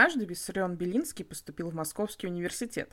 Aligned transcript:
Однажды 0.00 0.24
Виссарион 0.24 0.76
Белинский 0.76 1.26
поступил 1.26 1.68
в 1.68 1.74
Московский 1.74 2.26
университет, 2.26 2.90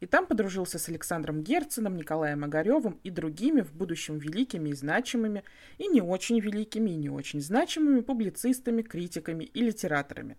и 0.00 0.04
там 0.04 0.26
подружился 0.26 0.78
с 0.78 0.90
Александром 0.90 1.42
Герценом, 1.42 1.96
Николаем 1.96 2.44
Огаревым 2.44 3.00
и 3.02 3.08
другими 3.08 3.62
в 3.62 3.72
будущем 3.72 4.18
великими 4.18 4.68
и 4.68 4.74
значимыми, 4.74 5.42
и 5.78 5.88
не 5.88 6.02
очень 6.02 6.38
великими, 6.38 6.90
и 6.90 6.96
не 6.96 7.08
очень 7.08 7.40
значимыми 7.40 8.02
публицистами, 8.02 8.82
критиками 8.82 9.44
и 9.44 9.62
литераторами. 9.62 10.36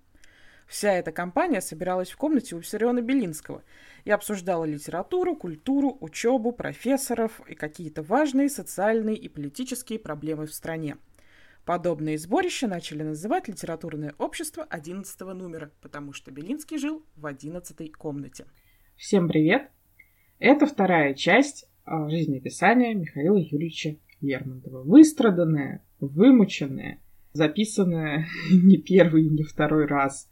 Вся 0.68 0.94
эта 0.94 1.12
компания 1.12 1.60
собиралась 1.60 2.12
в 2.12 2.18
комнате 2.18 2.56
у 2.56 2.60
Виссариона 2.60 3.02
Белинского 3.02 3.64
и 4.06 4.12
обсуждала 4.12 4.66
литературу, 4.66 5.36
культуру, 5.36 5.98
учебу, 6.02 6.52
профессоров 6.52 7.42
и 7.48 7.56
какие-то 7.56 8.04
важные 8.04 8.50
социальные 8.50 9.16
и 9.16 9.28
политические 9.28 9.98
проблемы 9.98 10.46
в 10.46 10.54
стране– 10.54 10.98
Подобные 11.66 12.18
сборища 12.18 12.68
начали 12.68 13.04
называть 13.04 13.48
литературное 13.48 14.16
общество 14.18 14.64
11 14.64 15.20
номера, 15.20 15.72
потому 15.82 16.12
что 16.12 16.32
Белинский 16.32 16.80
жил 16.80 17.06
в 17.16 17.28
11 17.28 17.94
комнате. 17.94 18.46
Всем 18.96 19.28
привет! 19.28 19.70
Это 20.40 20.66
вторая 20.66 21.14
часть 21.14 21.70
а, 21.86 22.10
жизнеописания 22.10 22.96
Михаила 22.96 23.38
Юрьевича 23.38 23.98
Лермонтова. 24.22 24.82
Выстраданная, 24.82 25.86
вымученная, 26.00 27.00
записанная 27.34 28.26
не 28.52 28.78
первый 28.78 29.28
и 29.28 29.30
не 29.30 29.44
второй 29.44 29.86
раз, 29.86 30.32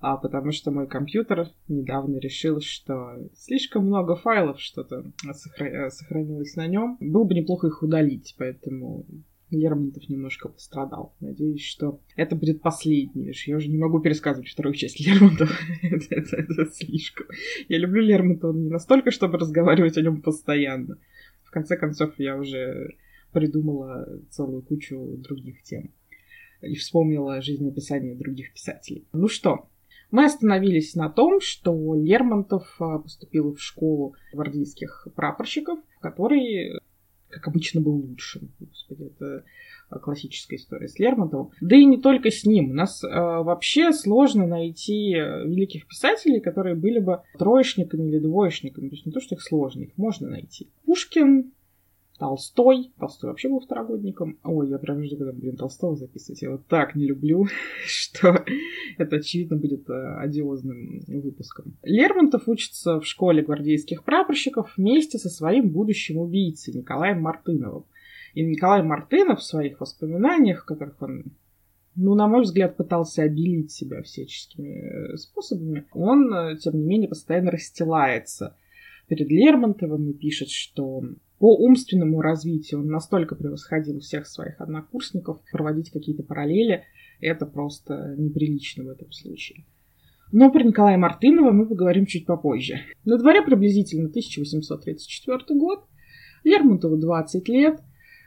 а 0.00 0.16
потому 0.16 0.50
что 0.50 0.72
мой 0.72 0.88
компьютер 0.88 1.48
недавно 1.68 2.18
решил, 2.18 2.60
что 2.60 3.30
слишком 3.36 3.86
много 3.86 4.16
файлов 4.16 4.60
что-то 4.60 5.12
сохранилось 5.32 6.56
на 6.56 6.66
нем. 6.66 6.96
Было 6.98 7.22
бы 7.22 7.34
неплохо 7.34 7.68
их 7.68 7.84
удалить, 7.84 8.34
поэтому 8.36 9.06
Лермонтов 9.50 10.08
немножко 10.08 10.48
пострадал. 10.48 11.14
Надеюсь, 11.20 11.62
что 11.62 12.00
это 12.16 12.34
будет 12.34 12.62
последний. 12.62 13.32
Я 13.46 13.56
уже 13.56 13.68
не 13.68 13.78
могу 13.78 14.00
пересказывать 14.00 14.48
вторую 14.48 14.74
часть 14.74 15.00
Лермонтова. 15.00 15.50
это, 15.82 16.14
это, 16.14 16.36
это 16.36 16.66
слишком. 16.72 17.26
Я 17.68 17.78
люблю 17.78 18.02
Лермонтова 18.02 18.52
не 18.52 18.68
настолько, 18.68 19.10
чтобы 19.10 19.38
разговаривать 19.38 19.96
о 19.96 20.02
нем 20.02 20.20
постоянно. 20.20 20.98
В 21.44 21.50
конце 21.50 21.76
концов, 21.76 22.14
я 22.18 22.36
уже 22.36 22.96
придумала 23.32 24.06
целую 24.30 24.62
кучу 24.62 25.16
других 25.18 25.62
тем. 25.62 25.92
И 26.62 26.74
вспомнила 26.74 27.40
жизнеописание 27.40 28.16
других 28.16 28.52
писателей. 28.52 29.06
Ну 29.12 29.28
что, 29.28 29.68
мы 30.10 30.24
остановились 30.24 30.94
на 30.94 31.08
том, 31.10 31.40
что 31.40 31.94
Лермонтов 31.94 32.74
а, 32.78 32.98
поступил 32.98 33.54
в 33.54 33.60
школу 33.60 34.14
гвардейских 34.32 35.08
прапорщиков, 35.14 35.78
который 36.00 36.80
как 37.36 37.48
обычно, 37.48 37.80
был 37.80 37.96
лучшим. 37.96 38.50
Господи, 38.58 39.04
это 39.04 39.44
классическая 40.00 40.56
история 40.56 40.88
с 40.88 40.98
Лермонтовым. 40.98 41.50
Да 41.60 41.76
и 41.76 41.84
не 41.84 41.98
только 41.98 42.30
с 42.30 42.44
ним. 42.44 42.70
У 42.70 42.74
нас 42.74 43.04
э, 43.04 43.08
вообще 43.08 43.92
сложно 43.92 44.46
найти 44.46 45.12
великих 45.12 45.86
писателей, 45.86 46.40
которые 46.40 46.74
были 46.74 46.98
бы 46.98 47.20
троечниками 47.38 48.08
или 48.08 48.18
двоечниками. 48.18 48.88
То 48.88 48.94
есть 48.94 49.06
не 49.06 49.12
то, 49.12 49.20
что 49.20 49.34
их 49.34 49.42
сложно, 49.42 49.82
их 49.82 49.96
можно 49.96 50.28
найти. 50.28 50.68
Пушкин, 50.86 51.52
Толстой. 52.18 52.92
Толстой 52.98 53.30
вообще 53.30 53.48
был 53.48 53.60
второгодником. 53.60 54.38
Ой, 54.44 54.68
я 54.68 54.78
прям 54.78 55.02
жду, 55.02 55.16
когда 55.16 55.32
будем 55.32 55.56
Толстого 55.56 55.96
записывать. 55.96 56.42
Я 56.42 56.50
вот 56.50 56.66
так 56.66 56.94
не 56.94 57.06
люблю, 57.06 57.46
что 57.86 58.44
это, 58.98 59.16
очевидно, 59.16 59.56
будет 59.56 59.88
э, 59.88 60.16
одиозным 60.18 61.04
выпуском. 61.06 61.76
Лермонтов 61.82 62.48
учится 62.48 63.00
в 63.00 63.06
школе 63.06 63.42
гвардейских 63.42 64.04
прапорщиков 64.04 64.72
вместе 64.76 65.18
со 65.18 65.28
своим 65.28 65.70
будущим 65.70 66.18
убийцей 66.18 66.74
Николаем 66.74 67.20
Мартыновым. 67.20 67.84
И 68.34 68.44
Николай 68.44 68.82
Мартынов 68.82 69.40
в 69.40 69.44
своих 69.44 69.80
воспоминаниях, 69.80 70.62
в 70.62 70.66
которых 70.66 71.00
он 71.00 71.24
ну, 71.96 72.14
на 72.14 72.28
мой 72.28 72.42
взгляд, 72.42 72.76
пытался 72.76 73.22
обелить 73.22 73.72
себя 73.72 74.02
всяческими 74.02 75.14
э, 75.14 75.16
способами, 75.16 75.86
он, 75.92 76.32
э, 76.32 76.56
тем 76.58 76.74
не 76.74 76.84
менее, 76.84 77.08
постоянно 77.08 77.50
расстилается 77.50 78.54
перед 79.08 79.30
Лермонтовым 79.30 80.10
и 80.10 80.12
пишет, 80.12 80.50
что 80.50 81.02
по 81.38 81.56
умственному 81.56 82.20
развитию 82.20 82.80
он 82.80 82.88
настолько 82.88 83.34
превосходил 83.34 84.00
всех 84.00 84.26
своих 84.26 84.60
однокурсников, 84.60 85.40
проводить 85.52 85.90
какие-то 85.90 86.22
параллели– 86.22 86.84
это 87.20 87.46
просто 87.46 88.14
неприлично 88.16 88.84
в 88.84 88.88
этом 88.88 89.10
случае. 89.12 89.64
Но 90.32 90.50
про 90.50 90.62
Николая 90.62 90.98
Мартынова 90.98 91.52
мы 91.52 91.66
поговорим 91.66 92.06
чуть 92.06 92.26
попозже. 92.26 92.80
На 93.04 93.16
дворе 93.16 93.42
приблизительно 93.42 94.08
1834 94.08 95.38
год, 95.58 95.84
Лермонтову 96.44 96.96
20 96.96 97.48
лет. 97.48 97.80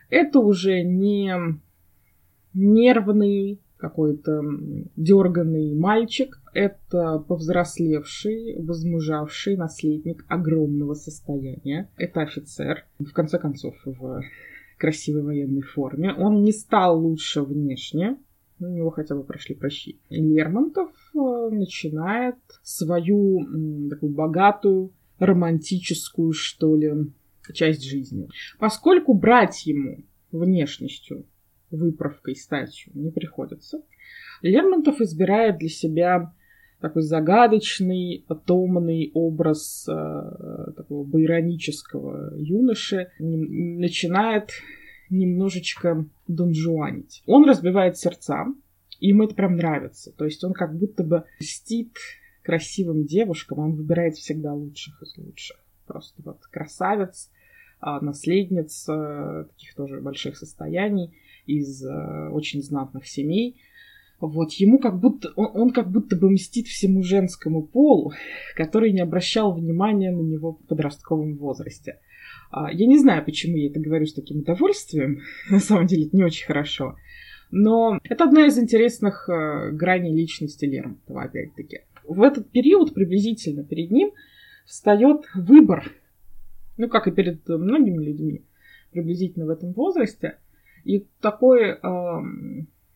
Это 0.09 0.39
уже 0.39 0.81
не 0.81 1.35
нервный, 2.53 3.59
какой-то 3.77 4.41
дерганный 4.95 5.75
мальчик. 5.75 6.41
Это 6.59 7.19
повзрослевший, 7.19 8.61
возмужавший 8.61 9.55
наследник 9.55 10.25
огромного 10.27 10.93
состояния. 10.93 11.89
Это 11.95 12.19
офицер, 12.19 12.85
в 12.99 13.13
конце 13.13 13.39
концов, 13.39 13.75
в 13.85 14.21
красивой 14.77 15.21
военной 15.21 15.61
форме. 15.61 16.13
Он 16.13 16.43
не 16.43 16.51
стал 16.51 16.99
лучше 16.99 17.43
внешне, 17.43 18.17
у 18.59 18.65
него 18.65 18.89
хотя 18.89 19.15
бы 19.15 19.23
прошли 19.23 19.55
прощи. 19.55 20.01
Лермонтов 20.09 20.89
э, 21.15 21.49
начинает 21.49 22.35
свою 22.61 23.39
такую 23.89 24.13
богатую, 24.13 24.91
романтическую, 25.17 26.33
что 26.33 26.75
ли, 26.75 26.91
часть 27.53 27.85
жизни. 27.85 28.27
Поскольку 28.59 29.13
брать 29.13 29.65
ему 29.65 30.03
внешностью 30.33 31.25
выправкой, 31.71 32.35
статью 32.35 32.91
не 32.95 33.11
приходится. 33.11 33.81
Лермонтов 34.41 34.99
избирает 34.99 35.57
для 35.59 35.69
себя 35.69 36.33
такой 36.79 37.01
загадочный, 37.01 38.25
томный 38.45 39.11
образ 39.13 39.87
э, 39.87 40.71
такого 40.75 41.03
байронического 41.03 42.35
юноши, 42.35 43.09
начинает 43.19 44.51
немножечко 45.09 46.05
донжуанить. 46.27 47.23
Он 47.25 47.47
разбивает 47.47 47.97
сердца, 47.97 48.45
и 48.99 49.07
ему 49.07 49.23
это 49.23 49.35
прям 49.35 49.55
нравится. 49.55 50.11
То 50.11 50.25
есть 50.25 50.43
он 50.43 50.53
как 50.53 50.77
будто 50.77 51.03
бы 51.03 51.25
льстит 51.39 51.97
красивым 52.43 53.05
девушкам, 53.05 53.59
он 53.59 53.75
выбирает 53.75 54.15
всегда 54.15 54.53
лучших 54.53 55.01
из 55.01 55.17
лучших. 55.17 55.57
Просто 55.85 56.21
вот 56.23 56.45
красавец, 56.51 57.31
а, 57.79 57.99
наследниц 58.01 58.85
таких 58.85 59.75
тоже 59.75 60.01
больших 60.01 60.37
состояний– 60.37 61.13
из 61.49 61.83
э, 61.83 62.29
очень 62.29 62.61
знатных 62.61 63.07
семей. 63.07 63.59
Вот, 64.19 64.51
ему 64.53 64.79
как 64.79 64.99
будто, 64.99 65.31
он, 65.35 65.49
он 65.53 65.69
как 65.71 65.89
будто 65.89 66.15
бы 66.17 66.29
мстит 66.29 66.67
всему 66.67 67.03
женскому 67.03 67.63
полу, 67.63 68.13
который 68.55 68.91
не 68.91 68.99
обращал 68.99 69.53
внимания 69.53 70.11
на 70.11 70.21
него 70.21 70.53
в 70.53 70.67
подростковом 70.67 71.37
возрасте. 71.37 71.99
А, 72.51 72.71
я 72.71 72.85
не 72.85 72.97
знаю, 72.97 73.23
почему 73.23 73.55
я 73.55 73.67
это 73.67 73.79
говорю 73.79 74.05
с 74.05 74.13
таким 74.13 74.39
удовольствием, 74.39 75.21
на 75.49 75.59
самом 75.59 75.87
деле 75.87 76.07
это 76.07 76.17
не 76.17 76.23
очень 76.23 76.45
хорошо, 76.45 76.95
но 77.49 77.99
это 78.03 78.25
одна 78.25 78.45
из 78.45 78.59
интересных 78.59 79.29
э, 79.29 79.71
граней 79.71 80.13
личности 80.13 80.65
Лермонтова, 80.65 81.23
опять-таки. 81.23 81.81
В 82.03 82.21
этот 82.21 82.49
период 82.49 82.93
приблизительно 82.93 83.63
перед 83.63 83.89
ним 83.89 84.11
встает 84.65 85.21
выбор, 85.33 85.91
ну, 86.77 86.89
как 86.89 87.07
и 87.07 87.11
перед 87.11 87.47
многими 87.47 88.03
людьми 88.03 88.43
приблизительно 88.91 89.45
в 89.45 89.49
этом 89.49 89.71
возрасте– 89.71 90.37
и 90.83 91.05
такой, 91.21 91.71
э, 91.71 91.77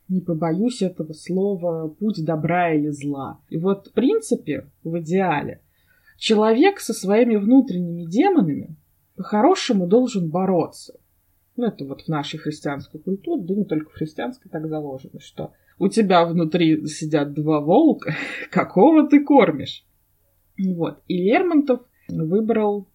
не 0.09 0.21
побоюсь 0.21 0.81
этого 0.81 1.13
слова, 1.13 1.87
путь 1.87 2.23
добра 2.23 2.73
или 2.73 2.89
зла. 2.89 3.39
И 3.49 3.57
вот 3.57 3.87
в 3.87 3.93
принципе, 3.93 4.69
в 4.83 4.99
идеале, 4.99 5.61
человек 6.17 6.79
со 6.79 6.93
своими 6.93 7.35
внутренними 7.35 8.05
демонами 8.05 8.75
по-хорошему 9.15 9.87
должен 9.87 10.29
бороться. 10.29 10.99
Ну, 11.55 11.65
это 11.65 11.85
вот 11.85 12.01
в 12.01 12.07
нашей 12.07 12.39
христианской 12.39 12.99
культуре, 12.99 13.43
да 13.43 13.53
не 13.53 13.65
только 13.65 13.89
в 13.91 13.93
христианской 13.93 14.49
так 14.49 14.67
заложено, 14.67 15.19
что 15.19 15.53
у 15.77 15.87
тебя 15.87 16.25
внутри 16.25 16.87
сидят 16.87 17.33
два 17.33 17.59
волка, 17.59 18.15
какого 18.51 19.07
ты 19.07 19.23
кормишь? 19.23 19.85
Вот. 20.57 20.99
И 21.07 21.17
Лермонтов 21.17 21.81
выбрал 22.07 22.87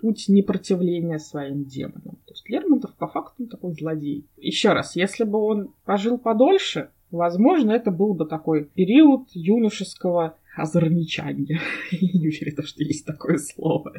путь 0.00 0.26
непротивления 0.28 1.18
своим 1.18 1.64
демонам. 1.64 2.18
То 2.26 2.32
есть 2.32 2.48
Лермонтов 2.48 2.94
по 2.94 3.06
факту 3.06 3.46
такой 3.46 3.72
злодей. 3.72 4.24
Еще 4.36 4.72
раз, 4.72 4.96
если 4.96 5.24
бы 5.24 5.38
он 5.38 5.72
пожил 5.84 6.18
подольше, 6.18 6.90
возможно, 7.10 7.72
это 7.72 7.90
был 7.90 8.14
бы 8.14 8.26
такой 8.26 8.64
период 8.64 9.28
юношеского 9.32 10.36
озорничания. 10.56 11.60
Я 11.90 12.18
не 12.18 12.28
уверена, 12.28 12.62
что 12.62 12.82
есть 12.82 13.04
такое 13.04 13.38
слово. 13.38 13.92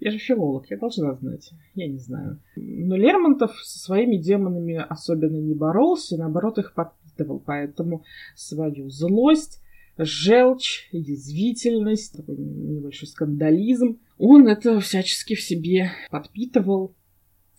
Я 0.00 0.10
же 0.10 0.18
филолог, 0.18 0.64
я 0.70 0.78
должна 0.78 1.14
знать. 1.14 1.50
Я 1.74 1.88
не 1.88 1.98
знаю. 1.98 2.40
Но 2.56 2.96
Лермонтов 2.96 3.52
со 3.62 3.78
своими 3.78 4.16
демонами 4.16 4.74
особенно 4.88 5.36
не 5.36 5.54
боролся, 5.54 6.16
наоборот, 6.16 6.58
их 6.58 6.72
подпитывал. 6.72 7.42
Поэтому 7.44 8.04
свою 8.34 8.88
злость, 8.88 9.60
желчь, 9.96 10.88
язвительность, 10.92 12.16
такой 12.16 12.36
небольшой 12.36 13.08
скандализм 13.08 13.98
он 14.18 14.48
это 14.48 14.80
всячески 14.80 15.34
в 15.34 15.40
себе 15.40 15.92
подпитывал, 16.10 16.94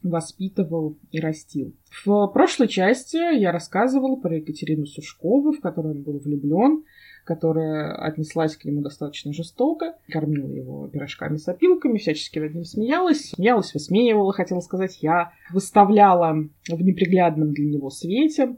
воспитывал 0.03 0.97
и 1.11 1.19
растил. 1.19 1.73
В 2.05 2.27
прошлой 2.27 2.67
части 2.67 3.17
я 3.17 3.51
рассказывала 3.51 4.15
про 4.15 4.37
Екатерину 4.37 4.85
Сушкову, 4.85 5.53
в 5.53 5.59
которую 5.59 5.95
он 5.95 6.03
был 6.03 6.19
влюблен. 6.19 6.83
которая 7.23 7.93
отнеслась 7.95 8.55
к 8.57 8.65
нему 8.65 8.81
достаточно 8.81 9.31
жестоко, 9.33 9.95
кормила 10.09 10.49
его 10.49 10.87
пирожками 10.87 11.37
с 11.37 11.47
опилками, 11.47 11.99
всячески 11.99 12.39
над 12.39 12.53
ним 12.55 12.63
смеялась, 12.65 13.29
смеялась, 13.29 13.73
высмеивала, 13.73 14.33
хотела 14.33 14.59
сказать, 14.59 14.97
я 15.01 15.31
выставляла 15.51 16.33
в 16.67 16.81
неприглядном 16.81 17.53
для 17.53 17.69
него 17.69 17.89
свете, 17.89 18.55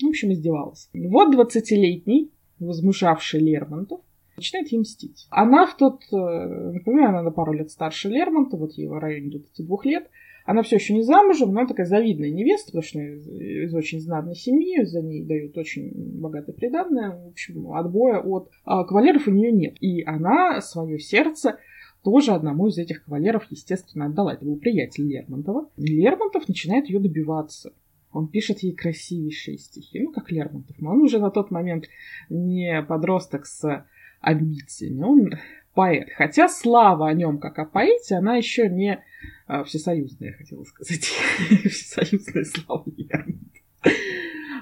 в 0.00 0.06
общем, 0.06 0.32
издевалась. 0.32 0.88
Вот 0.94 1.34
20-летний, 1.34 2.30
возмужавший 2.66 3.40
Лермонтов, 3.40 4.00
начинает 4.36 4.68
ей 4.72 4.78
мстить. 4.78 5.26
Она 5.30 5.66
в 5.66 5.76
тот, 5.76 6.02
э, 6.12 6.16
например, 6.16 7.10
она 7.10 7.22
на 7.22 7.30
пару 7.30 7.52
лет 7.52 7.70
старше 7.70 8.08
Лермонта, 8.08 8.56
вот 8.56 8.72
ей 8.72 8.86
в 8.86 8.98
районе 8.98 9.30
22 9.30 9.78
лет, 9.84 10.08
она 10.44 10.62
все 10.62 10.76
еще 10.76 10.94
не 10.94 11.02
замужем, 11.02 11.52
но 11.52 11.60
она 11.60 11.68
такая 11.68 11.86
завидная 11.86 12.30
невеста, 12.30 12.66
потому 12.66 12.82
что 12.82 12.98
из, 12.98 13.72
очень 13.74 14.00
знатной 14.00 14.34
семьи, 14.34 14.84
за 14.84 15.00
ней 15.00 15.22
дают 15.24 15.56
очень 15.56 15.92
богатое 15.94 16.54
приданное. 16.54 17.10
В 17.10 17.28
общем, 17.28 17.72
отбоя 17.72 18.18
от 18.18 18.50
а, 18.64 18.84
кавалеров 18.84 19.28
у 19.28 19.30
нее 19.30 19.52
нет. 19.52 19.76
И 19.80 20.02
она 20.02 20.60
свое 20.60 20.98
сердце 20.98 21.58
тоже 22.02 22.32
одному 22.32 22.66
из 22.66 22.78
этих 22.78 23.04
кавалеров, 23.04 23.46
естественно, 23.50 24.06
отдала. 24.06 24.34
Это 24.34 24.44
был 24.44 24.56
приятель 24.56 25.06
Лермонтова. 25.06 25.70
Лермонтов 25.76 26.48
начинает 26.48 26.88
ее 26.88 26.98
добиваться. 26.98 27.72
Он 28.12 28.28
пишет 28.28 28.60
ей 28.60 28.74
красивейшие 28.74 29.58
стихи, 29.58 30.00
ну, 30.00 30.12
как 30.12 30.30
Лермонтов. 30.30 30.78
Но 30.78 30.92
он 30.92 31.00
уже 31.00 31.18
на 31.18 31.30
тот 31.30 31.50
момент 31.50 31.86
не 32.28 32.82
подросток 32.82 33.46
с 33.46 33.86
амбициями, 34.20 35.02
он 35.02 35.30
поэт. 35.74 36.08
Хотя 36.16 36.48
слава 36.48 37.08
о 37.08 37.14
нем 37.14 37.38
как 37.38 37.58
о 37.58 37.64
поэте, 37.64 38.16
она 38.16 38.36
еще 38.36 38.68
не 38.68 39.02
а, 39.46 39.64
всесоюзная, 39.64 40.32
хотела 40.34 40.62
сказать. 40.64 41.00
Всесоюзная 41.64 42.44
слава 42.44 42.84
Лермонтова. 42.96 43.50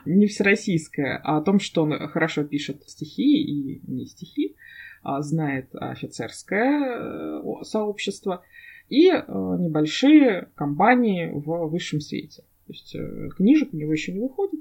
Не 0.07 0.27
всероссийская, 0.27 1.21
а 1.23 1.39
о 1.39 1.43
том, 1.43 1.59
что 1.59 1.83
он 1.83 1.93
хорошо 2.09 2.45
пишет 2.45 2.89
стихи 2.89 3.43
и 3.43 3.83
не 3.87 4.07
стихи, 4.07 4.57
а 5.03 5.21
знает 5.23 5.69
офицерское 5.75 7.43
э, 7.43 7.43
сообщество 7.63 8.43
и 8.89 9.09
э, 9.09 9.23
небольшие 9.27 10.51
компании 10.55 11.31
в 11.31 11.69
высшем 11.69 12.01
свете. 12.01 12.45
То 12.71 12.73
есть 12.73 12.95
э, 12.95 13.29
книжек 13.37 13.75
у 13.75 13.77
него 13.77 13.93
еще 13.93 14.13
не 14.13 14.21
выходит. 14.21 14.61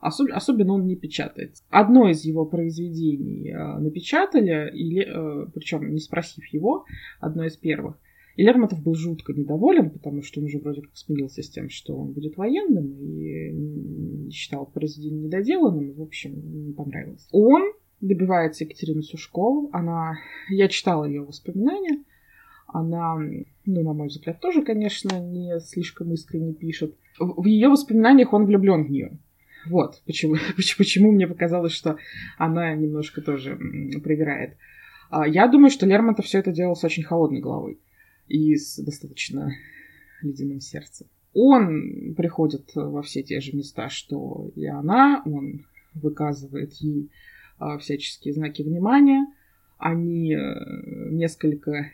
Особ- 0.00 0.30
особенно 0.30 0.74
он 0.74 0.86
не 0.86 0.94
печатает. 0.94 1.56
Одно 1.70 2.08
из 2.08 2.24
его 2.24 2.46
произведений 2.46 3.50
э, 3.50 3.78
напечатали, 3.78 4.70
или, 4.72 5.02
э, 5.02 5.46
причем 5.52 5.92
не 5.92 5.98
спросив 5.98 6.46
его, 6.52 6.84
одно 7.18 7.44
из 7.44 7.56
первых. 7.56 7.98
И 8.36 8.44
Лермонтов 8.44 8.80
был 8.80 8.94
жутко 8.94 9.32
недоволен, 9.32 9.90
потому 9.90 10.22
что 10.22 10.38
он 10.38 10.46
уже 10.46 10.58
вроде 10.58 10.82
как 10.82 10.96
смирился 10.96 11.42
с 11.42 11.50
тем, 11.50 11.68
что 11.68 11.96
он 11.96 12.12
будет 12.12 12.36
военным, 12.36 12.92
и 13.00 14.30
считал 14.30 14.66
произведение 14.66 15.24
недоделанным, 15.24 15.82
и, 15.82 15.92
в 15.92 16.02
общем, 16.02 16.66
не 16.66 16.72
понравилось. 16.74 17.26
Он 17.32 17.72
добивается 18.00 18.62
Екатерины 18.62 19.02
Сушкову. 19.02 19.70
Она... 19.72 20.18
Я 20.48 20.68
читала 20.68 21.06
ее 21.06 21.22
воспоминания. 21.22 22.04
Она, 22.66 23.16
ну, 23.16 23.82
на 23.82 23.92
мой 23.92 24.08
взгляд, 24.08 24.40
тоже, 24.40 24.62
конечно, 24.62 25.18
не 25.20 25.58
слишком 25.60 26.12
искренне 26.12 26.52
пишет. 26.52 26.96
В 27.18 27.44
ее 27.46 27.68
воспоминаниях 27.68 28.32
он 28.32 28.46
влюблен 28.46 28.84
в 28.84 28.90
нее. 28.90 29.18
Вот 29.68 30.02
почему, 30.06 30.36
почему 30.56 31.12
мне 31.12 31.26
показалось, 31.26 31.72
что 31.72 31.96
она 32.38 32.74
немножко 32.74 33.20
тоже 33.20 33.56
привирает. 34.02 34.56
А, 35.10 35.26
я 35.26 35.48
думаю, 35.48 35.70
что 35.70 35.86
Лермонтов 35.86 36.26
все 36.26 36.38
это 36.38 36.52
делал 36.52 36.76
с 36.76 36.84
очень 36.84 37.04
холодной 37.04 37.40
головой 37.40 37.80
и 38.28 38.56
с 38.56 38.76
достаточно 38.82 39.52
ледяным 40.22 40.60
сердцем. 40.60 41.06
Он 41.32 42.14
приходит 42.16 42.70
во 42.74 43.02
все 43.02 43.22
те 43.22 43.40
же 43.40 43.54
места, 43.54 43.88
что 43.90 44.50
и 44.54 44.66
она, 44.66 45.22
он 45.26 45.66
выказывает 45.94 46.72
ей 46.74 47.10
а, 47.58 47.78
всяческие 47.78 48.34
знаки 48.34 48.62
внимания. 48.62 49.26
Они 49.78 50.32
э, 50.32 51.10
несколько 51.10 51.90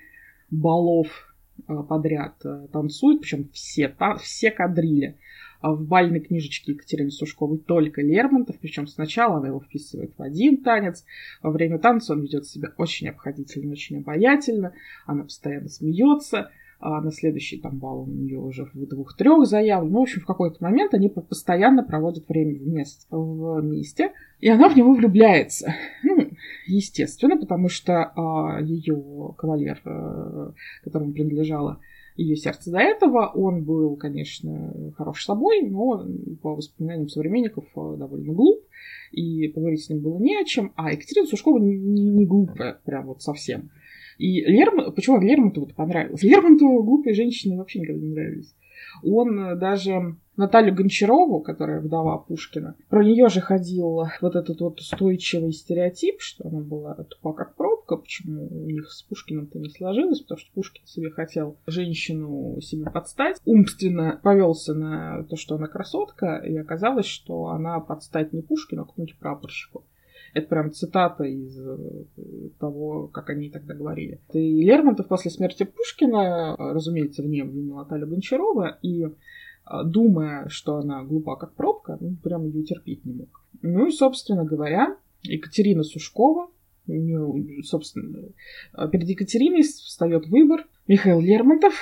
балов 0.52 1.34
а, 1.66 1.82
подряд 1.82 2.34
э, 2.44 2.69
танцуют, 2.72 3.22
причем 3.22 3.49
все, 3.52 3.94
все 4.20 4.50
кадрили. 4.50 5.19
А 5.60 5.72
в 5.72 5.84
бальной 5.87 6.20
книжечке 6.20 6.72
Екатерины 6.72 7.10
Сушковой 7.10 7.58
только 7.58 8.02
Лермонтов, 8.02 8.58
причем 8.58 8.88
сначала 8.88 9.38
она 9.38 9.49
его 9.49 9.60
вписывает 9.60 10.12
в 10.19 10.22
один 10.22 10.62
танец, 10.62 11.04
во 11.40 11.50
время 11.50 11.78
танца 11.78 12.14
он 12.14 12.22
ведет 12.22 12.46
себя 12.46 12.72
очень 12.76 13.08
обходительно, 13.08 13.72
очень 13.72 13.99
обаятельно, 13.99 14.75
она 15.06 15.22
постоянно 15.22 15.69
смеется, 15.69 16.50
а 16.84 17.00
на 17.00 17.12
следующий 17.12 17.58
там 17.58 17.79
бал 17.79 18.02
у 18.02 18.06
нее 18.06 18.40
уже 18.40 18.64
в 18.64 18.87
двух-трех 18.88 19.46
заявлен. 19.46 19.93
Ну, 19.93 20.00
в 20.00 20.02
общем, 20.02 20.20
в 20.20 20.26
какой-то 20.26 20.56
момент 20.61 20.94
они 20.94 21.08
постоянно 21.08 21.84
проводят 21.84 22.29
время 22.29 22.58
вместе, 22.58 23.06
вместе 23.11 24.11
и 24.40 24.49
она 24.49 24.69
в 24.69 24.76
него 24.76 24.93
влюбляется. 24.93 25.75
Ну, 26.02 26.31
естественно, 26.67 27.37
потому 27.37 27.69
что 27.69 28.12
а, 28.17 28.61
ее 28.61 29.32
кавалер, 29.38 29.81
а, 29.84 30.52
которому 30.82 31.12
принадлежала 31.12 31.79
ее 32.17 32.37
сердце 32.37 32.73
до 32.73 32.79
этого. 32.79 33.31
Он 33.35 33.62
был, 33.62 33.96
конечно, 33.96 34.93
хорош 34.96 35.25
собой, 35.25 35.62
но 35.62 36.05
по 36.43 36.56
воспоминаниям 36.56 37.08
современников 37.08 37.64
э, 37.76 37.96
довольно 37.96 38.32
глуп, 38.32 38.61
и 39.12 39.49
поговорить 39.49 39.85
с 39.85 39.88
ним 39.88 40.00
было 40.00 40.19
не 40.19 40.37
о 40.37 40.44
чем. 40.44 40.73
А 40.75 40.93
Екатерина 40.93 41.26
Сушкова 41.26 41.58
не, 41.58 41.76
не 41.76 42.26
глупая, 42.26 42.81
прям 42.85 43.06
вот 43.06 43.23
совсем. 43.23 43.70
И 44.19 44.41
Лермон... 44.41 44.93
Почему 44.94 45.20
Лермонтову 45.20 45.67
понравилось? 45.67 46.23
Лермонтову 46.23 46.82
глупые 46.82 47.14
женщины 47.14 47.56
вообще 47.56 47.81
никогда 47.81 48.00
не 48.00 48.12
нравились. 48.12 48.55
Он 49.03 49.59
даже 49.59 50.17
Наталью 50.37 50.75
Гончарову, 50.75 51.41
которая 51.41 51.81
вдова 51.81 52.19
Пушкина. 52.19 52.75
Про 52.88 53.05
нее 53.05 53.29
же 53.29 53.41
ходил 53.41 54.05
вот 54.20 54.37
этот 54.37 54.61
вот 54.61 54.81
устойчивый 54.81 55.53
стереотип, 55.53 56.20
что 56.20 56.49
она 56.49 56.61
была 56.61 56.94
тупа 56.94 57.35
как 57.35 57.55
пробка. 57.55 57.97
Почему 57.97 58.49
у 58.49 58.70
них 58.70 58.91
с 58.91 59.03
Пушкиным-то 59.03 59.59
не 59.59 59.69
сложилось? 59.69 60.20
Потому 60.20 60.38
что 60.38 60.53
Пушкин 60.55 60.87
себе 60.87 61.11
хотел 61.11 61.59
женщину 61.67 62.59
себе 62.61 62.91
подстать. 62.91 63.41
Умственно 63.44 64.20
повелся 64.23 64.75
на 64.75 65.25
то, 65.25 65.37
что 65.37 65.57
она 65.57 65.66
красотка, 65.66 66.37
и 66.37 66.57
оказалось, 66.57 67.07
что 67.07 67.49
она 67.49 67.78
подстать 67.81 68.33
не 68.33 68.40
Пушкину, 68.40 68.83
а 68.83 68.85
какому-нибудь 68.87 69.19
прапорщику. 69.19 69.85
Это 70.34 70.48
прям 70.48 70.72
цитата 70.72 71.24
из 71.24 71.58
э, 71.58 72.04
того, 72.58 73.08
как 73.08 73.30
они 73.30 73.50
тогда 73.50 73.74
говорили. 73.74 74.20
И 74.32 74.62
Лермонтов 74.62 75.06
после 75.08 75.30
смерти 75.30 75.64
Пушкина, 75.64 76.56
разумеется, 76.56 77.22
в 77.22 77.26
ней 77.26 77.42
обвинил 77.42 77.76
Наталью 77.76 78.08
Гончарова, 78.08 78.78
и 78.82 79.04
а, 79.64 79.84
думая, 79.84 80.48
что 80.48 80.76
она 80.76 81.04
глупа 81.04 81.36
как 81.36 81.54
пробка, 81.54 81.98
ну, 82.00 82.16
прям 82.22 82.46
ее 82.46 82.64
терпеть 82.64 83.04
не 83.04 83.12
мог. 83.12 83.44
Ну 83.60 83.86
и, 83.86 83.90
собственно 83.90 84.44
говоря, 84.44 84.96
Екатерина 85.22 85.82
Сушкова, 85.82 86.48
у 86.88 86.92
нее, 86.92 87.62
собственно, 87.62 88.28
перед 88.90 89.08
Екатериной 89.08 89.62
встает 89.62 90.26
выбор. 90.26 90.66
Михаил 90.88 91.20
Лермонтов, 91.20 91.74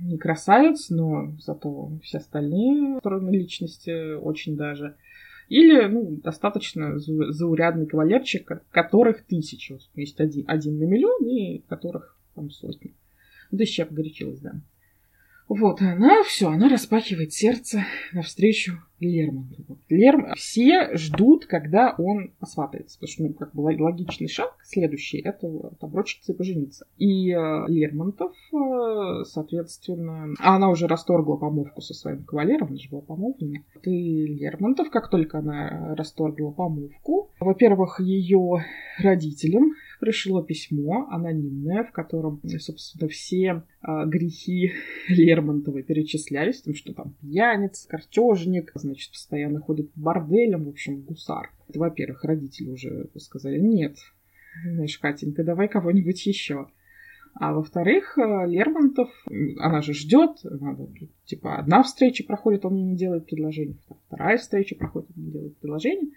не 0.00 0.16
красавец, 0.16 0.88
но 0.88 1.32
зато 1.40 1.92
все 2.02 2.18
остальные 2.18 2.98
стороны 3.00 3.30
личности 3.30 4.14
очень 4.14 4.56
даже. 4.56 4.96
Или, 5.48 5.86
ну, 5.86 6.16
достаточно 6.22 6.98
заурядный 6.98 7.86
кавалерчик, 7.86 8.62
которых 8.70 9.24
тысячи. 9.24 9.78
Есть 9.94 10.20
один, 10.20 10.44
один 10.46 10.78
на 10.78 10.84
миллион, 10.84 11.26
и 11.26 11.62
которых 11.68 12.16
там 12.34 12.50
сотни. 12.50 12.92
Ну, 13.50 13.58
тысяча 13.58 13.86
погорячилась, 13.86 14.40
да. 14.40 14.60
Вот 15.48 15.80
она, 15.80 16.22
все, 16.24 16.50
она 16.50 16.68
распахивает 16.68 17.32
сердце 17.32 17.84
навстречу 18.12 18.82
Лермонтову. 19.00 19.78
Лерм... 19.88 20.34
Все 20.34 20.94
ждут, 20.96 21.46
когда 21.46 21.94
он 21.96 22.32
посватается, 22.38 22.98
потому 22.98 23.12
что, 23.12 23.22
ну, 23.22 23.32
как 23.32 23.54
бы 23.54 23.60
логичный 23.60 24.28
шаг 24.28 24.56
следующий, 24.64 25.20
это 25.20 25.48
оброчиться 25.80 26.32
и 26.32 26.36
пожениться. 26.36 26.86
И 26.96 27.30
э, 27.30 27.64
Лермонтов, 27.68 28.32
э, 28.52 29.24
соответственно, 29.24 30.34
а 30.40 30.56
она 30.56 30.68
уже 30.68 30.86
расторгла 30.86 31.36
помолвку 31.36 31.80
со 31.80 31.94
своим 31.94 32.24
кавалером, 32.24 32.68
она 32.68 32.78
же 32.78 32.88
была 32.90 33.02
помолвлена. 33.02 33.60
И 33.84 34.26
Лермонтов, 34.26 34.90
как 34.90 35.08
только 35.10 35.38
она 35.38 35.94
расторгла 35.94 36.50
помолвку, 36.50 37.30
во-первых, 37.40 38.00
ее 38.00 38.64
родителям 38.98 39.72
пришло 39.98 40.42
письмо 40.42 41.08
анонимное, 41.10 41.84
в 41.84 41.92
котором, 41.92 42.40
собственно, 42.58 43.08
все 43.08 43.62
а, 43.80 44.06
грехи 44.06 44.72
Лермонтова 45.08 45.82
перечислялись, 45.82 46.58
потому 46.58 46.76
что 46.76 46.94
там 46.94 47.14
пьяниц, 47.20 47.86
картежник, 47.86 48.72
значит, 48.74 49.12
постоянно 49.12 49.60
ходит 49.60 49.92
по 49.92 50.00
борделям, 50.00 50.64
в 50.64 50.68
общем, 50.70 51.02
гусар. 51.02 51.50
Это, 51.68 51.78
во-первых, 51.78 52.24
родители 52.24 52.70
уже 52.70 53.08
сказали, 53.16 53.58
нет, 53.58 53.96
знаешь, 54.64 54.98
Катенька, 54.98 55.44
давай 55.44 55.68
кого-нибудь 55.68 56.26
еще. 56.26 56.68
А 57.34 57.52
во-вторых, 57.52 58.18
а, 58.18 58.46
Лермонтов, 58.46 59.10
она 59.58 59.82
же 59.82 59.94
ждет, 59.94 60.38
типа, 61.24 61.58
одна 61.58 61.82
встреча 61.82 62.24
проходит, 62.24 62.64
он 62.64 62.74
мне 62.74 62.84
не 62.84 62.96
делает 62.96 63.26
предложение, 63.26 63.76
вторая 64.06 64.38
встреча 64.38 64.74
проходит, 64.74 65.10
он 65.16 65.24
не 65.24 65.30
делает 65.30 65.58
предложение. 65.58 66.10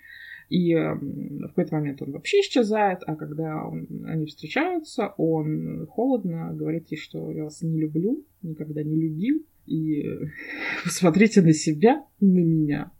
И 0.51 0.75
в 0.75 1.47
какой-то 1.47 1.75
момент 1.75 2.01
он 2.01 2.11
вообще 2.11 2.41
исчезает, 2.41 3.03
а 3.07 3.15
когда 3.15 3.65
он, 3.65 3.87
они 4.05 4.25
встречаются, 4.25 5.13
он 5.15 5.87
холодно 5.87 6.53
говорит 6.53 6.91
ей, 6.91 6.97
что 6.97 7.31
я 7.31 7.45
вас 7.45 7.61
не 7.61 7.79
люблю, 7.79 8.25
никогда 8.41 8.83
не 8.83 8.97
любил, 8.97 9.45
и 9.65 10.03
посмотрите 10.83 11.41
на 11.41 11.53
себя 11.53 12.05
и 12.19 12.25
на 12.25 12.39
меня. 12.39 12.91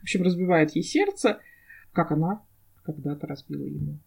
В 0.00 0.02
общем, 0.02 0.22
разбивает 0.22 0.72
ей 0.72 0.82
сердце, 0.82 1.38
как 1.92 2.12
она 2.12 2.42
когда-то 2.84 3.26
разбила 3.26 3.64
ему. 3.64 3.98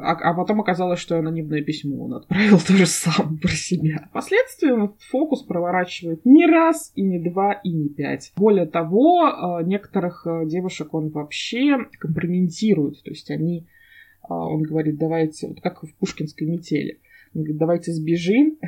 А, 0.00 0.12
а 0.12 0.34
потом 0.34 0.60
оказалось, 0.60 1.00
что 1.00 1.18
анонимное 1.18 1.62
письмо 1.62 2.04
он 2.04 2.14
отправил 2.14 2.58
тоже 2.66 2.86
сам 2.86 3.38
про 3.38 3.50
себя. 3.50 4.06
Впоследствии 4.10 4.90
фокус 5.10 5.42
проворачивает 5.42 6.24
не 6.24 6.46
раз, 6.46 6.92
и 6.94 7.02
не 7.02 7.18
два, 7.18 7.52
и 7.52 7.70
не 7.70 7.88
пять. 7.88 8.32
Более 8.36 8.66
того, 8.66 9.24
а, 9.24 9.62
некоторых 9.62 10.26
а, 10.26 10.44
девушек 10.44 10.94
он 10.94 11.08
вообще 11.08 11.86
компрометирует. 11.98 13.02
То 13.02 13.10
есть 13.10 13.30
они, 13.30 13.66
он 14.28 14.62
говорит, 14.62 14.98
давайте, 14.98 15.48
вот 15.48 15.60
как 15.60 15.82
в 15.82 15.94
пушкинской 15.94 16.46
метели, 16.46 17.00
давайте 17.34 17.92
сбежим. 17.92 18.58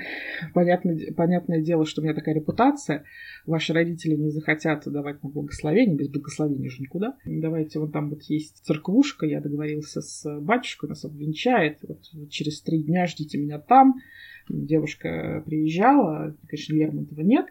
Понятно, 0.54 0.96
понятное 1.16 1.60
дело, 1.60 1.84
что 1.86 2.00
у 2.00 2.04
меня 2.04 2.14
такая 2.14 2.34
репутация. 2.34 3.04
Ваши 3.46 3.72
родители 3.72 4.14
не 4.14 4.30
захотят 4.30 4.84
давать 4.86 5.22
на 5.22 5.28
благословение, 5.28 5.96
без 5.96 6.08
благословения 6.08 6.70
же 6.70 6.82
никуда. 6.82 7.16
Давайте, 7.24 7.78
вот 7.78 7.92
там 7.92 8.10
вот 8.10 8.22
есть 8.24 8.64
церквушка, 8.64 9.26
я 9.26 9.40
договорился 9.40 10.00
с 10.00 10.40
батюшкой, 10.40 10.90
нас 10.90 11.04
обвенчает. 11.04 11.78
Вот 11.82 12.02
через 12.30 12.60
три 12.62 12.82
дня 12.82 13.06
ждите 13.06 13.38
меня 13.38 13.58
там. 13.58 14.00
Девушка 14.48 15.42
приезжала, 15.46 16.36
конечно, 16.46 16.74
Лермонтова 16.74 17.20
нет. 17.20 17.46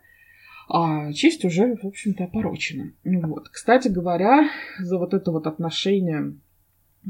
А 0.71 1.11
честь 1.13 1.43
уже, 1.45 1.75
в 1.75 1.85
общем-то, 1.85 2.25
опорочена. 2.25 2.93
Ну 3.03 3.27
вот. 3.27 3.49
Кстати 3.49 3.87
говоря, 3.87 4.49
за 4.79 4.99
вот 4.99 5.15
это 5.15 5.31
вот 5.31 5.47
отношение 5.47 6.35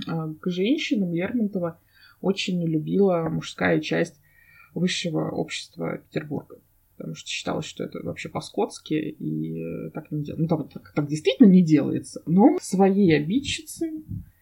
а, 0.07 0.33
к 0.39 0.49
женщинам 0.49 1.13
Лермонтова 1.13 1.79
очень 2.21 2.59
не 2.59 2.67
любила 2.67 3.29
мужская 3.29 3.79
часть 3.79 4.19
высшего 4.73 5.29
общества 5.29 5.97
Петербурга. 5.97 6.59
Потому 6.97 7.15
что 7.15 7.29
считалось, 7.29 7.65
что 7.65 7.85
это 7.85 7.99
вообще 8.03 8.27
по-скотски, 8.27 8.93
и 8.93 9.61
э, 9.61 9.91
так 9.91 10.11
не 10.11 10.23
делается. 10.23 10.41
Ну, 10.41 10.47
там 10.49 10.67
так, 10.67 10.93
так 10.93 11.07
действительно 11.07 11.47
не 11.47 11.63
делается. 11.63 12.21
Но 12.25 12.57
своей 12.61 13.15
обидчице 13.15 13.91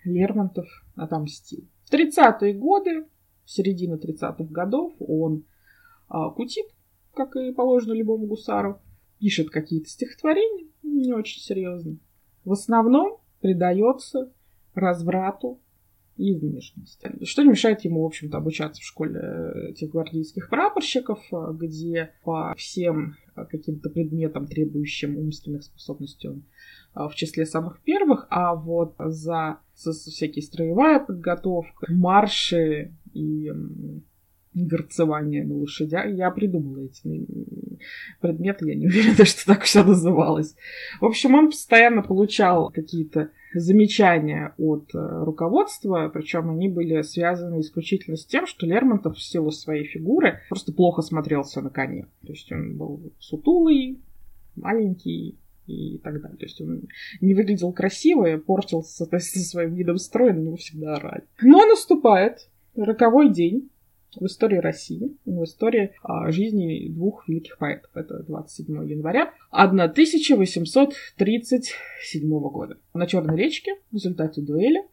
Лермонтов 0.03 0.67
отомстил. 0.95 1.67
В 1.85 1.93
30-е 1.93 2.53
годы, 2.53 3.05
середина 3.45 3.95
30-х 3.95 4.45
годов, 4.45 4.93
он 4.99 5.45
а, 6.07 6.31
кутит, 6.31 6.65
как 7.13 7.35
и 7.35 7.53
положено 7.53 7.93
любому 7.93 8.25
гусару, 8.25 8.81
пишет 9.19 9.49
какие-то 9.49 9.89
стихотворения, 9.89 10.67
не 10.83 11.13
очень 11.13 11.41
серьезные. 11.41 11.99
В 12.43 12.51
основном 12.51 13.19
предается 13.39 14.31
разврату 14.73 15.61
и 16.17 16.35
внешности. 16.35 17.11
Что 17.23 17.43
не 17.43 17.49
мешает 17.49 17.81
ему, 17.81 18.03
в 18.03 18.07
общем-то, 18.07 18.37
обучаться 18.37 18.81
в 18.81 18.85
школе 18.85 19.19
э, 19.19 19.69
этих 19.69 19.91
гвардейских 19.91 20.49
прапорщиков, 20.49 21.19
э, 21.31 21.53
где 21.53 22.11
по 22.23 22.53
всем 22.57 23.15
э, 23.35 23.45
каким-то 23.45 23.89
предметам, 23.89 24.47
требующим 24.47 25.17
умственных 25.17 25.63
способностей, 25.63 26.29
он 26.29 26.43
в 26.95 27.13
числе 27.13 27.45
самых 27.45 27.81
первых, 27.83 28.25
а 28.31 28.55
вот 28.55 28.95
за, 28.97 29.59
за 29.75 29.91
всякие 29.91 30.41
строевая 30.41 30.99
подготовка, 30.99 31.85
марши 31.93 32.95
и 33.13 33.51
горцевание 34.65 35.45
на 35.45 35.55
лошадях. 35.55 36.07
Я 36.07 36.31
придумала 36.31 36.85
эти 36.85 37.27
предметы, 38.21 38.69
я 38.69 38.75
не 38.75 38.87
уверена, 38.87 39.25
что 39.25 39.45
так 39.45 39.63
все 39.63 39.83
называлось. 39.83 40.55
В 40.99 41.05
общем, 41.05 41.35
он 41.35 41.47
постоянно 41.47 42.01
получал 42.01 42.71
какие-то 42.71 43.29
замечания 43.53 44.53
от 44.57 44.93
э, 44.93 44.97
руководства, 45.23 46.09
причем 46.13 46.49
они 46.49 46.69
были 46.69 47.01
связаны 47.01 47.61
исключительно 47.61 48.17
с 48.17 48.25
тем, 48.25 48.45
что 48.45 48.65
Лермонтов 48.65 49.17
в 49.17 49.23
силу 49.23 49.51
своей 49.51 49.85
фигуры 49.85 50.41
просто 50.49 50.73
плохо 50.73 51.01
смотрелся 51.01 51.61
на 51.61 51.69
коне. 51.69 52.07
То 52.25 52.33
есть 52.33 52.51
он 52.51 52.77
был 52.77 53.13
сутулый, 53.19 53.99
маленький, 54.55 55.37
и 55.67 55.97
так 55.97 56.21
далее. 56.21 56.37
То 56.37 56.45
есть 56.45 56.61
он 56.61 56.83
не 57.21 57.33
выглядел 57.33 57.71
красиво 57.73 58.25
и 58.25 58.37
портился 58.37 59.05
то 59.05 59.17
есть, 59.17 59.31
со 59.31 59.39
своим 59.39 59.75
видом 59.75 59.97
строя, 59.97 60.33
на 60.33 60.39
него 60.39 60.55
всегда 60.55 60.95
орали. 60.95 61.23
Но 61.41 61.65
наступает 61.65 62.49
роковой 62.75 63.31
день, 63.31 63.69
в 64.15 64.25
истории 64.25 64.57
России, 64.57 65.15
в 65.25 65.43
истории 65.43 65.93
а, 66.01 66.31
жизни 66.31 66.87
двух 66.89 67.27
великих 67.27 67.57
поэтов. 67.57 67.91
Это 67.95 68.23
27 68.23 68.89
января 68.89 69.33
1837 69.51 72.29
года. 72.29 72.77
На 72.93 73.05
Черной 73.07 73.35
речке 73.37 73.75
в 73.91 73.95
результате 73.95 74.41
дуэли 74.41 74.83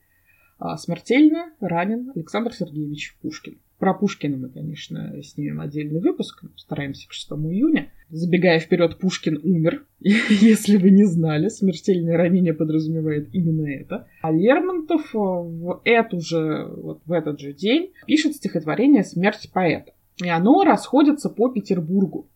а, 0.58 0.76
смертельно 0.76 1.52
ранен 1.60 2.10
Александр 2.14 2.52
Сергеевич 2.52 3.16
Пушкин. 3.20 3.58
Про 3.78 3.92
Пушкина 3.92 4.36
мы, 4.36 4.48
конечно, 4.48 5.20
снимем 5.22 5.60
отдельный 5.60 6.00
выпуск. 6.00 6.44
Стараемся 6.56 7.08
к 7.08 7.12
6 7.12 7.30
июня. 7.32 7.90
Забегая 8.08 8.60
вперед, 8.60 8.98
Пушкин 8.98 9.40
умер. 9.42 9.84
Если 10.00 10.76
вы 10.76 10.90
не 10.90 11.04
знали, 11.04 11.48
смертельное 11.48 12.16
ранение 12.16 12.54
подразумевает 12.54 13.34
именно 13.34 13.66
это. 13.66 14.06
А 14.22 14.30
Лермонтов 14.30 15.14
э, 15.14 15.18
в 15.18 15.80
эту 15.84 16.20
же, 16.20 16.70
вот 16.76 17.02
в 17.04 17.12
этот 17.12 17.40
же 17.40 17.52
день 17.52 17.92
пишет 18.06 18.36
стихотворение 18.36 19.02
«Смерть 19.02 19.50
поэта». 19.52 19.92
И 20.22 20.28
оно 20.28 20.62
расходится 20.62 21.28
по 21.28 21.48
Петербургу. 21.48 22.28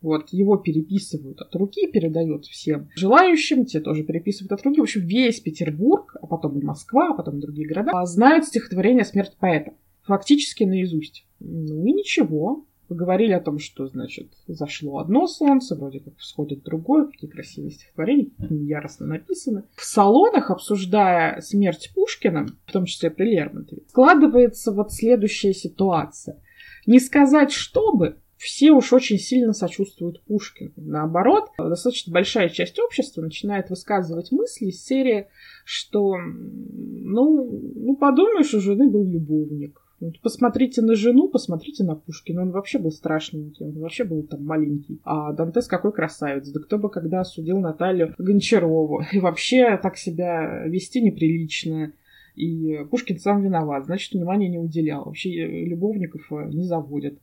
Вот, 0.00 0.28
его 0.30 0.58
переписывают 0.58 1.40
от 1.40 1.56
руки, 1.56 1.86
передают 1.86 2.44
всем 2.44 2.90
желающим, 2.94 3.64
те 3.64 3.80
тоже 3.80 4.04
переписывают 4.04 4.52
от 4.52 4.62
руки. 4.62 4.78
В 4.78 4.82
общем, 4.82 5.00
весь 5.00 5.40
Петербург, 5.40 6.14
а 6.20 6.26
потом 6.26 6.58
и 6.58 6.62
Москва, 6.62 7.08
а 7.10 7.14
потом 7.14 7.38
и 7.38 7.40
другие 7.40 7.66
города 7.66 8.04
знают 8.04 8.44
стихотворение 8.44 9.04
«Смерть 9.06 9.32
поэта» 9.40 9.72
фактически 10.04 10.64
наизусть. 10.64 11.26
Ну 11.40 11.84
и 11.84 11.92
ничего. 11.92 12.66
Поговорили 12.88 13.32
о 13.32 13.40
том, 13.40 13.58
что, 13.58 13.86
значит, 13.86 14.28
зашло 14.46 14.98
одно 14.98 15.26
солнце, 15.26 15.74
вроде 15.74 16.00
как 16.00 16.18
всходит 16.18 16.62
другое, 16.64 17.06
какие 17.06 17.30
красивые 17.30 17.70
стихотворения, 17.70 18.30
яростно 18.50 19.06
написаны. 19.06 19.64
В 19.74 19.84
салонах, 19.84 20.50
обсуждая 20.50 21.40
смерть 21.40 21.90
Пушкина, 21.94 22.46
в 22.66 22.72
том 22.72 22.84
числе 22.84 23.10
при 23.10 23.30
Лермонтове, 23.30 23.82
складывается 23.88 24.70
вот 24.70 24.92
следующая 24.92 25.54
ситуация. 25.54 26.42
Не 26.86 27.00
сказать, 27.00 27.52
чтобы, 27.52 28.18
все 28.36 28.72
уж 28.72 28.92
очень 28.92 29.18
сильно 29.18 29.54
сочувствуют 29.54 30.22
Пушкину. 30.24 30.72
Наоборот, 30.76 31.48
достаточно 31.56 32.12
большая 32.12 32.50
часть 32.50 32.78
общества 32.78 33.22
начинает 33.22 33.70
высказывать 33.70 34.30
мысли 34.30 34.66
из 34.66 34.84
серии, 34.84 35.28
что, 35.64 36.16
ну, 36.18 37.72
ну 37.76 37.96
подумаешь, 37.96 38.52
у 38.52 38.60
жены 38.60 38.90
был 38.90 39.06
любовник 39.06 39.80
Посмотрите 40.22 40.82
на 40.82 40.94
жену, 40.94 41.28
посмотрите 41.28 41.84
на 41.84 41.94
Пушкина. 41.94 42.42
Он 42.42 42.50
вообще 42.50 42.78
был 42.78 42.90
страшненький, 42.90 43.66
он 43.66 43.78
вообще 43.78 44.04
был 44.04 44.22
там 44.22 44.44
маленький. 44.44 45.00
А 45.04 45.32
Дантес 45.32 45.66
какой 45.66 45.92
красавец. 45.92 46.48
Да 46.48 46.60
кто 46.60 46.78
бы 46.78 46.90
когда 46.90 47.20
осудил 47.20 47.58
Наталью 47.60 48.14
Гончарову. 48.18 49.02
И 49.12 49.18
вообще 49.20 49.78
так 49.82 49.96
себя 49.96 50.64
вести 50.66 51.00
неприлично. 51.00 51.92
И 52.34 52.80
Пушкин 52.90 53.18
сам 53.18 53.42
виноват, 53.42 53.86
значит, 53.86 54.12
внимания 54.12 54.48
не 54.48 54.58
уделял. 54.58 55.04
Вообще 55.04 55.64
любовников 55.64 56.26
э, 56.32 56.48
не 56.48 56.64
заводят 56.64 57.14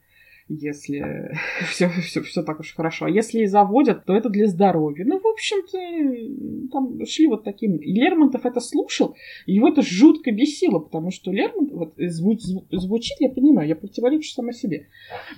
если 0.60 1.31
все, 1.70 1.89
все, 1.89 2.22
все 2.22 2.43
так 2.43 2.60
уж 2.60 2.75
хорошо. 2.75 3.05
А 3.05 3.10
если 3.10 3.39
и 3.39 3.46
заводят, 3.46 4.05
то 4.05 4.15
это 4.15 4.29
для 4.29 4.48
здоровья. 4.48 5.05
Ну, 5.05 5.20
в 5.20 5.25
общем-то, 5.25 6.72
там 6.72 7.05
шли 7.05 7.27
вот 7.27 7.43
такими. 7.43 7.77
И 7.77 7.93
Лермонтов 7.93 8.46
это 8.46 8.60
слушал, 8.60 9.15
и 9.46 9.53
его 9.53 9.70
это 9.70 9.81
жутко 9.81 10.31
бесило, 10.31 10.79
потому 10.79 11.12
что 11.12 11.31
Лермонтов, 11.31 11.77
вот, 11.77 11.93
звуч, 11.98 12.41
звучит, 12.72 13.17
я 13.20 13.29
понимаю, 13.29 13.67
я 13.67 13.75
противоречу 13.75 14.31
сама 14.31 14.51
себе. 14.51 14.88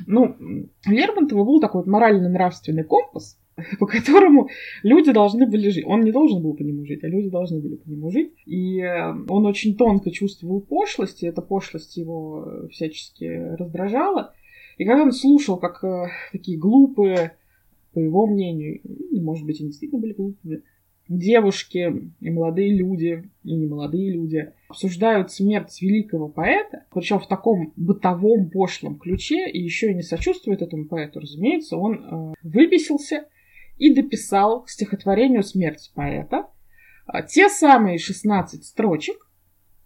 Ну, 0.08 0.36
Лермонтова 0.86 1.44
был 1.44 1.60
такой 1.60 1.82
вот 1.82 1.88
морально-нравственный 1.88 2.84
компас, 2.84 3.40
по 3.80 3.86
которому 3.86 4.50
люди 4.82 5.12
должны 5.12 5.46
были 5.46 5.70
жить. 5.70 5.86
Он 5.86 6.02
не 6.02 6.12
должен 6.12 6.42
был 6.42 6.54
по 6.54 6.62
нему 6.62 6.86
жить, 6.86 7.04
а 7.04 7.08
люди 7.08 7.30
должны 7.30 7.60
были 7.60 7.76
по 7.76 7.88
нему 7.88 8.10
жить. 8.10 8.34
И 8.46 8.80
э, 8.80 9.14
он 9.30 9.46
очень 9.46 9.76
тонко 9.76 10.12
чувствовал 10.12 10.62
пошлость, 10.62 11.24
и 11.24 11.28
эта 11.28 11.42
пошлость 11.42 11.98
его 11.98 12.68
всячески 12.72 13.26
раздражала. 13.26 14.34
И 14.78 14.86
когда 14.86 15.04
он 15.04 15.12
слушал, 15.12 15.58
как 15.58 15.84
э, 15.84 16.08
такие 16.32 16.58
глупые, 16.58 17.38
по 17.94 18.00
его 18.00 18.26
мнению, 18.26 18.82
может 19.12 19.46
быть, 19.46 19.60
они 19.60 19.70
действительно 19.70 20.02
были 20.02 20.14
глупыми, 20.14 20.64
девушки 21.08 22.12
и 22.20 22.30
молодые 22.30 22.74
люди, 22.74 23.30
и 23.44 23.56
не 23.56 23.68
молодые 23.68 24.12
люди 24.12 24.52
обсуждают 24.70 25.32
смерть 25.32 25.82
великого 25.82 26.30
поэта, 26.30 26.86
причем 26.94 27.20
в 27.20 27.28
таком 27.28 27.74
бытовом 27.76 28.50
пошлом 28.50 28.98
ключе, 28.98 29.50
и 29.50 29.62
еще 29.62 29.92
и 29.92 29.96
не 29.96 30.02
сочувствует 30.02 30.62
этому 30.62 30.86
поэту, 30.86 31.20
разумеется, 31.20 31.78
он 31.78 31.96
э, 31.96 32.34
выбесился 32.42 33.28
и 33.78 33.94
дописал 33.94 34.64
к 34.64 34.70
стихотворению 34.70 35.44
«Смерть 35.44 35.92
поэта» 35.94 36.48
э, 37.08 37.18
те 37.28 37.50
самые 37.50 37.98
16 37.98 38.64
строчек, 38.64 39.30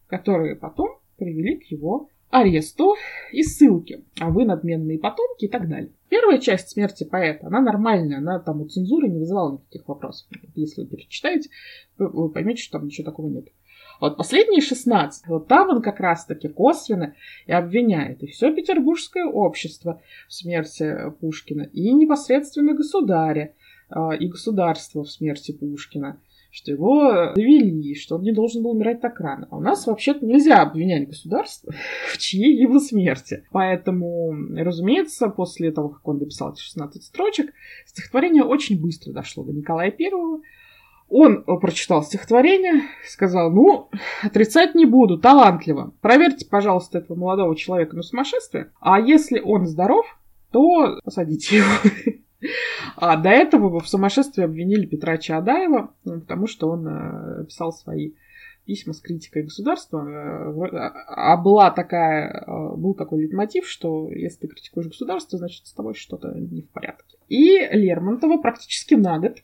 которые 0.07 0.55
потом 0.55 0.99
привели 1.17 1.57
к 1.57 1.63
его 1.71 2.09
аресту 2.29 2.95
и 3.31 3.43
ссылки, 3.43 4.03
а 4.19 4.29
вы 4.29 4.45
надменные 4.45 4.99
потомки 4.99 5.45
и 5.45 5.47
так 5.47 5.67
далее. 5.67 5.91
Первая 6.09 6.39
часть 6.39 6.69
смерти 6.69 7.03
поэта, 7.03 7.47
она 7.47 7.61
нормальная, 7.61 8.17
она 8.17 8.39
там 8.39 8.61
у 8.61 8.67
цензуры 8.67 9.07
не 9.07 9.19
вызывала 9.19 9.53
никаких 9.53 9.87
вопросов. 9.87 10.27
Если 10.55 10.81
вы 10.81 10.87
перечитаете, 10.87 11.49
вы 11.97 12.29
поймете, 12.29 12.61
что 12.61 12.79
там 12.79 12.87
ничего 12.87 13.05
такого 13.05 13.29
нет. 13.29 13.47
Вот 13.99 14.15
последние 14.15 14.61
16, 14.61 15.27
вот 15.27 15.47
там 15.47 15.69
он 15.69 15.81
как 15.81 15.99
раз-таки 15.99 16.47
косвенно 16.47 17.15
и 17.47 17.51
обвиняет 17.51 18.21
и 18.21 18.27
все 18.27 18.53
петербургское 18.53 19.25
общество 19.25 20.01
в 20.27 20.33
смерти 20.33 21.11
Пушкина, 21.19 21.63
и 21.63 21.91
непосредственно 21.93 22.73
государя, 22.73 23.53
а, 23.89 24.13
и 24.13 24.27
государство 24.27 25.03
в 25.03 25.09
смерти 25.09 25.51
Пушкина. 25.51 26.19
Что 26.57 26.71
его 26.71 27.33
довели, 27.35 27.93
что 27.93 28.15
он 28.15 28.23
не 28.23 28.31
должен 28.31 28.63
был 28.63 28.71
умирать 28.71 28.99
так 28.99 29.19
рано. 29.19 29.47
А 29.51 29.57
у 29.57 29.61
нас 29.61 29.85
вообще-то 29.85 30.25
нельзя 30.25 30.61
обвинять 30.61 31.07
государство 31.07 31.71
в 32.11 32.17
чьей 32.17 32.59
его 32.59 32.79
смерти. 32.79 33.43
Поэтому, 33.51 34.33
разумеется, 34.55 35.29
после 35.29 35.71
того, 35.71 35.89
как 35.89 36.07
он 36.07 36.17
дописал 36.17 36.53
эти 36.53 36.61
16 36.61 37.03
строчек, 37.03 37.53
стихотворение 37.85 38.43
очень 38.43 38.81
быстро 38.81 39.13
дошло 39.13 39.43
до 39.43 39.53
Николая 39.53 39.91
Первого, 39.91 40.41
он 41.09 41.43
прочитал 41.61 42.03
стихотворение, 42.03 42.81
сказал, 43.07 43.51
ну, 43.51 43.89
отрицать 44.23 44.73
не 44.73 44.85
буду, 44.85 45.19
талантливо. 45.19 45.93
Проверьте, 46.01 46.45
пожалуйста, 46.45 46.97
этого 46.97 47.17
молодого 47.17 47.55
человека 47.55 47.95
на 47.95 48.01
сумасшествие. 48.01 48.71
А 48.81 48.99
если 48.99 49.39
он 49.39 49.67
здоров, 49.67 50.05
то 50.51 50.99
посадите 51.03 51.57
его. 51.57 52.17
А 52.95 53.17
до 53.17 53.29
этого 53.29 53.79
в 53.79 53.87
сумасшествии 53.87 54.43
обвинили 54.43 54.85
Петра 54.85 55.17
Чаадаева, 55.17 55.93
ну, 56.03 56.21
потому 56.21 56.47
что 56.47 56.69
он 56.69 56.87
э, 56.87 57.45
писал 57.45 57.71
свои 57.71 58.13
письма 58.65 58.93
с 58.93 58.99
критикой 58.99 59.43
государства. 59.43 59.99
Э, 59.99 60.77
а 61.07 61.37
была 61.37 61.71
такая, 61.71 62.29
э, 62.29 62.75
был 62.75 62.93
такой 62.93 63.21
лейтмотив, 63.21 63.67
что 63.67 64.11
если 64.11 64.41
ты 64.41 64.47
критикуешь 64.47 64.87
государство, 64.87 65.39
значит 65.39 65.65
с 65.65 65.73
тобой 65.73 65.95
что-то 65.95 66.33
не 66.35 66.61
в 66.61 66.69
порядке. 66.69 67.17
И 67.27 67.57
Лермонтова 67.71 68.39
практически 68.39 68.93
на 68.93 69.17
год 69.19 69.37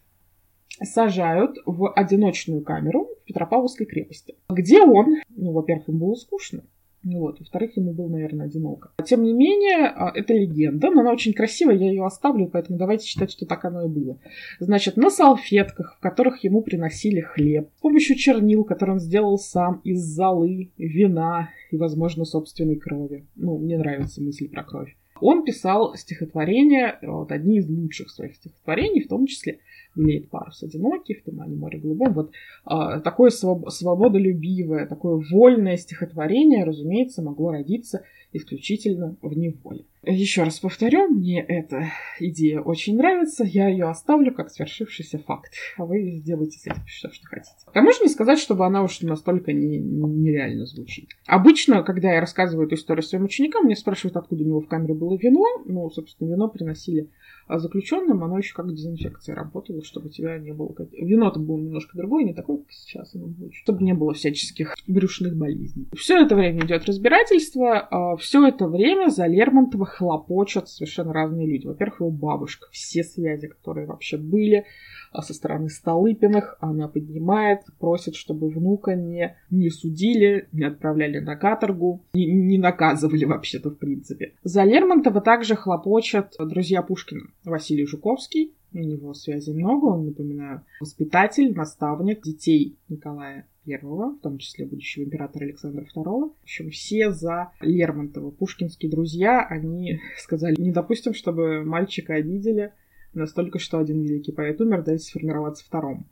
сажают 0.81 1.57
в 1.65 1.91
одиночную 1.91 2.63
камеру 2.63 3.09
в 3.21 3.25
Петропавловской 3.25 3.85
крепости, 3.85 4.35
где 4.49 4.81
он, 4.81 5.21
ну, 5.29 5.51
во-первых, 5.51 5.87
ему 5.87 6.07
было 6.07 6.15
скучно, 6.15 6.63
вот. 7.03 7.39
Во-вторых, 7.39 7.75
ему 7.75 7.93
было, 7.93 8.07
наверное, 8.07 8.45
одиноко. 8.45 8.91
Тем 9.05 9.23
не 9.23 9.33
менее, 9.33 9.87
а, 9.87 10.11
это 10.13 10.33
легенда, 10.33 10.89
но 10.89 11.01
она 11.01 11.11
очень 11.11 11.33
красивая, 11.33 11.75
я 11.75 11.89
ее 11.89 12.05
оставлю, 12.05 12.47
поэтому 12.47 12.77
давайте 12.77 13.05
считать, 13.05 13.31
что 13.31 13.45
так 13.45 13.65
оно 13.65 13.85
и 13.85 13.89
было. 13.89 14.17
Значит, 14.59 14.95
на 14.97 15.09
салфетках, 15.09 15.97
в 15.97 15.99
которых 15.99 16.43
ему 16.43 16.61
приносили 16.61 17.19
хлеб, 17.19 17.69
с 17.77 17.81
помощью 17.81 18.15
чернил, 18.15 18.63
которые 18.63 18.95
он 18.95 18.99
сделал 18.99 19.37
сам 19.37 19.81
из 19.83 20.01
золы, 20.01 20.71
вина 20.77 21.49
и, 21.71 21.77
возможно, 21.77 22.23
собственной 22.25 22.75
крови. 22.75 23.25
Ну, 23.35 23.57
мне 23.57 23.77
нравится 23.77 24.21
мысль 24.21 24.47
про 24.47 24.63
кровь. 24.63 24.95
Он 25.19 25.45
писал 25.45 25.95
стихотворения, 25.95 26.99
вот 27.01 27.31
одни 27.31 27.57
из 27.57 27.69
лучших 27.69 28.09
своих 28.09 28.35
стихотворений, 28.35 29.03
в 29.03 29.07
том 29.07 29.25
числе 29.25 29.59
«Белеет 29.95 30.29
парус 30.29 30.63
одинокий», 30.63 31.15
«В 31.15 31.23
тумане 31.23 31.55
море 31.55 31.79
голубом». 31.79 32.13
Вот 32.13 32.31
а, 32.65 32.99
такое 32.99 33.29
своб- 33.29 33.69
свободолюбивое, 33.69 34.87
такое 34.87 35.23
вольное 35.31 35.77
стихотворение, 35.77 36.63
разумеется, 36.63 37.21
могло 37.21 37.51
родиться 37.51 38.03
исключительно 38.33 39.15
в 39.21 39.37
неволе. 39.37 39.85
Еще 40.05 40.43
раз 40.43 40.59
повторю, 40.59 41.07
мне 41.07 41.41
эта 41.41 41.85
идея 42.19 42.59
очень 42.59 42.97
нравится, 42.97 43.45
я 43.45 43.69
ее 43.69 43.85
оставлю 43.85 44.33
как 44.33 44.49
свершившийся 44.49 45.19
факт, 45.19 45.53
а 45.77 45.85
вы 45.85 46.19
сделайте 46.19 46.57
с 46.59 46.67
этим 46.67 46.83
все, 46.85 47.09
что 47.09 47.27
хотите. 47.27 47.55
А 47.73 47.81
можно 47.81 48.03
не 48.03 48.09
сказать, 48.09 48.39
чтобы 48.39 48.65
она 48.65 48.83
уж 48.83 48.99
настолько 49.01 49.53
не, 49.53 49.77
нереально 49.77 50.65
звучит. 50.65 51.09
Обычно, 51.25 51.83
когда 51.83 52.11
я 52.11 52.19
рассказываю 52.19 52.67
эту 52.67 52.75
историю 52.75 53.03
своим 53.03 53.25
ученикам, 53.25 53.65
мне 53.65 53.75
спрашивают, 53.75 54.17
откуда 54.17 54.43
у 54.43 54.47
него 54.47 54.59
в 54.59 54.67
камере 54.67 54.93
было 54.93 55.15
вино. 55.15 55.45
Ну, 55.65 55.89
собственно, 55.89 56.29
вино 56.29 56.49
приносили 56.49 57.09
а 57.47 57.59
заключенным 57.59 58.23
оно 58.23 58.37
еще 58.37 58.53
как 58.53 58.73
дезинфекция 58.73 59.35
работало, 59.35 59.83
чтобы 59.83 60.07
у 60.07 60.09
тебя 60.09 60.37
не 60.37 60.53
было... 60.53 60.73
Вино-то 60.91 61.39
было 61.39 61.57
немножко 61.57 61.97
другое, 61.97 62.23
не 62.23 62.33
такое, 62.33 62.57
как 62.57 62.71
сейчас 62.71 63.15
оно 63.15 63.27
будет, 63.27 63.53
чтобы 63.53 63.83
не 63.83 63.93
было 63.93 64.13
всяческих 64.13 64.75
брюшных 64.87 65.35
болезней. 65.35 65.87
Все 65.95 66.23
это 66.23 66.35
время 66.35 66.65
идет 66.65 66.85
разбирательство, 66.85 67.79
а 67.79 68.15
все 68.17 68.47
это 68.47 68.67
время 68.67 69.09
за 69.09 69.27
Лермонтова 69.27 69.85
хлопочут 69.85 70.69
совершенно 70.69 71.13
разные 71.13 71.47
люди. 71.47 71.67
Во-первых, 71.67 71.99
его 71.99 72.11
бабушка, 72.11 72.67
все 72.71 73.03
связи, 73.03 73.47
которые 73.47 73.87
вообще 73.87 74.17
были, 74.17 74.65
а 75.13 75.21
со 75.21 75.33
стороны 75.33 75.69
Столыпиных 75.69 76.57
она 76.59 76.87
поднимает, 76.87 77.61
просит, 77.79 78.15
чтобы 78.15 78.49
внука 78.49 78.95
не, 78.95 79.35
не 79.49 79.69
судили, 79.69 80.47
не 80.51 80.65
отправляли 80.65 81.19
на 81.19 81.35
каторгу, 81.35 82.03
не, 82.13 82.25
не 82.25 82.57
наказывали 82.57 83.25
вообще-то 83.25 83.69
в 83.69 83.77
принципе. 83.77 84.33
За 84.43 84.63
Лермонтова 84.63 85.21
также 85.21 85.55
хлопочет 85.55 86.33
друзья 86.39 86.81
Пушкина. 86.81 87.27
Василий 87.45 87.85
Жуковский, 87.85 88.53
у 88.73 88.79
него 88.79 89.13
связей 89.13 89.53
много, 89.53 89.85
он, 89.85 90.05
напоминаю, 90.07 90.63
воспитатель, 90.79 91.53
наставник 91.53 92.23
детей 92.23 92.77
Николая 92.89 93.47
Первого, 93.65 94.15
в 94.15 94.19
том 94.19 94.39
числе 94.39 94.65
будущего 94.65 95.03
императора 95.03 95.45
Александра 95.45 95.85
II. 95.95 96.03
В 96.03 96.43
общем, 96.43 96.69
все 96.69 97.11
за 97.11 97.51
Лермонтова. 97.61 98.31
Пушкинские 98.31 98.91
друзья, 98.91 99.45
они 99.47 100.01
сказали, 100.17 100.59
не 100.59 100.71
допустим, 100.71 101.13
чтобы 101.13 101.63
мальчика 101.63 102.15
обидели, 102.15 102.73
Настолько, 103.13 103.59
что 103.59 103.79
один 103.79 104.01
великий 104.01 104.31
поэт 104.31 104.59
умер, 104.61 104.83
дайте 104.83 105.03
сформироваться 105.03 105.65
второму. 105.65 106.05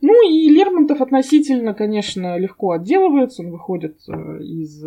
Ну 0.00 0.28
и 0.28 0.48
Лермонтов 0.48 1.00
относительно, 1.00 1.74
конечно, 1.74 2.38
легко 2.38 2.72
отделывается. 2.72 3.42
Он 3.42 3.50
выходит 3.50 3.98
э, 4.08 4.42
из 4.42 4.82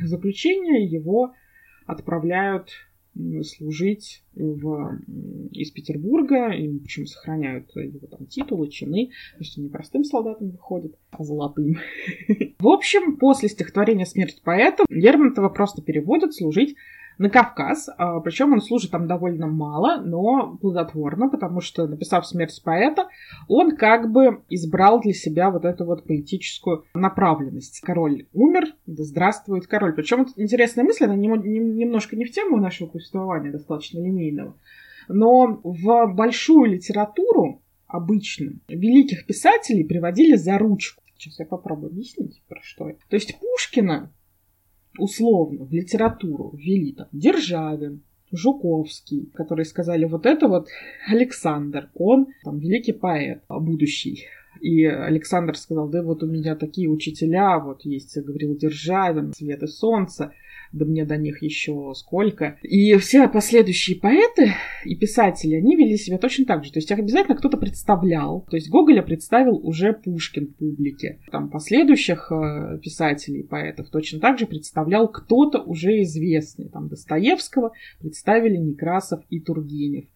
заключения, 0.00 0.86
его 0.86 1.34
отправляют 1.86 2.70
служить 3.44 4.24
в, 4.34 4.98
из 5.52 5.70
Петербурга, 5.70 6.48
и 6.48 6.78
причем 6.78 7.06
сохраняют 7.06 7.70
его 7.76 8.06
там 8.08 8.26
титулы, 8.26 8.68
чины, 8.68 9.10
то 9.34 9.38
есть 9.38 9.56
он 9.56 9.64
не 9.64 9.70
простым 9.70 10.04
солдатом 10.04 10.50
выходит, 10.50 10.96
а 11.10 11.22
золотым. 11.22 11.76
В 12.58 12.68
общем, 12.68 13.16
после 13.16 13.48
стихотворения 13.48 14.04
«Смерть 14.04 14.40
поэта» 14.42 14.84
Лермонтова 14.88 15.48
просто 15.48 15.80
переводят 15.80 16.34
служить 16.34 16.74
на 17.18 17.30
Кавказ. 17.30 17.88
А, 17.96 18.20
Причем 18.20 18.52
он 18.52 18.60
служит 18.60 18.90
там 18.90 19.06
довольно 19.06 19.46
мало, 19.46 20.00
но 20.00 20.56
плодотворно, 20.60 21.28
потому 21.28 21.60
что, 21.60 21.86
написав 21.86 22.26
«Смерть 22.26 22.60
поэта», 22.64 23.08
он 23.48 23.76
как 23.76 24.10
бы 24.10 24.42
избрал 24.48 25.00
для 25.00 25.12
себя 25.12 25.50
вот 25.50 25.64
эту 25.64 25.84
вот 25.84 26.06
поэтическую 26.06 26.84
направленность. 26.94 27.80
Король 27.80 28.26
умер, 28.32 28.74
да 28.86 29.02
здравствует 29.04 29.66
король. 29.66 29.94
Причем 29.94 30.18
вот 30.18 30.28
интересная 30.36 30.84
мысль, 30.84 31.04
она 31.04 31.16
немножко 31.16 32.16
не 32.16 32.24
в 32.24 32.32
тему 32.32 32.56
нашего 32.56 32.88
повествования, 32.88 33.52
достаточно 33.52 33.98
линейного, 33.98 34.56
но 35.08 35.60
в 35.62 36.06
большую 36.14 36.70
литературу 36.70 37.62
обычно 37.86 38.52
великих 38.68 39.26
писателей 39.26 39.84
приводили 39.84 40.36
за 40.36 40.58
ручку. 40.58 41.02
Сейчас 41.16 41.38
я 41.38 41.46
попробую 41.46 41.90
объяснить, 41.90 42.42
про 42.48 42.60
что 42.62 42.90
это. 42.90 42.98
То 43.08 43.14
есть 43.14 43.38
Пушкина 43.38 44.12
условно 44.98 45.64
в 45.64 45.72
литературу 45.72 46.52
ввели 46.56 46.92
там 46.92 47.08
Державин, 47.12 48.02
Жуковский, 48.32 49.30
которые 49.34 49.64
сказали, 49.64 50.04
вот 50.04 50.26
это 50.26 50.48
вот 50.48 50.68
Александр, 51.08 51.90
он 51.94 52.28
там 52.42 52.58
великий 52.58 52.92
поэт, 52.92 53.42
будущий. 53.48 54.24
И 54.64 54.86
Александр 54.86 55.58
сказал, 55.58 55.90
да 55.90 56.02
вот 56.02 56.22
у 56.22 56.26
меня 56.26 56.56
такие 56.56 56.88
учителя, 56.88 57.58
вот 57.58 57.84
есть 57.84 58.16
Гаврил 58.16 58.56
Державин, 58.56 59.34
Свет 59.34 59.62
и 59.62 59.66
Солнце, 59.66 60.32
да 60.72 60.86
мне 60.86 61.04
до 61.04 61.18
них 61.18 61.42
еще 61.42 61.92
сколько. 61.94 62.56
И 62.62 62.96
все 62.96 63.28
последующие 63.28 64.00
поэты 64.00 64.54
и 64.86 64.96
писатели, 64.96 65.56
они 65.56 65.76
вели 65.76 65.98
себя 65.98 66.16
точно 66.16 66.46
так 66.46 66.64
же. 66.64 66.72
То 66.72 66.78
есть 66.78 66.90
их 66.90 66.98
обязательно 66.98 67.36
кто-то 67.36 67.58
представлял. 67.58 68.46
То 68.48 68.56
есть 68.56 68.70
Гоголя 68.70 69.02
представил 69.02 69.56
уже 69.56 69.92
Пушкин 69.92 70.46
публике. 70.54 71.20
Там 71.30 71.50
последующих 71.50 72.32
э, 72.32 72.78
писателей 72.82 73.40
и 73.40 73.46
поэтов 73.46 73.90
точно 73.90 74.18
так 74.18 74.38
же 74.38 74.46
представлял 74.46 75.08
кто-то 75.08 75.60
уже 75.60 76.00
известный. 76.04 76.70
Там 76.70 76.88
Достоевского 76.88 77.72
представили 78.00 78.56
Некрасов 78.56 79.22
и 79.28 79.40
Тургенев. 79.40 80.06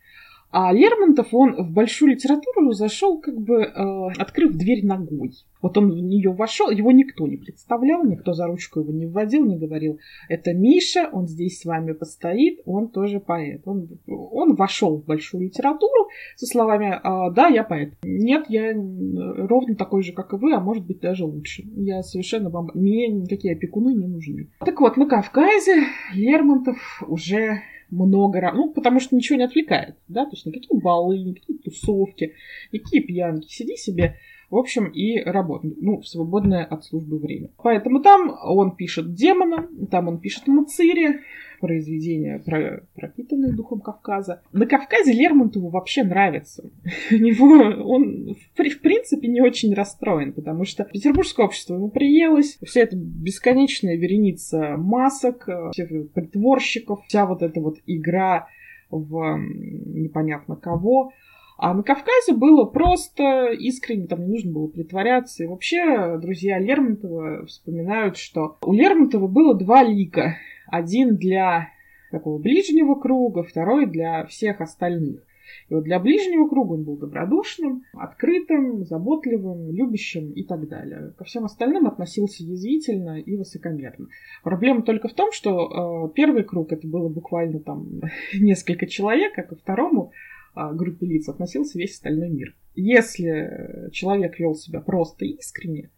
А 0.51 0.73
Лермонтов, 0.73 1.29
он 1.33 1.57
в 1.57 1.73
большую 1.73 2.13
литературу 2.13 2.73
зашел, 2.73 3.21
как 3.21 3.39
бы 3.39 3.63
э, 3.63 4.09
открыв 4.19 4.57
дверь 4.57 4.85
ногой. 4.85 5.33
Вот 5.61 5.77
он 5.77 5.91
в 5.91 6.01
нее 6.01 6.31
вошел, 6.31 6.71
его 6.71 6.91
никто 6.93 7.27
не 7.27 7.37
представлял, 7.37 8.05
никто 8.05 8.33
за 8.33 8.47
ручку 8.47 8.81
его 8.81 8.93
не 8.93 9.07
вводил, 9.07 9.45
не 9.45 9.59
говорил, 9.59 9.99
это 10.29 10.55
Миша, 10.55 11.11
он 11.13 11.27
здесь 11.27 11.61
с 11.61 11.65
вами 11.65 11.93
постоит, 11.93 12.61
он 12.65 12.89
тоже 12.89 13.21
поэт. 13.21 13.63
Он, 13.67 13.89
он 14.07 14.55
вошел 14.55 14.97
в 14.97 15.05
большую 15.05 15.45
литературу 15.45 16.09
со 16.37 16.47
словами, 16.47 16.95
э, 16.95 17.35
да, 17.35 17.49
я 17.49 17.63
поэт. 17.65 17.95
Нет, 18.03 18.47
я 18.49 18.73
ровно 18.73 19.75
такой 19.75 20.03
же, 20.03 20.13
как 20.13 20.33
и 20.33 20.37
вы, 20.37 20.55
а 20.55 20.61
может 20.61 20.87
быть 20.87 21.01
даже 21.01 21.25
лучше. 21.25 21.65
Я 21.77 22.03
совершенно 22.03 22.49
вам... 22.49 22.71
Мне 22.73 23.09
никакие 23.09 23.55
опекуны 23.55 23.93
не 23.93 24.07
нужны. 24.07 24.49
Так 24.61 24.81
вот, 24.81 24.97
на 24.97 25.07
Кавказе 25.07 25.85
Лермонтов 26.15 27.03
уже 27.07 27.61
много 27.91 28.41
раз. 28.41 28.55
Ну, 28.55 28.73
потому 28.73 29.01
что 29.01 29.17
ничего 29.17 29.39
не 29.39 29.45
отвлекает, 29.45 29.97
да, 30.09 30.25
то 30.25 30.33
есть 30.33 30.47
никакие 30.47 30.81
балы, 30.81 31.19
никакие 31.19 31.59
тусовки, 31.59 32.35
никакие 32.73 33.03
пьянки. 33.03 33.49
Сиди 33.49 33.77
себе, 33.77 34.17
в 34.51 34.57
общем, 34.57 34.87
и 34.87 35.21
работай. 35.23 35.75
Ну, 35.81 36.01
в 36.01 36.09
свободное 36.09 36.65
от 36.65 36.85
службы 36.85 37.19
время. 37.19 37.51
Поэтому 37.63 38.01
там 38.01 38.37
он 38.45 38.77
пишет 38.77 39.15
демона, 39.15 39.69
там 39.91 40.09
он 40.09 40.19
пишет 40.19 40.47
Мацири, 40.47 41.21
произведения, 41.61 42.39
про, 42.39 42.83
пропитанные 42.95 43.53
духом 43.53 43.81
Кавказа. 43.81 44.43
На 44.53 44.67
Кавказе 44.67 45.13
Лермонтову 45.13 45.69
вообще 45.69 46.03
нравится. 46.03 46.71
У 47.11 47.17
него 47.17 47.47
он, 47.85 48.35
в, 48.35 48.63
в 48.63 48.81
принципе, 48.81 49.29
не 49.29 49.41
очень 49.41 49.75
расстроен, 49.75 50.33
потому 50.33 50.65
что 50.65 50.85
петербургское 50.85 51.47
общество 51.47 51.75
ему 51.75 51.91
приелось, 51.91 52.59
вся 52.63 52.81
эта 52.81 52.97
бесконечная 52.97 53.97
вереница 53.97 54.77
масок, 54.77 55.49
всех 55.73 56.13
притворщиков, 56.13 57.01
вся 57.07 57.27
вот 57.27 57.43
эта 57.43 57.61
вот 57.61 57.79
игра 57.87 58.49
в 58.91 59.39
непонятно 59.39 60.57
кого, 60.57 61.13
А 61.59 61.75
на 61.75 61.83
Кавказе 61.83 62.35
было 62.35 62.65
просто 62.65 63.49
искренне, 63.51 64.07
там 64.07 64.21
не 64.21 64.29
нужно 64.29 64.53
было 64.53 64.69
притворяться. 64.69 65.43
И 65.43 65.47
вообще 65.47 66.17
друзья 66.19 66.59
Лермонтова 66.59 67.47
вспоминают, 67.47 68.17
что 68.17 68.59
у 68.63 68.73
Лермонтова 68.73 69.27
было 69.27 69.55
два 69.55 69.83
лика. 69.83 70.37
Один 70.71 71.17
для 71.17 71.71
такого 72.11 72.39
ближнего 72.39 72.95
круга, 72.95 73.43
второй 73.43 73.87
для 73.87 74.25
всех 74.27 74.61
остальных. 74.61 75.23
И 75.69 75.75
вот 75.75 75.85
для 75.85 75.99
ближнего 75.99 76.49
круга 76.49 76.75
он 76.75 76.85
был 76.85 76.97
добродушным, 76.97 77.83
открытым, 77.95 78.85
заботливым, 78.85 79.71
любящим 79.71 80.33
и 80.33 80.43
так 80.45 80.69
далее. 80.69 81.13
Ко 81.17 81.25
всем 81.25 81.45
остальным 81.45 81.87
относился 81.87 82.43
язвительно 82.43 83.19
и 83.19 83.37
высокомерно. 83.37 84.09
Проблема 84.43 84.83
только 84.83 85.09
в 85.09 85.15
том, 85.15 85.33
что 85.33 86.09
э, 86.11 86.15
первый 86.15 86.45
круг 86.45 86.73
это 86.73 86.87
было 86.87 87.09
буквально 87.09 87.61
там 87.61 88.01
несколько 88.35 88.87
человек, 88.87 89.39
а 89.39 89.43
ко 89.43 89.57
второму 89.57 90.13
а, 90.55 90.73
группе 90.73 91.07
лиц 91.07 91.29
относился 91.29 91.79
весь 91.79 91.93
остальной 91.93 92.31
мир. 92.31 92.55
Если 92.75 93.91
человек 93.93 94.39
вел 94.39 94.55
себя 94.55 94.81
просто 94.81 95.25
искренне, 95.25 95.91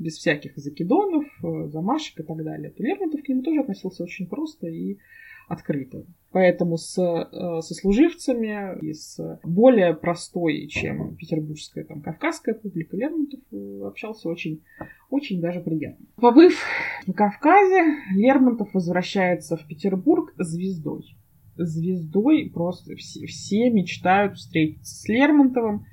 без 0.00 0.16
всяких 0.16 0.56
закидонов, 0.56 1.24
э, 1.44 1.68
замашек 1.68 2.20
и 2.20 2.22
так 2.22 2.42
далее, 2.42 2.70
то 2.70 2.82
Лермонтов 2.82 3.22
к 3.22 3.28
нему 3.28 3.42
тоже 3.42 3.60
относился 3.60 4.02
очень 4.02 4.26
просто 4.26 4.66
и 4.66 4.98
открыто. 5.46 6.06
Поэтому 6.32 6.76
с 6.76 6.96
э, 6.98 7.60
сослуживцами 7.60 8.78
и 8.80 8.92
с 8.94 9.18
более 9.42 9.94
простой, 9.94 10.68
чем 10.68 11.16
петербургская, 11.16 11.84
там, 11.84 12.02
кавказская 12.02 12.54
публика, 12.54 12.96
Лермонтов 12.96 13.40
э, 13.52 13.80
общался 13.84 14.28
очень, 14.28 14.62
очень 15.10 15.40
даже 15.40 15.60
приятно. 15.60 16.06
Побыв 16.16 16.62
на 17.06 17.12
Кавказе, 17.12 17.96
Лермонтов 18.14 18.72
возвращается 18.74 19.56
в 19.56 19.66
Петербург 19.66 20.32
звездой 20.38 21.16
звездой, 21.56 22.50
просто 22.52 22.96
все, 22.96 23.26
все 23.26 23.70
мечтают 23.70 24.36
встретиться 24.36 24.94
с 24.94 25.08
Лермонтовым. 25.08 25.84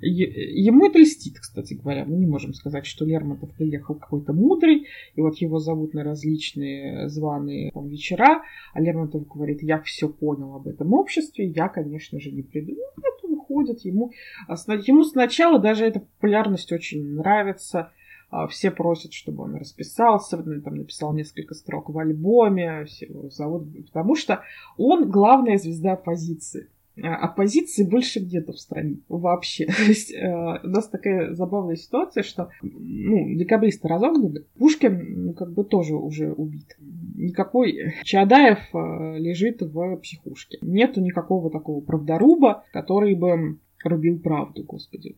Ему 0.00 0.86
это 0.86 0.98
льстит, 0.98 1.38
кстати 1.38 1.74
говоря. 1.74 2.04
Мы 2.04 2.16
не 2.16 2.26
можем 2.26 2.54
сказать, 2.54 2.86
что 2.86 3.04
Лермонтов 3.04 3.52
приехал 3.54 3.94
какой-то 3.94 4.32
мудрый, 4.32 4.86
и 5.14 5.20
вот 5.20 5.36
его 5.38 5.58
зовут 5.58 5.94
на 5.94 6.04
различные 6.04 7.08
званые 7.08 7.70
там, 7.72 7.88
вечера, 7.88 8.42
а 8.72 8.80
Лермонтов 8.80 9.26
говорит, 9.26 9.62
я 9.62 9.80
все 9.82 10.08
понял 10.08 10.54
об 10.54 10.68
этом 10.68 10.92
обществе, 10.94 11.46
я, 11.46 11.68
конечно 11.68 12.20
же, 12.20 12.30
не 12.30 12.42
приду. 12.42 12.72
Ну, 12.72 13.02
нет, 13.02 13.14
он 13.24 13.44
ходит, 13.44 13.80
ему, 13.84 14.10
ему 14.48 15.04
сначала 15.04 15.58
даже 15.58 15.84
эта 15.84 16.00
популярность 16.00 16.72
очень 16.72 17.14
нравится, 17.14 17.92
а, 18.30 18.46
все 18.46 18.70
просят, 18.70 19.12
чтобы 19.12 19.42
он 19.42 19.56
расписался, 19.56 20.36
там 20.38 20.76
написал 20.76 21.12
несколько 21.12 21.54
строк 21.54 21.90
в 21.90 21.98
альбоме, 21.98 22.84
все 22.84 23.06
его 23.06 23.28
зовут, 23.28 23.68
потому 23.86 24.14
что 24.14 24.42
он 24.76 25.10
главная 25.10 25.58
звезда 25.58 25.92
оппозиции. 25.92 26.68
А, 27.02 27.16
оппозиции 27.16 27.84
больше 27.84 28.20
где-то 28.20 28.52
в 28.52 28.58
стране 28.58 28.98
вообще. 29.08 29.66
То 29.76 29.82
есть 29.82 30.12
э, 30.12 30.60
у 30.62 30.68
нас 30.68 30.88
такая 30.88 31.34
забавная 31.34 31.76
ситуация, 31.76 32.22
что 32.22 32.50
ну, 32.62 33.34
декабристы 33.34 33.88
разогнали, 33.88 34.44
Пушкин 34.58 35.26
ну, 35.26 35.32
как 35.32 35.52
бы 35.52 35.64
тоже 35.64 35.94
уже 35.94 36.32
убит. 36.32 36.76
Никакой 37.14 37.94
Чадаев 38.04 38.58
э, 38.74 39.18
лежит 39.18 39.62
в 39.62 39.96
психушке. 39.98 40.58
Нету 40.62 41.00
никакого 41.00 41.50
такого 41.50 41.80
правдоруба, 41.80 42.64
который 42.72 43.14
бы 43.14 43.58
рубил 43.84 44.18
правду, 44.18 44.62
господи. 44.64 45.16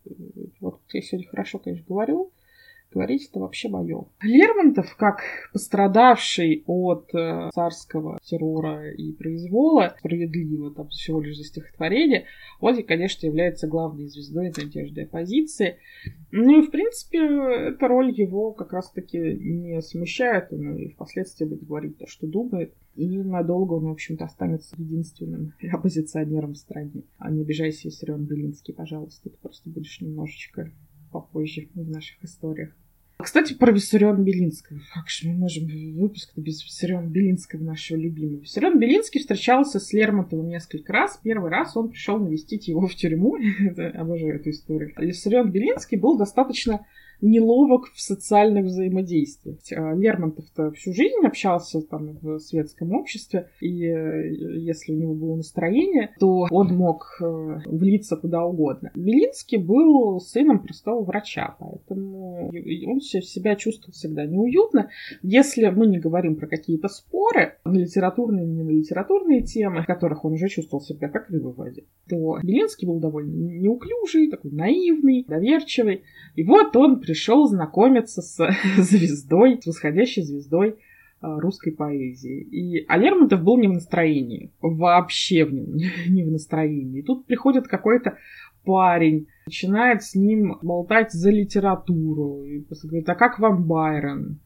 Вот 0.61 0.81
я 0.93 1.03
сегодня 1.03 1.29
хорошо, 1.29 1.59
конечно, 1.59 1.85
говорю, 1.89 2.31
Говорить 2.93 3.29
это 3.31 3.41
вообще 3.41 3.69
мое. 3.69 4.05
Лермонтов, 4.23 4.97
как 4.97 5.23
пострадавший 5.53 6.63
от 6.67 7.15
э, 7.15 7.51
царского 7.55 8.19
террора 8.23 8.93
и 8.93 9.13
произвола, 9.13 9.95
справедливо, 9.99 10.75
там 10.75 10.89
всего 10.89 11.21
лишь 11.21 11.39
за 11.39 11.45
стихотворение, 11.45 12.27
он, 12.61 12.83
конечно, 12.83 13.27
является 13.27 13.67
главной 13.67 14.09
звездой 14.09 14.53
надежды 14.57 15.03
оппозиции. 15.03 15.79
Ну 16.31 16.63
и, 16.63 16.67
в 16.67 16.71
принципе, 16.71 17.19
эта 17.19 17.89
роль 17.89 18.11
его 18.11 18.53
как 18.53 18.73
раз-таки 18.73 19.19
не 19.19 19.81
смущает, 19.81 20.53
он 20.53 20.77
и 20.77 20.89
впоследствии 20.89 21.47
будет 21.47 21.67
говорить 21.67 21.99
то, 21.99 22.07
что 22.07 22.27
думает. 22.27 22.75
И 22.95 23.19
надолго 23.19 23.75
он, 23.75 23.85
в 23.85 23.93
общем-то, 23.93 24.25
останется 24.25 24.77
единственным 24.77 25.55
оппозиционером 25.73 26.53
в 26.53 26.59
стране. 26.59 27.05
А 27.19 27.31
не 27.31 27.41
обижайся, 27.41 27.91
Сирион 27.91 28.25
Белинский, 28.25 28.75
пожалуйста, 28.75 29.31
ты 29.31 29.37
просто 29.39 29.71
будешь 29.71 30.01
немножечко 30.01 30.71
попозже 31.11 31.69
в 31.75 31.91
наших 31.91 32.23
историях. 32.25 32.75
Кстати, 33.23 33.55
про 33.55 33.73
Виссариона 33.73 34.19
Белинского. 34.19 34.81
Как 34.93 35.09
же 35.09 35.29
мы 35.29 35.35
можем 35.35 35.67
выпуск 35.97 36.33
без 36.37 36.65
Виссариона 36.65 37.07
Белинского, 37.07 37.63
нашего 37.63 37.99
любимого. 37.99 38.41
Виссарион 38.41 38.79
Белинский 38.79 39.21
встречался 39.21 39.81
с 39.81 39.93
Лермонтовым 39.93 40.49
несколько 40.49 40.93
раз. 40.93 41.21
Первый 41.23 41.51
раз 41.51 41.77
он 41.77 41.91
пришел 41.91 42.19
навестить 42.19 42.69
его 42.69 42.87
в 42.87 42.95
тюрьму. 42.95 43.37
Обожаю 43.95 44.37
эту 44.37 44.51
историю. 44.51 44.93
Виссарион 44.97 45.51
Белинский 45.51 45.97
был 45.97 46.19
достаточно 46.19 46.85
неловок 47.23 47.91
в 47.95 48.01
социальных 48.01 48.67
взаимодействиях. 48.67 49.59
А 49.75 49.95
Лермонтов-то 49.95 50.73
всю 50.73 50.93
жизнь 50.93 51.25
общался 51.25 51.81
там 51.81 52.19
в 52.21 52.39
светском 52.41 52.93
обществе, 52.93 53.49
и 53.61 53.87
э, 53.87 54.35
если 54.59 54.93
у 54.93 54.97
него 54.97 55.15
было 55.15 55.37
настроение, 55.37 56.11
то 56.19 56.47
он 56.51 56.77
мог 56.77 57.17
э, 57.21 57.61
влиться 57.67 58.17
куда 58.17 58.45
угодно. 58.45 58.91
Белинский 58.95 59.59
был 59.59 60.21
сыном 60.21 60.61
простого 60.61 61.05
врача, 61.05 61.57
поэтому 61.59 62.51
он 62.87 63.01
себя 63.01 63.57
чувствовал 63.57 63.93
всегда 63.93 64.27
неуютно. 64.27 64.91
Если 65.23 65.69
мы 65.69 65.87
не 65.87 65.99
говорим 65.99 66.37
про 66.37 66.47
какие-то 66.47 66.89
споры, 66.89 67.55
на 67.65 67.79
литературные, 67.79 68.47
не 68.47 68.63
на 68.63 68.71
литературные 68.71 69.43
темы, 69.43 69.83
в 69.83 69.87
которых 69.87 70.25
он 70.25 70.33
уже 70.33 70.49
чувствовал 70.49 70.83
себя 70.83 71.09
как 71.09 71.31
рыба 71.31 71.49
в 71.49 71.57
воде, 71.57 71.85
то 72.09 72.39
Белинский 72.43 72.87
был 72.87 72.99
довольно 72.99 73.33
неуклюжий, 73.33 74.31
такой 74.31 74.51
наивный, 74.51 75.25
доверчивый. 75.29 76.03
И 76.35 76.43
вот 76.43 76.75
он 76.77 77.01
пришел 77.13 77.47
знакомиться 77.47 78.23
с 78.23 78.43
звездой, 78.79 79.61
с 79.61 79.67
восходящей 79.67 80.23
звездой 80.23 80.77
а, 81.21 81.39
русской 81.39 81.71
поэзии. 81.71 82.41
И 82.41 82.87
а 82.89 82.97
Лермонтов 82.97 83.43
был 83.43 83.59
не 83.59 83.69
в 83.69 83.73
настроении, 83.73 84.51
вообще 84.63 85.45
в 85.45 85.53
не, 85.53 85.91
не 86.09 86.25
в 86.25 86.31
настроении. 86.31 87.01
И 87.01 87.03
тут 87.03 87.27
приходит 87.27 87.69
какой-то 87.69 88.17
парень, 88.65 89.27
начинает 89.45 90.03
с 90.03 90.15
ним 90.15 90.57
болтать 90.63 91.13
за 91.13 91.31
литературу. 91.31 92.45
И 92.45 92.65
говорит, 92.83 93.09
а 93.11 93.15
как 93.15 93.39
вам 93.39 93.67
Байрон? 93.67 94.39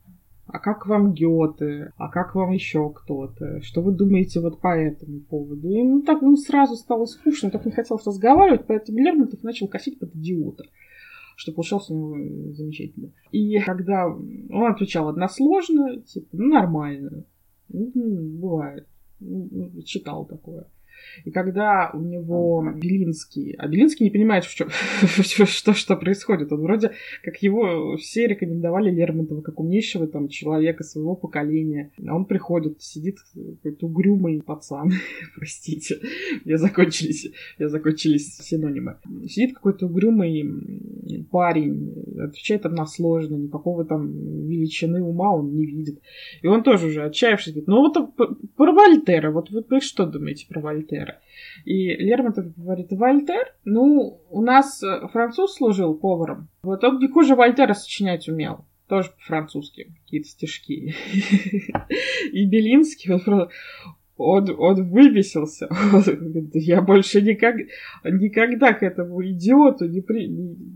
А 0.48 0.58
как 0.58 0.86
вам 0.86 1.12
Гёте? 1.12 1.92
А 1.96 2.08
как 2.08 2.34
вам 2.34 2.50
еще 2.50 2.90
кто-то? 2.90 3.60
Что 3.62 3.80
вы 3.80 3.92
думаете 3.92 4.40
вот 4.40 4.60
по 4.60 4.76
этому 4.76 5.20
поводу? 5.20 5.68
И 5.68 5.82
ну, 5.84 6.02
так 6.02 6.20
ну, 6.20 6.36
сразу 6.36 6.74
стало 6.74 7.04
скучно, 7.04 7.50
так 7.50 7.64
не 7.64 7.70
хотел 7.70 8.00
разговаривать, 8.04 8.66
поэтому 8.66 8.98
Лермонтов 8.98 9.44
начал 9.44 9.68
косить 9.68 10.00
под 10.00 10.16
идиота 10.16 10.64
что 11.36 11.52
получался 11.52 11.94
у 11.94 12.16
него 12.16 12.52
замечательно. 12.54 13.12
И 13.30 13.58
когда 13.60 14.06
он 14.08 14.72
отвечал 14.72 15.08
односложно, 15.08 16.00
типа, 16.00 16.28
ну, 16.32 16.46
нормально, 16.48 17.24
ну, 17.68 17.92
бывает, 18.40 18.88
ну, 19.20 19.70
читал 19.82 20.24
такое. 20.26 20.66
И 21.24 21.30
когда 21.30 21.90
у 21.92 22.00
него 22.00 22.72
Белинский... 22.74 23.54
А 23.58 23.68
Белинский 23.68 24.04
не 24.04 24.10
понимает, 24.10 24.44
в 24.44 24.54
чем, 24.54 24.68
что, 25.46 25.74
что 25.74 25.96
происходит. 25.96 26.52
Он 26.52 26.60
вроде 26.60 26.92
как 27.22 27.36
его 27.42 27.96
все 27.96 28.26
рекомендовали 28.26 28.90
Лермонтова 28.90 29.40
как 29.40 29.60
умнейшего 29.60 30.06
там 30.06 30.28
человека 30.28 30.84
своего 30.84 31.16
поколения. 31.16 31.92
А 32.06 32.14
он 32.14 32.26
приходит, 32.26 32.82
сидит 32.82 33.16
какой-то 33.34 33.86
угрюмый 33.86 34.42
пацан. 34.42 34.92
Простите, 35.36 35.98
я 36.44 36.58
закончились, 36.58 37.28
я 37.58 37.68
закончились 37.68 38.36
синонимы. 38.38 38.96
Сидит 39.28 39.54
какой-то 39.54 39.86
угрюмый 39.86 40.44
парень, 41.30 41.94
отвечает 42.20 42.66
односложно, 42.66 43.36
никакого 43.36 43.84
там 43.84 44.08
величины 44.46 45.02
ума 45.02 45.32
он 45.32 45.54
не 45.54 45.66
видит. 45.66 46.00
И 46.42 46.46
он 46.46 46.62
тоже 46.62 46.88
уже 46.88 47.04
отчаявшись 47.04 47.52
говорит, 47.52 47.68
ну 47.68 47.76
вот 47.78 48.14
про 48.56 48.72
Вольтера, 48.72 49.30
вот 49.30 49.50
вы, 49.50 49.64
вы 49.68 49.80
что 49.80 50.06
думаете 50.06 50.46
про 50.48 50.60
Вольтера? 50.60 50.85
Вольтера. 50.86 51.20
И 51.64 51.94
Лермонтов 51.94 52.56
говорит, 52.56 52.88
Вольтер, 52.90 53.54
ну, 53.64 54.20
у 54.30 54.42
нас 54.42 54.82
э, 54.82 55.08
француз 55.12 55.54
служил 55.54 55.94
поваром, 55.94 56.48
вот 56.62 56.84
он 56.84 56.98
не 56.98 57.08
хуже 57.08 57.34
Вольтера 57.34 57.74
сочинять 57.74 58.28
умел. 58.28 58.64
Тоже 58.88 59.10
по-французски 59.10 59.92
какие-то 60.04 60.28
стишки. 60.28 60.94
И 62.32 62.46
Белинский, 62.46 63.14
он, 63.14 63.48
он, 64.16 64.48
он. 64.48 64.48
Он 64.58 64.82
говорит, 64.82 66.50
я 66.54 66.80
больше 66.80 67.20
никогда 67.20 68.72
к 68.74 68.84
этому 68.84 69.26
идиоту 69.26 69.86
не, 69.86 70.04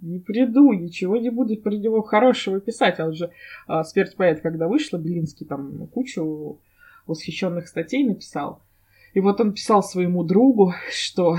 не, 0.02 0.18
приду, 0.18 0.72
ничего 0.72 1.16
не 1.18 1.30
буду 1.30 1.56
про 1.56 1.70
него 1.70 2.02
хорошего 2.02 2.60
писать. 2.60 2.98
Он 2.98 3.14
же 3.14 3.30
а, 3.68 3.84
«Смерть 3.84 4.16
поэт», 4.16 4.40
когда 4.40 4.66
вышла, 4.66 4.98
Белинский 4.98 5.46
там 5.46 5.86
кучу 5.86 6.60
восхищенных 7.06 7.68
статей 7.68 8.04
написал. 8.04 8.62
И 9.12 9.20
вот 9.20 9.40
он 9.40 9.52
писал 9.52 9.82
своему 9.82 10.22
другу, 10.22 10.74
что 10.92 11.36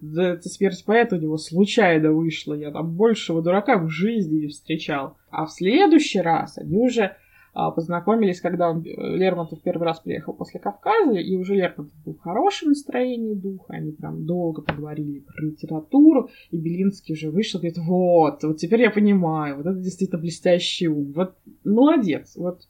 да, 0.00 0.34
эта 0.34 0.48
смерть 0.48 0.84
поэта 0.84 1.16
у 1.16 1.20
него 1.20 1.36
случайно 1.36 2.12
вышла, 2.12 2.54
я 2.54 2.70
там 2.70 2.92
большего 2.94 3.42
дурака 3.42 3.78
в 3.78 3.88
жизни 3.88 4.40
не 4.40 4.48
встречал. 4.48 5.16
А 5.30 5.46
в 5.46 5.52
следующий 5.52 6.20
раз 6.20 6.58
они 6.58 6.78
уже 6.78 7.16
познакомились, 7.52 8.40
когда 8.40 8.70
он, 8.70 8.84
э, 8.84 9.16
Лермонтов 9.16 9.60
первый 9.62 9.84
раз 9.84 10.00
приехал 10.00 10.32
после 10.32 10.60
Кавказа, 10.60 11.18
и 11.18 11.36
уже 11.36 11.54
Лермонтов 11.54 11.94
был 12.04 12.14
в 12.14 12.20
хорошем 12.20 12.68
настроении 12.68 13.34
духа, 13.34 13.74
они 13.74 13.92
прям 13.92 14.26
долго 14.26 14.62
поговорили 14.62 15.20
про 15.20 15.44
литературу, 15.44 16.30
и 16.50 16.56
Белинский 16.56 17.14
уже 17.14 17.30
вышел, 17.30 17.60
говорит, 17.60 17.78
вот, 17.78 18.42
вот 18.44 18.56
теперь 18.58 18.82
я 18.82 18.90
понимаю, 18.90 19.56
вот 19.56 19.66
это 19.66 19.78
действительно 19.78 20.20
блестящий 20.20 20.88
ум, 20.88 21.12
вот 21.12 21.34
молодец, 21.64 22.36
вот 22.36 22.62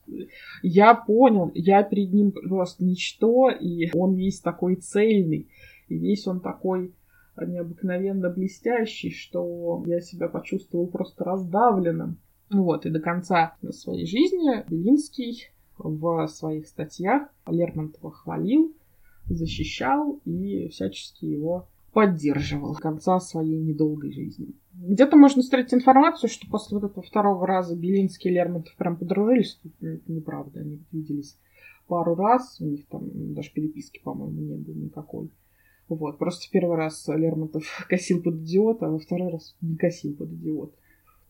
я 0.62 0.94
понял, 0.94 1.50
я 1.54 1.82
перед 1.82 2.12
ним 2.12 2.32
просто 2.32 2.84
ничто, 2.84 3.50
и 3.50 3.90
он 3.94 4.14
весь 4.14 4.40
такой 4.40 4.76
цельный, 4.76 5.48
и 5.88 5.98
весь 5.98 6.26
он 6.26 6.40
такой 6.40 6.94
необыкновенно 7.46 8.30
блестящий, 8.30 9.10
что 9.10 9.82
я 9.86 10.00
себя 10.00 10.28
почувствовал 10.28 10.86
просто 10.88 11.24
раздавленным. 11.24 12.18
Вот, 12.50 12.86
и 12.86 12.90
до 12.90 13.00
конца 13.00 13.56
своей 13.70 14.06
жизни 14.06 14.64
Белинский 14.68 15.50
в 15.76 16.26
своих 16.28 16.66
статьях 16.66 17.28
Лермонтова 17.46 18.10
хвалил, 18.10 18.74
защищал 19.26 20.20
и 20.24 20.68
всячески 20.68 21.24
его 21.24 21.68
поддерживал 21.92 22.74
до 22.74 22.80
конца 22.80 23.20
своей 23.20 23.58
недолгой 23.58 24.12
жизни. 24.12 24.54
Где-то 24.74 25.16
можно 25.16 25.42
встретить 25.42 25.74
информацию, 25.74 26.30
что 26.30 26.46
после 26.48 26.78
вот 26.78 26.90
этого 26.90 27.02
второго 27.04 27.46
раза 27.46 27.74
Белинский 27.76 28.30
и 28.30 28.34
Лермонтов 28.34 28.74
прям 28.76 28.96
подружились. 28.96 29.60
Это 29.80 30.00
неправда, 30.06 30.60
они 30.60 30.80
виделись 30.92 31.36
пару 31.86 32.14
раз, 32.14 32.60
у 32.60 32.66
них 32.66 32.86
там 32.86 33.34
даже 33.34 33.50
переписки, 33.52 34.00
по-моему, 34.02 34.40
не 34.40 34.56
было 34.56 34.74
никакой. 34.74 35.30
Вот, 35.88 36.18
просто 36.18 36.46
первый 36.52 36.76
раз 36.76 37.08
Лермонтов 37.08 37.64
косил 37.88 38.22
под 38.22 38.36
идиота, 38.36 38.86
а 38.86 38.90
во 38.90 38.98
второй 38.98 39.32
раз 39.32 39.56
не 39.60 39.76
косил 39.76 40.14
под 40.14 40.32
идиота. 40.32 40.76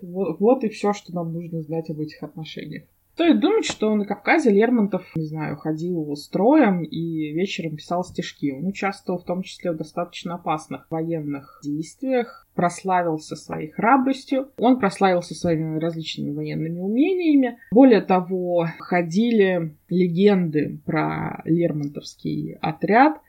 Вот, 0.00 0.64
и 0.64 0.68
все, 0.68 0.92
что 0.92 1.14
нам 1.14 1.32
нужно 1.32 1.62
знать 1.62 1.90
об 1.90 2.00
этих 2.00 2.22
отношениях. 2.22 2.84
Стоит 3.18 3.40
думать, 3.40 3.64
что 3.64 3.92
на 3.96 4.04
Кавказе 4.04 4.50
Лермонтов, 4.50 5.04
не 5.16 5.24
знаю, 5.24 5.56
ходил 5.56 6.14
строем 6.14 6.84
и 6.84 7.32
вечером 7.32 7.74
писал 7.74 8.04
стишки. 8.04 8.52
Он 8.52 8.66
участвовал 8.66 9.18
в 9.18 9.24
том 9.24 9.42
числе 9.42 9.72
в 9.72 9.76
достаточно 9.76 10.36
опасных 10.36 10.88
военных 10.88 11.58
действиях, 11.64 12.46
прославился 12.54 13.34
своей 13.34 13.72
храбростью, 13.72 14.52
он 14.56 14.78
прославился 14.78 15.34
своими 15.34 15.80
различными 15.80 16.30
военными 16.30 16.78
умениями. 16.78 17.58
Более 17.72 18.02
того, 18.02 18.68
ходили 18.78 19.74
легенды 19.88 20.78
про 20.86 21.42
Лермонтовский 21.44 22.52
отряд, 22.60 23.20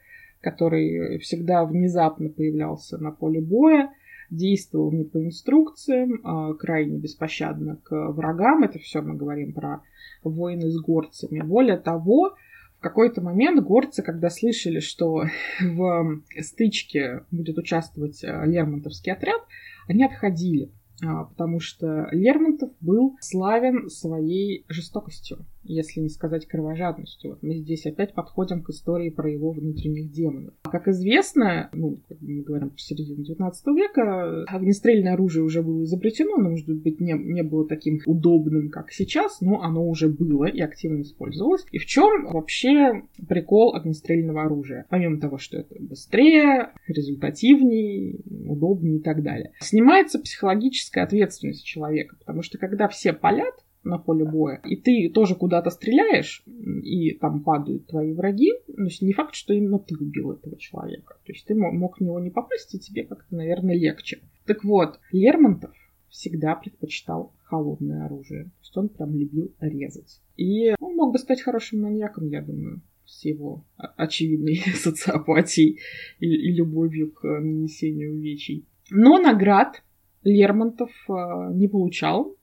который 0.41 1.17
всегда 1.17 1.65
внезапно 1.65 2.29
появлялся 2.29 2.99
на 2.99 3.09
поле 3.09 3.41
боя 3.41 3.91
действовал 4.29 4.91
не 4.91 5.03
по 5.03 5.23
инструкциям, 5.23 6.21
а 6.23 6.53
крайне 6.53 6.97
беспощадно 6.97 7.77
к 7.83 8.11
врагам. 8.11 8.63
Это 8.63 8.79
все 8.79 9.01
мы 9.01 9.15
говорим 9.15 9.53
про 9.53 9.81
войны 10.23 10.69
с 10.69 10.79
горцами. 10.79 11.41
Более 11.41 11.77
того, 11.77 12.35
в 12.77 12.81
какой-то 12.81 13.21
момент 13.21 13.61
горцы, 13.61 14.01
когда 14.03 14.29
слышали, 14.29 14.79
что 14.79 15.23
в 15.61 16.21
стычке 16.39 17.25
будет 17.31 17.57
участвовать 17.57 18.23
э, 18.23 18.45
Лермонтовский 18.45 19.11
отряд, 19.11 19.41
они 19.87 20.05
отходили, 20.05 20.71
а, 21.03 21.25
потому 21.25 21.59
что 21.59 22.07
Лермонтов 22.11 22.71
был 22.79 23.17
славен 23.19 23.89
своей 23.89 24.65
жестокостью 24.67 25.45
если 25.73 26.01
не 26.01 26.09
сказать 26.09 26.47
кровожадностью. 26.47 27.31
Вот 27.31 27.43
мы 27.43 27.55
здесь 27.55 27.85
опять 27.85 28.13
подходим 28.13 28.63
к 28.63 28.69
истории 28.69 29.09
про 29.09 29.29
его 29.29 29.51
внутренних 29.51 30.11
демонов. 30.11 30.53
Как 30.63 30.87
известно, 30.87 31.69
ну, 31.73 31.99
как 32.07 32.17
мы 32.21 32.41
говорим, 32.41 32.71
в 32.75 32.81
середине 32.81 33.23
19 33.23 33.67
века 33.75 34.43
огнестрельное 34.47 35.13
оружие 35.13 35.43
уже 35.43 35.61
было 35.61 35.83
изобретено, 35.83 36.35
оно, 36.35 36.49
может 36.49 36.67
быть, 36.67 36.99
не, 36.99 37.13
не 37.13 37.43
было 37.43 37.67
таким 37.67 37.99
удобным, 38.05 38.69
как 38.69 38.91
сейчас, 38.91 39.41
но 39.41 39.61
оно 39.61 39.87
уже 39.87 40.09
было 40.09 40.45
и 40.45 40.59
активно 40.59 41.01
использовалось. 41.01 41.65
И 41.71 41.77
в 41.77 41.85
чем 41.85 42.25
вообще 42.25 43.03
прикол 43.27 43.75
огнестрельного 43.75 44.43
оружия? 44.43 44.85
Помимо 44.89 45.19
того, 45.19 45.37
что 45.37 45.57
это 45.57 45.75
быстрее, 45.79 46.71
результативнее, 46.87 48.19
удобнее 48.47 48.97
и 48.97 49.01
так 49.01 49.23
далее. 49.23 49.51
Снимается 49.59 50.19
психологическая 50.19 51.03
ответственность 51.03 51.65
человека, 51.65 52.15
потому 52.17 52.41
что 52.41 52.57
когда 52.57 52.87
все 52.87 53.13
палят, 53.13 53.53
на 53.89 53.97
поле 53.97 54.25
боя, 54.25 54.61
и 54.65 54.75
ты 54.75 55.09
тоже 55.09 55.35
куда-то 55.35 55.69
стреляешь, 55.69 56.43
и 56.83 57.11
там 57.11 57.43
падают 57.43 57.87
твои 57.87 58.13
враги, 58.13 58.51
то 58.67 58.83
есть 58.83 59.01
не 59.01 59.13
факт, 59.13 59.35
что 59.35 59.53
именно 59.53 59.79
ты 59.79 59.95
убил 59.97 60.31
этого 60.31 60.57
человека. 60.57 61.15
То 61.25 61.33
есть 61.33 61.45
ты 61.45 61.55
мог 61.55 61.97
в 61.97 62.01
него 62.01 62.19
не 62.19 62.29
попасть, 62.29 62.73
и 62.75 62.79
тебе 62.79 63.03
как-то, 63.03 63.35
наверное, 63.35 63.75
легче. 63.75 64.19
Так 64.45 64.63
вот, 64.63 64.99
Лермонтов 65.11 65.73
всегда 66.09 66.55
предпочитал 66.55 67.33
холодное 67.43 68.05
оружие. 68.05 68.45
То 68.45 68.61
есть 68.61 68.77
он 68.77 68.89
прям 68.89 69.15
любил 69.15 69.53
резать. 69.59 70.21
И 70.37 70.73
он 70.79 70.95
мог 70.95 71.13
бы 71.13 71.19
стать 71.19 71.41
хорошим 71.41 71.81
маньяком, 71.81 72.27
я 72.27 72.41
думаю, 72.41 72.81
с 73.05 73.25
его 73.25 73.65
очевидной 73.75 74.55
социопатией 74.75 75.79
и, 76.19 76.27
и 76.27 76.53
любовью 76.53 77.11
к 77.11 77.23
нанесению 77.23 78.13
увечий. 78.13 78.65
Но 78.91 79.19
наград 79.19 79.83
Лермонтов 80.23 80.91
э, 81.07 81.53
не 81.53 81.67
получал, 81.67 82.35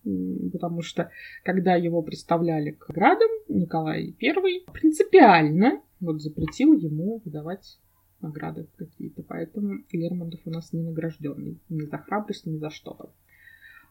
потому 0.52 0.82
что 0.82 1.10
когда 1.44 1.74
его 1.74 2.02
представляли 2.02 2.70
к 2.70 2.88
градам, 2.88 3.28
Николай 3.48 4.14
I 4.20 4.64
принципиально 4.72 5.80
вот 6.00 6.22
запретил 6.22 6.72
ему 6.72 7.20
выдавать 7.24 7.78
награды 8.20 8.66
какие-то. 8.76 9.22
Поэтому 9.22 9.84
Лермонтов 9.92 10.40
у 10.44 10.50
нас 10.50 10.72
не 10.72 10.82
награжденный 10.82 11.58
ни 11.68 11.84
за 11.84 11.98
храбрость, 11.98 12.46
ни 12.46 12.56
за 12.56 12.70
что-то. 12.70 13.10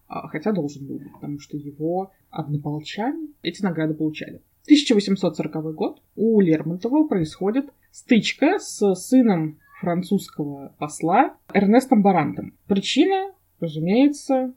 А, 0.08 0.28
хотя 0.28 0.52
должен 0.52 0.86
был 0.86 1.00
потому 1.14 1.40
что 1.40 1.58
его 1.58 2.12
однополчане 2.30 3.30
эти 3.42 3.62
награды 3.64 3.94
получали. 3.94 4.42
1840 4.64 5.76
год 5.76 6.02
у 6.16 6.40
Лермонтова 6.42 7.08
происходит 7.08 7.70
стычка 7.92 8.58
с 8.60 8.96
сыном 8.96 9.60
французского 9.80 10.74
посла 10.80 11.38
Эрнестом 11.54 12.02
Барантом. 12.02 12.54
Причина 12.68 13.32
разумеется, 13.60 14.54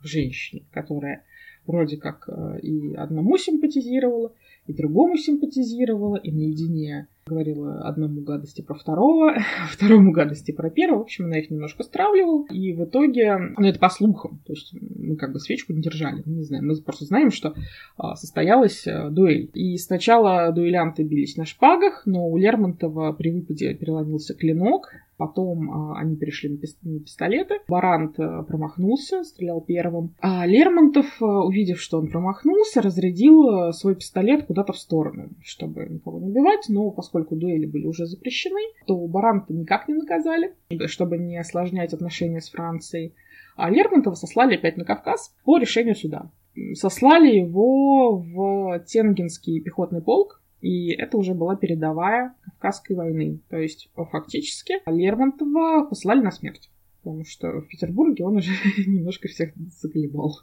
в 0.00 0.06
женщине, 0.06 0.64
которая 0.72 1.24
вроде 1.66 1.96
как 1.96 2.28
э, 2.28 2.60
и 2.60 2.94
одному 2.94 3.36
симпатизировала, 3.36 4.32
и 4.66 4.72
другому 4.72 5.16
симпатизировала, 5.16 6.16
и 6.16 6.32
наедине 6.32 7.08
говорила 7.26 7.82
одному 7.82 8.20
гадости 8.22 8.62
про 8.62 8.74
второго, 8.74 9.34
второму 9.70 10.12
гадости 10.12 10.52
про 10.52 10.70
первого. 10.70 11.00
В 11.00 11.02
общем, 11.02 11.26
она 11.26 11.38
их 11.38 11.50
немножко 11.50 11.82
стравливала. 11.82 12.44
И 12.50 12.72
в 12.72 12.84
итоге, 12.84 13.36
ну 13.56 13.66
это 13.66 13.78
по 13.78 13.88
слухам, 13.88 14.40
то 14.46 14.52
есть 14.52 14.74
мы 14.80 15.16
как 15.16 15.32
бы 15.32 15.40
свечку 15.40 15.72
не 15.72 15.82
держали, 15.82 16.22
не 16.26 16.42
знаю, 16.42 16.64
мы 16.64 16.76
просто 16.76 17.04
знаем, 17.04 17.30
что 17.30 17.54
а, 17.96 18.16
состоялась 18.16 18.86
а, 18.86 19.10
дуэль. 19.10 19.50
И 19.54 19.76
сначала 19.78 20.52
дуэлянты 20.52 21.02
бились 21.04 21.36
на 21.36 21.44
шпагах, 21.44 22.02
но 22.06 22.28
у 22.28 22.36
Лермонтова 22.36 23.12
при 23.12 23.30
выпаде 23.30 23.74
переломился 23.74 24.34
клинок, 24.34 24.90
Потом 25.20 25.70
а, 25.70 25.98
они 25.98 26.16
перешли 26.16 26.58
на, 26.82 27.00
пистолеты. 27.00 27.56
Барант 27.68 28.18
а, 28.18 28.42
промахнулся, 28.42 29.22
стрелял 29.22 29.60
первым. 29.60 30.14
А 30.18 30.46
Лермонтов, 30.46 31.20
а, 31.20 31.44
увидев, 31.44 31.78
что 31.78 31.98
он 31.98 32.08
промахнулся, 32.08 32.80
разрядил 32.80 33.70
свой 33.74 33.96
пистолет 33.96 34.46
куда-то 34.46 34.72
в 34.72 34.78
сторону, 34.78 35.28
чтобы 35.42 35.86
никого 35.90 36.18
не 36.20 36.30
убивать. 36.30 36.70
Но 36.70 36.90
поскольку 36.90 37.09
дуэли 37.12 37.66
были 37.66 37.86
уже 37.86 38.06
запрещены, 38.06 38.60
то 38.86 38.96
Баранта 39.06 39.52
никак 39.52 39.88
не 39.88 39.94
наказали, 39.94 40.54
чтобы 40.86 41.18
не 41.18 41.38
осложнять 41.38 41.92
отношения 41.92 42.40
с 42.40 42.50
Францией. 42.50 43.14
А 43.56 43.70
Лермонтова 43.70 44.14
сослали 44.14 44.54
опять 44.54 44.76
на 44.76 44.84
Кавказ 44.84 45.34
по 45.44 45.58
решению 45.58 45.94
суда. 45.94 46.30
Сослали 46.74 47.36
его 47.36 48.18
в 48.18 48.80
Тенгинский 48.86 49.60
пехотный 49.60 50.02
полк, 50.02 50.40
и 50.60 50.92
это 50.92 51.16
уже 51.16 51.34
была 51.34 51.56
передовая 51.56 52.34
Кавказской 52.42 52.94
войны. 52.94 53.40
То 53.48 53.56
есть, 53.56 53.90
фактически, 53.94 54.74
Лермонтова 54.86 55.86
послали 55.86 56.20
на 56.20 56.30
смерть. 56.30 56.70
Потому 57.02 57.24
что 57.24 57.60
в 57.60 57.68
Петербурге 57.68 58.24
он 58.24 58.36
уже 58.36 58.50
немножко 58.86 59.28
всех 59.28 59.52
заколебал 59.56 60.36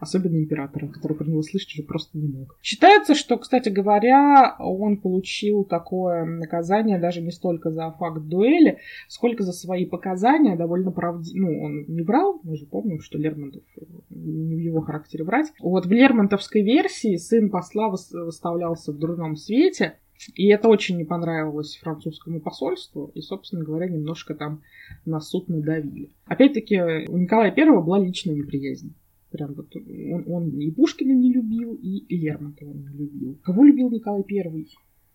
особенно 0.00 0.36
императора, 0.36 0.88
который 0.88 1.16
про 1.16 1.26
него 1.26 1.42
слышать 1.42 1.74
уже 1.74 1.82
просто 1.82 2.18
не 2.18 2.28
мог. 2.28 2.58
Считается, 2.62 3.14
что, 3.14 3.38
кстати 3.38 3.68
говоря, 3.68 4.56
он 4.58 4.98
получил 4.98 5.64
такое 5.64 6.24
наказание 6.24 6.98
даже 6.98 7.20
не 7.20 7.30
столько 7.30 7.70
за 7.70 7.90
факт 7.92 8.22
дуэли, 8.22 8.78
сколько 9.08 9.42
за 9.42 9.52
свои 9.52 9.86
показания 9.86 10.56
довольно 10.56 10.90
правдивые. 10.90 11.40
Ну, 11.40 11.62
он 11.62 11.84
не 11.88 12.02
врал, 12.02 12.40
мы 12.42 12.56
же 12.56 12.66
помним, 12.66 13.00
что 13.00 13.18
Лермонтов 13.18 13.62
не 14.10 14.56
в 14.56 14.58
его 14.58 14.80
характере 14.80 15.24
врать. 15.24 15.52
Вот 15.60 15.86
в 15.86 15.90
Лермонтовской 15.92 16.62
версии 16.62 17.16
сын 17.16 17.50
посла 17.50 17.88
выставлялся 17.88 18.92
в 18.92 18.98
дурном 18.98 19.36
свете, 19.36 19.98
и 20.34 20.48
это 20.48 20.68
очень 20.68 20.96
не 20.96 21.04
понравилось 21.04 21.78
французскому 21.82 22.40
посольству, 22.40 23.10
и, 23.14 23.20
собственно 23.20 23.64
говоря, 23.64 23.86
немножко 23.88 24.34
там 24.34 24.62
на 25.04 25.20
суд 25.20 25.48
надавили. 25.48 26.10
Опять-таки, 26.24 27.06
у 27.08 27.16
Николая 27.18 27.52
I 27.54 27.82
была 27.82 27.98
личная 27.98 28.34
неприязнь. 28.34 28.94
Прям 29.36 29.52
вот 29.52 29.66
он, 29.76 30.24
он 30.32 30.48
и 30.58 30.70
Пушкина 30.70 31.12
не 31.12 31.30
любил, 31.30 31.74
и 31.74 32.16
Лермонтова 32.16 32.72
не 32.72 32.88
любил. 32.88 33.38
Кого 33.42 33.64
любил 33.64 33.90
Николай 33.90 34.22
Первый? 34.22 34.66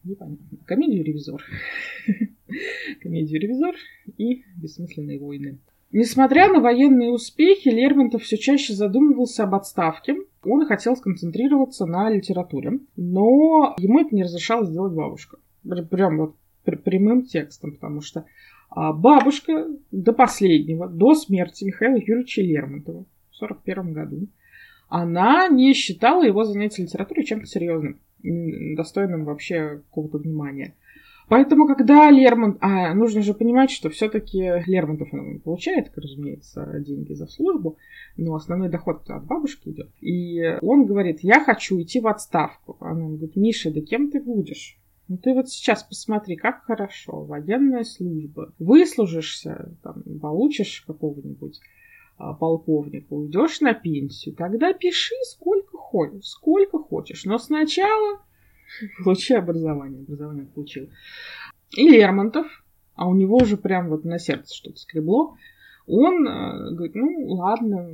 Непонятно. 0.03 0.45
Комедию 0.65 1.03
«Ревизор». 1.03 1.41
Комедию 3.01 3.41
«Ревизор» 3.41 3.73
и 4.17 4.43
«Бессмысленные 4.61 5.19
войны». 5.19 5.57
Несмотря 5.91 6.53
на 6.53 6.59
военные 6.59 7.09
успехи, 7.09 7.69
Лермонтов 7.69 8.21
все 8.21 8.37
чаще 8.37 8.73
задумывался 8.73 9.43
об 9.43 9.55
отставке. 9.55 10.15
Он 10.43 10.67
хотел 10.67 10.95
сконцентрироваться 10.95 11.87
на 11.87 12.11
литературе, 12.11 12.79
но 12.95 13.75
ему 13.79 14.01
это 14.01 14.15
не 14.15 14.23
разрешало 14.23 14.67
сделать 14.67 14.93
бабушка. 14.93 15.37
Прям 15.89 16.17
вот 16.19 16.35
прямым 16.63 17.23
текстом, 17.23 17.71
потому 17.71 18.01
что 18.01 18.25
а, 18.69 18.93
бабушка 18.93 19.67
до 19.89 20.13
последнего, 20.13 20.87
до 20.87 21.15
смерти 21.15 21.63
Михаила 21.63 21.95
Юрьевича 21.95 22.43
Лермонтова 22.43 23.05
1941 23.45 23.93
году, 23.93 24.27
она 24.89 25.47
не 25.47 25.73
считала 25.73 26.23
его 26.23 26.43
занятие 26.43 26.83
литературой 26.83 27.23
чем-то 27.23 27.45
серьезным, 27.45 27.99
достойным 28.75 29.25
вообще 29.25 29.81
какого-то 29.89 30.17
внимания. 30.17 30.75
Поэтому, 31.31 31.65
когда 31.65 32.11
Лермонт... 32.11 32.57
А, 32.59 32.93
нужно 32.93 33.21
же 33.21 33.33
понимать, 33.33 33.71
что 33.71 33.89
все-таки 33.89 34.61
Лермонтов 34.67 35.07
получает, 35.45 35.89
разумеется, 35.95 36.69
деньги 36.79 37.13
за 37.13 37.25
службу, 37.25 37.77
но 38.17 38.35
основной 38.35 38.67
доход 38.67 39.09
от 39.09 39.25
бабушки 39.25 39.69
идет. 39.69 39.89
И 40.01 40.57
он 40.61 40.85
говорит, 40.85 41.19
я 41.21 41.41
хочу 41.41 41.81
идти 41.81 42.01
в 42.01 42.07
отставку. 42.07 42.75
Она 42.81 43.07
говорит, 43.07 43.37
Миша, 43.37 43.71
да 43.71 43.79
кем 43.79 44.11
ты 44.11 44.19
будешь? 44.19 44.77
Ну 45.07 45.17
ты 45.17 45.33
вот 45.33 45.47
сейчас 45.47 45.83
посмотри, 45.83 46.35
как 46.35 46.63
хорошо, 46.63 47.23
военная 47.23 47.85
служба. 47.85 48.53
Выслужишься, 48.59 49.71
там, 49.83 50.03
получишь 50.21 50.83
какого-нибудь 50.85 51.61
а, 52.21 52.33
полковника, 52.33 53.13
уйдешь 53.13 53.61
на 53.61 53.73
пенсию, 53.73 54.35
тогда 54.35 54.73
пиши 54.73 55.15
сколько 55.23 55.77
хочешь, 55.77 56.25
сколько 56.25 56.79
хочешь. 56.79 57.25
Но 57.25 57.37
сначала 57.37 58.19
Получи 59.03 59.33
образование. 59.33 60.01
Образование 60.01 60.45
получил. 60.45 60.89
И 61.75 61.87
Лермонтов, 61.87 62.47
а 62.95 63.07
у 63.07 63.15
него 63.15 63.37
уже 63.37 63.57
прям 63.57 63.89
вот 63.89 64.03
на 64.03 64.19
сердце 64.19 64.55
что-то 64.55 64.77
скребло, 64.77 65.37
он 65.87 66.27
э, 66.27 66.73
говорит, 66.73 66.95
ну 66.95 67.33
ладно, 67.33 67.89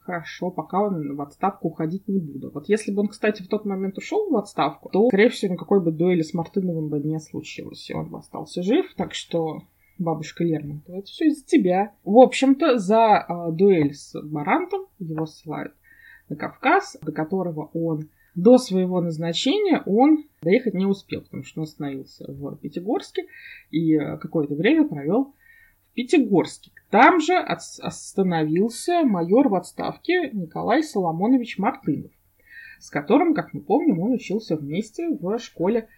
хорошо, 0.00 0.50
пока 0.50 0.82
он 0.82 1.16
в 1.16 1.22
отставку 1.22 1.68
уходить 1.68 2.06
не 2.06 2.18
буду. 2.18 2.50
Вот 2.52 2.68
если 2.68 2.92
бы 2.92 3.00
он, 3.00 3.08
кстати, 3.08 3.42
в 3.42 3.48
тот 3.48 3.64
момент 3.64 3.98
ушел 3.98 4.28
в 4.30 4.36
отставку, 4.36 4.90
то, 4.90 5.08
скорее 5.08 5.30
всего, 5.30 5.54
никакой 5.54 5.80
бы 5.80 5.90
дуэли 5.90 6.22
с 6.22 6.34
Мартыновым 6.34 6.88
бы 6.88 7.00
не 7.00 7.18
случилось, 7.18 7.88
и 7.88 7.94
он 7.94 8.10
бы 8.10 8.18
остался 8.18 8.62
жив, 8.62 8.92
так 8.94 9.14
что 9.14 9.62
бабушка 10.00 10.42
Лермонтова, 10.42 10.96
это 10.96 11.06
все 11.06 11.26
из-за 11.26 11.44
тебя. 11.44 11.92
В 12.04 12.18
общем-то, 12.18 12.78
за 12.78 13.24
э, 13.28 13.52
дуэль 13.52 13.94
с 13.94 14.20
Барантом 14.20 14.86
его 14.98 15.26
ссылают 15.26 15.74
на 16.28 16.36
Кавказ, 16.36 16.96
до 17.02 17.12
которого 17.12 17.70
он 17.74 18.08
до 18.34 18.58
своего 18.58 19.00
назначения 19.00 19.82
он 19.86 20.24
доехать 20.42 20.74
не 20.74 20.86
успел, 20.86 21.22
потому 21.22 21.42
что 21.42 21.60
он 21.60 21.64
остановился 21.64 22.24
в 22.28 22.56
Пятигорске 22.56 23.26
и 23.70 23.94
э, 23.94 24.18
какое-то 24.18 24.54
время 24.54 24.88
провел 24.88 25.34
в 25.90 25.94
Пятигорске. 25.94 26.70
Там 26.90 27.20
же 27.20 27.34
остановился 27.34 29.04
майор 29.04 29.48
в 29.48 29.54
отставке 29.54 30.30
Николай 30.32 30.82
Соломонович 30.82 31.58
Мартынов, 31.58 32.12
с 32.78 32.90
которым, 32.90 33.34
как 33.34 33.52
мы 33.52 33.60
помним, 33.60 34.00
он 34.00 34.12
учился 34.12 34.56
вместе 34.56 35.08
в 35.08 35.38
школе 35.38 35.88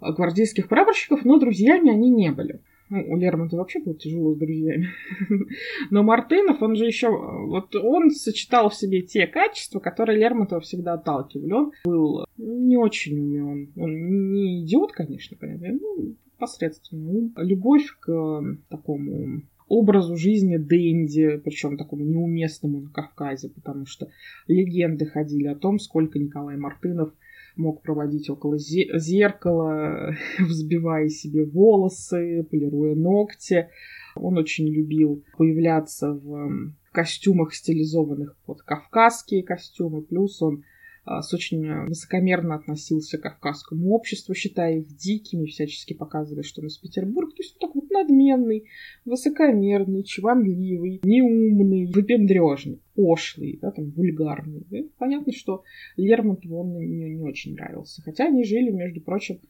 гвардейских 0.00 0.68
прапорщиков, 0.68 1.24
но 1.24 1.38
друзьями 1.38 1.90
они 1.90 2.10
не 2.10 2.30
были. 2.30 2.60
Ну, 2.88 3.04
у 3.08 3.16
Лермонтова 3.16 3.60
вообще 3.60 3.80
было 3.80 3.94
тяжело 3.94 4.34
с 4.34 4.38
друзьями. 4.38 4.88
Но 5.90 6.02
Мартынов, 6.02 6.62
он 6.62 6.76
же 6.76 6.86
еще... 6.86 7.08
Вот 7.08 7.74
он 7.74 8.10
сочетал 8.10 8.70
в 8.70 8.74
себе 8.74 9.02
те 9.02 9.26
качества, 9.26 9.80
которые 9.80 10.18
Лермонтова 10.20 10.60
всегда 10.60 10.94
отталкивали. 10.94 11.52
Он 11.52 11.72
был 11.84 12.26
не 12.36 12.76
очень 12.76 13.18
умен. 13.18 13.72
Он 13.76 14.32
не 14.32 14.64
идиот, 14.64 14.92
конечно, 14.92 15.36
понятно. 15.36 15.72
Ну, 15.72 16.14
посредственный 16.38 17.10
ум. 17.10 17.34
Любовь 17.36 17.86
к 17.98 18.58
такому 18.68 19.42
образу 19.68 20.16
жизни 20.16 20.56
Дэнди, 20.56 21.38
причем 21.44 21.76
такому 21.76 22.04
неуместному 22.04 22.82
на 22.82 22.88
Кавказе, 22.90 23.48
потому 23.48 23.84
что 23.84 24.08
легенды 24.46 25.06
ходили 25.06 25.48
о 25.48 25.56
том, 25.56 25.80
сколько 25.80 26.20
Николай 26.20 26.56
Мартынов– 26.56 27.12
мог 27.56 27.82
проводить 27.82 28.30
около 28.30 28.58
зеркала, 28.58 30.14
взбивая 30.38 31.08
себе 31.08 31.44
волосы, 31.44 32.46
полируя 32.50 32.94
ногти. 32.94 33.68
Он 34.14 34.38
очень 34.38 34.68
любил 34.68 35.24
появляться 35.36 36.12
в 36.12 36.72
костюмах, 36.92 37.54
стилизованных 37.54 38.36
под 38.46 38.62
кавказские 38.62 39.42
костюмы. 39.42 40.02
Плюс 40.02 40.40
он 40.40 40.64
с 41.06 41.32
очень 41.32 41.86
высокомерно 41.86 42.56
относился 42.56 43.18
к 43.18 43.22
кавказскому 43.22 43.90
обществу, 43.90 44.34
считая 44.34 44.80
их 44.80 44.88
дикими, 44.96 45.46
всячески 45.46 45.94
показывая, 45.94 46.42
что 46.42 46.60
он 46.60 46.66
из 46.66 46.78
Петербурга. 46.78 47.32
То 47.32 47.42
есть 47.42 47.54
он 47.54 47.68
такой 47.68 47.82
вот 47.82 47.90
надменный, 47.90 48.64
высокомерный, 49.04 50.02
чванливый, 50.02 51.00
неумный, 51.04 51.86
выпендрежный, 51.86 52.82
пошлый, 52.94 53.58
да, 53.62 53.70
там, 53.70 53.90
вульгарный. 53.90 54.66
Да? 54.70 54.78
Понятно, 54.98 55.32
что 55.32 55.62
Лермонтову 55.96 56.60
он 56.60 56.78
не, 56.78 57.14
не 57.14 57.22
очень 57.22 57.54
нравился. 57.54 58.02
Хотя 58.02 58.26
они 58.26 58.44
жили, 58.44 58.70
между 58.70 59.00
прочим, 59.00 59.40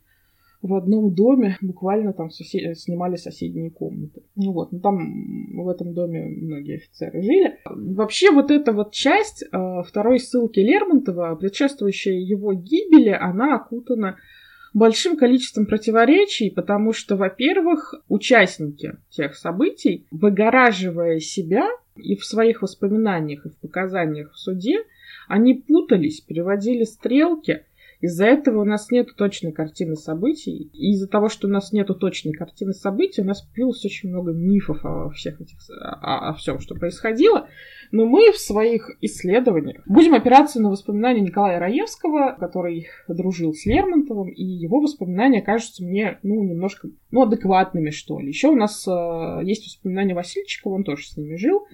в 0.62 0.74
одном 0.74 1.14
доме, 1.14 1.56
буквально 1.60 2.12
там 2.12 2.30
сосед... 2.30 2.78
снимали 2.78 3.16
соседние 3.16 3.70
комнаты. 3.70 4.22
Ну 4.34 4.52
вот, 4.52 4.72
ну 4.72 4.80
там 4.80 5.64
в 5.64 5.68
этом 5.68 5.94
доме 5.94 6.26
многие 6.26 6.76
офицеры 6.76 7.22
жили. 7.22 7.58
Вообще 7.64 8.30
вот 8.30 8.50
эта 8.50 8.72
вот 8.72 8.92
часть 8.92 9.42
э, 9.42 9.82
второй 9.86 10.18
ссылки 10.18 10.60
Лермонтова, 10.60 11.36
предшествующая 11.36 12.18
его 12.18 12.52
гибели, 12.52 13.10
она 13.10 13.56
окутана 13.56 14.16
большим 14.76 15.16
количеством 15.16 15.64
противоречий, 15.64 16.50
потому 16.50 16.92
что, 16.92 17.16
во-первых, 17.16 17.94
участники 18.08 18.98
тех 19.08 19.34
событий, 19.34 20.06
выгораживая 20.10 21.18
себя 21.18 21.68
и 21.96 22.14
в 22.14 22.26
своих 22.26 22.60
воспоминаниях, 22.60 23.46
и 23.46 23.48
в 23.48 23.56
показаниях 23.56 24.32
в 24.32 24.38
суде, 24.38 24.82
они 25.28 25.54
путались, 25.54 26.20
переводили 26.20 26.84
стрелки. 26.84 27.64
Из-за 28.00 28.26
этого 28.26 28.62
у 28.62 28.64
нас 28.64 28.90
нет 28.90 29.14
точной 29.16 29.52
картины 29.52 29.96
событий. 29.96 30.70
И 30.72 30.92
из-за 30.92 31.08
того, 31.08 31.28
что 31.28 31.46
у 31.46 31.50
нас 31.50 31.72
нет 31.72 31.88
точной 31.98 32.32
картины 32.32 32.72
событий, 32.72 33.22
у 33.22 33.24
нас 33.24 33.42
появилось 33.42 33.84
очень 33.84 34.10
много 34.10 34.32
мифов 34.32 34.84
о 34.84 35.10
всех 35.10 35.40
этих, 35.40 35.58
о, 35.80 36.30
о 36.30 36.34
всем, 36.34 36.58
что 36.60 36.74
происходило. 36.74 37.48
Но 37.92 38.04
мы 38.04 38.32
в 38.32 38.38
своих 38.38 38.90
исследованиях 39.00 39.82
будем 39.86 40.14
опираться 40.14 40.60
на 40.60 40.70
воспоминания 40.70 41.20
Николая 41.20 41.58
Раевского, 41.58 42.36
который 42.38 42.88
дружил 43.08 43.54
с 43.54 43.64
Лермонтовым, 43.64 44.28
и 44.28 44.44
его 44.44 44.80
воспоминания 44.80 45.42
кажутся 45.42 45.84
мне, 45.84 46.18
ну, 46.22 46.42
немножко, 46.42 46.88
ну, 47.10 47.22
адекватными, 47.22 47.90
что 47.90 48.20
ли. 48.20 48.28
Еще 48.28 48.48
у 48.48 48.56
нас 48.56 48.86
э, 48.86 49.40
есть 49.44 49.66
воспоминания 49.66 50.14
Васильчикова, 50.14 50.74
он 50.74 50.84
тоже 50.84 51.06
с 51.06 51.16
ними 51.16 51.36
жил. 51.36 51.66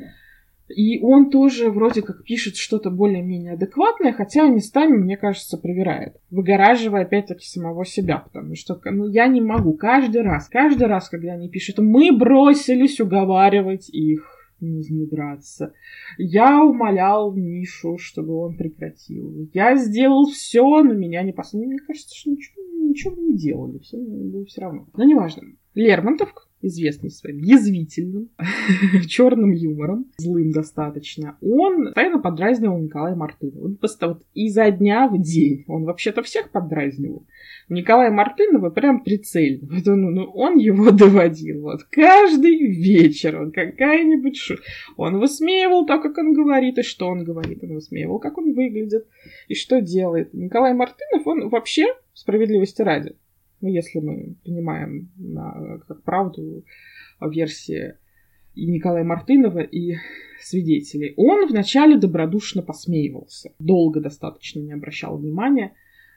И 0.69 1.01
он 1.03 1.31
тоже 1.31 1.71
вроде 1.71 2.03
как 2.03 2.25
пишет 2.25 2.57
что-то 2.57 2.91
более-менее 2.91 3.55
адекватное, 3.55 4.13
хотя 4.13 4.49
местами, 4.49 4.97
мне 4.97 5.17
кажется, 5.17 5.59
проверяет, 5.59 6.17
выгораживая 6.31 7.03
опять-таки 7.03 7.45
самого 7.45 7.85
себя, 7.85 8.19
потому 8.19 8.55
что 8.55 8.81
ну, 8.85 9.09
я 9.09 9.27
не 9.27 9.41
могу 9.41 9.75
каждый 9.75 10.23
раз, 10.23 10.49
каждый 10.49 10.87
раз, 10.87 11.09
когда 11.09 11.33
они 11.33 11.49
пишут, 11.49 11.79
мы 11.79 12.17
бросились 12.17 13.01
уговаривать 13.01 13.91
их 13.91 14.39
не 14.63 14.81
изнедраться. 14.81 15.75
Я 16.19 16.63
умолял 16.63 17.33
Мишу, 17.33 17.99
чтобы 17.99 18.37
он 18.37 18.57
прекратил. 18.57 19.49
Я 19.53 19.77
сделал 19.77 20.27
все, 20.27 20.63
но 20.83 20.95
меня 20.95 21.23
не 21.23 21.33
послали. 21.33 21.67
Мне 21.67 21.79
кажется, 21.79 22.17
что 22.17 22.31
ничего, 22.31 22.63
ничего 22.63 23.17
не 23.17 23.37
делали. 23.37 23.79
Все 23.79 23.99
было 23.99 24.45
все 24.47 24.61
равно. 24.61 24.87
Но 24.95 25.05
неважно. 25.05 25.43
Лермонтов, 25.75 26.33
известный 26.63 27.11
своим 27.11 27.39
язвительным, 27.39 28.31
черным 29.09 29.51
юмором, 29.51 30.07
злым 30.17 30.53
достаточно, 30.53 31.37
он 31.41 31.87
постоянно 31.87 32.21
подразнивал 32.21 32.79
Николая 32.79 33.15
Мартынова. 33.15 33.65
Он 33.65 33.77
просто 33.77 34.09
вот 34.09 34.23
изо 34.35 34.71
дня 34.71 35.09
в 35.09 35.21
день. 35.21 35.65
Он 35.67 35.85
вообще-то 35.85 36.23
всех 36.23 36.51
подразнивал. 36.51 37.27
Николая 37.69 38.11
Мартынова 38.11 38.71
прям 38.71 39.03
прицельно. 39.03 39.69
Вот 39.71 39.89
он, 39.89 40.01
ну, 40.15 40.25
он 40.35 40.57
его 40.59 40.91
доводил. 40.93 41.63
Вот 41.63 41.83
каждый 41.91 42.57
вечер 42.59 43.41
он 43.41 43.53
какая-нибудь 43.53 44.37
шу... 44.37 44.57
Он 44.97 45.19
высмеивал 45.19 45.87
то, 45.87 45.99
как 45.99 46.19
он 46.19 46.33
говорит, 46.33 46.79
и 46.79 46.83
что 46.83 47.09
он 47.09 47.25
говорит. 47.25 47.63
Он 47.63 47.75
высмеивал, 47.75 48.19
как 48.19 48.39
он 48.39 48.53
выглядит, 48.53 49.07
и 49.49 49.55
что 49.55 49.81
делает. 49.81 50.33
Николай 50.35 50.75
Мартынов, 50.75 51.27
он 51.27 51.49
вообще, 51.49 51.87
справедливости 52.15 52.83
ради, 52.83 53.17
ну, 53.63 53.69
если 53.69 54.01
мы 54.01 54.37
принимаем 54.43 55.11
на, 55.17 55.79
как 55.89 56.03
правду 56.03 56.65
версии 57.21 57.95
и 58.55 58.67
Николая 58.67 59.05
Мартынова, 59.05 59.61
и 59.61 59.97
свидетелей. 60.41 61.15
Он 61.17 61.49
вначале 61.49 61.97
добродушно 61.97 62.63
посмеивался, 62.63 63.53
долго 63.59 64.01
достаточно 64.01 64.61
не 64.61 64.73
обращал 64.73 65.17
внимания 65.17 65.75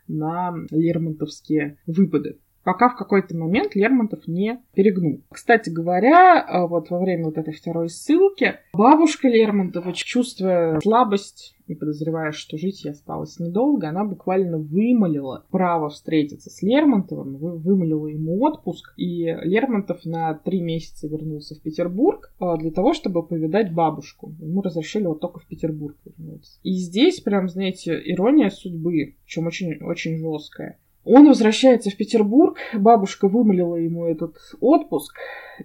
на 0.08 0.54
лермонтовские 0.72 1.78
выпады 1.88 2.40
пока 2.66 2.90
в 2.90 2.98
какой-то 2.98 3.38
момент 3.38 3.76
Лермонтов 3.76 4.28
не 4.28 4.60
перегнул. 4.74 5.22
Кстати 5.32 5.70
говоря, 5.70 6.44
э, 6.44 6.68
вот 6.68 6.90
во 6.90 7.00
время 7.00 7.26
вот 7.26 7.38
этой 7.38 7.54
второй 7.54 7.90
ссылки 7.90 8.56
бабушка 8.74 9.30
Лермонтова, 9.30 9.94
чувствуя 9.94 10.80
слабость 10.82 11.55
не 11.68 11.76
подозревая, 11.76 12.32
что 12.32 12.58
жить 12.58 12.84
ей 12.84 12.92
осталось 12.92 13.40
недолго, 13.40 13.90
она 13.90 14.06
буквально 14.06 14.58
вымолила 14.58 15.46
право 15.50 15.90
встретиться 15.90 16.50
с 16.50 16.62
Лермонтовым, 16.62 17.38
вымолила 17.38 18.08
ему 18.08 18.42
отпуск, 18.44 18.94
и 18.98 19.26
Лермонтов 19.44 20.06
на 20.06 20.34
три 20.34 20.62
месяца 20.62 21.08
вернулся 21.08 21.56
в 21.56 21.62
Петербург 21.62 22.34
а, 22.40 22.58
для 22.58 22.72
того, 22.72 22.94
чтобы 22.94 23.24
повидать 23.24 23.74
бабушку. 23.74 24.34
Ему 24.40 24.62
разрешили 24.62 25.06
вот 25.06 25.20
только 25.20 25.40
в 25.40 25.48
Петербург 25.48 25.96
вернуться. 26.06 26.60
И 26.64 26.74
здесь 26.74 27.20
прям, 27.20 27.50
знаете, 27.50 28.02
ирония 28.04 28.50
судьбы, 28.50 29.16
причем 29.26 29.48
очень, 29.48 29.84
очень 29.84 30.18
жесткая. 30.18 30.78
Он 31.06 31.28
возвращается 31.28 31.92
в 31.92 31.98
Петербург, 31.98 32.58
бабушка 32.74 33.28
вымолила 33.28 33.76
ему 33.76 34.06
этот 34.06 34.38
отпуск, 34.60 35.16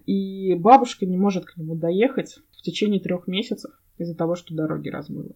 и 0.05 0.55
бабушка 0.55 1.07
не 1.07 1.17
может 1.17 1.47
к 1.47 1.57
нему 1.57 1.75
доехать 1.75 2.39
в 2.53 2.63
течение 2.63 3.01
трех 3.01 3.27
месяцев 3.27 3.71
из-за 3.97 4.15
того, 4.15 4.35
что 4.35 4.55
дороги 4.55 4.91
размыло. 4.91 5.35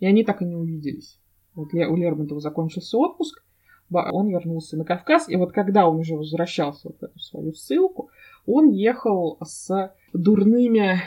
И 0.00 0.06
они 0.06 0.24
так 0.24 0.42
и 0.42 0.44
не 0.44 0.54
увиделись. 0.54 1.18
Вот 1.54 1.74
у 1.74 1.96
Лермонтова 1.96 2.40
закончился 2.40 2.98
отпуск, 2.98 3.42
он 3.90 4.28
вернулся 4.28 4.76
на 4.76 4.84
Кавказ, 4.84 5.28
и 5.28 5.36
вот 5.36 5.52
когда 5.52 5.88
он 5.88 5.98
уже 5.98 6.14
возвращался 6.14 6.88
вот 6.88 6.98
в 6.98 7.02
эту 7.02 7.18
свою 7.18 7.54
ссылку, 7.54 8.10
он 8.46 8.70
ехал 8.70 9.38
с 9.42 9.92
дурными 10.12 11.00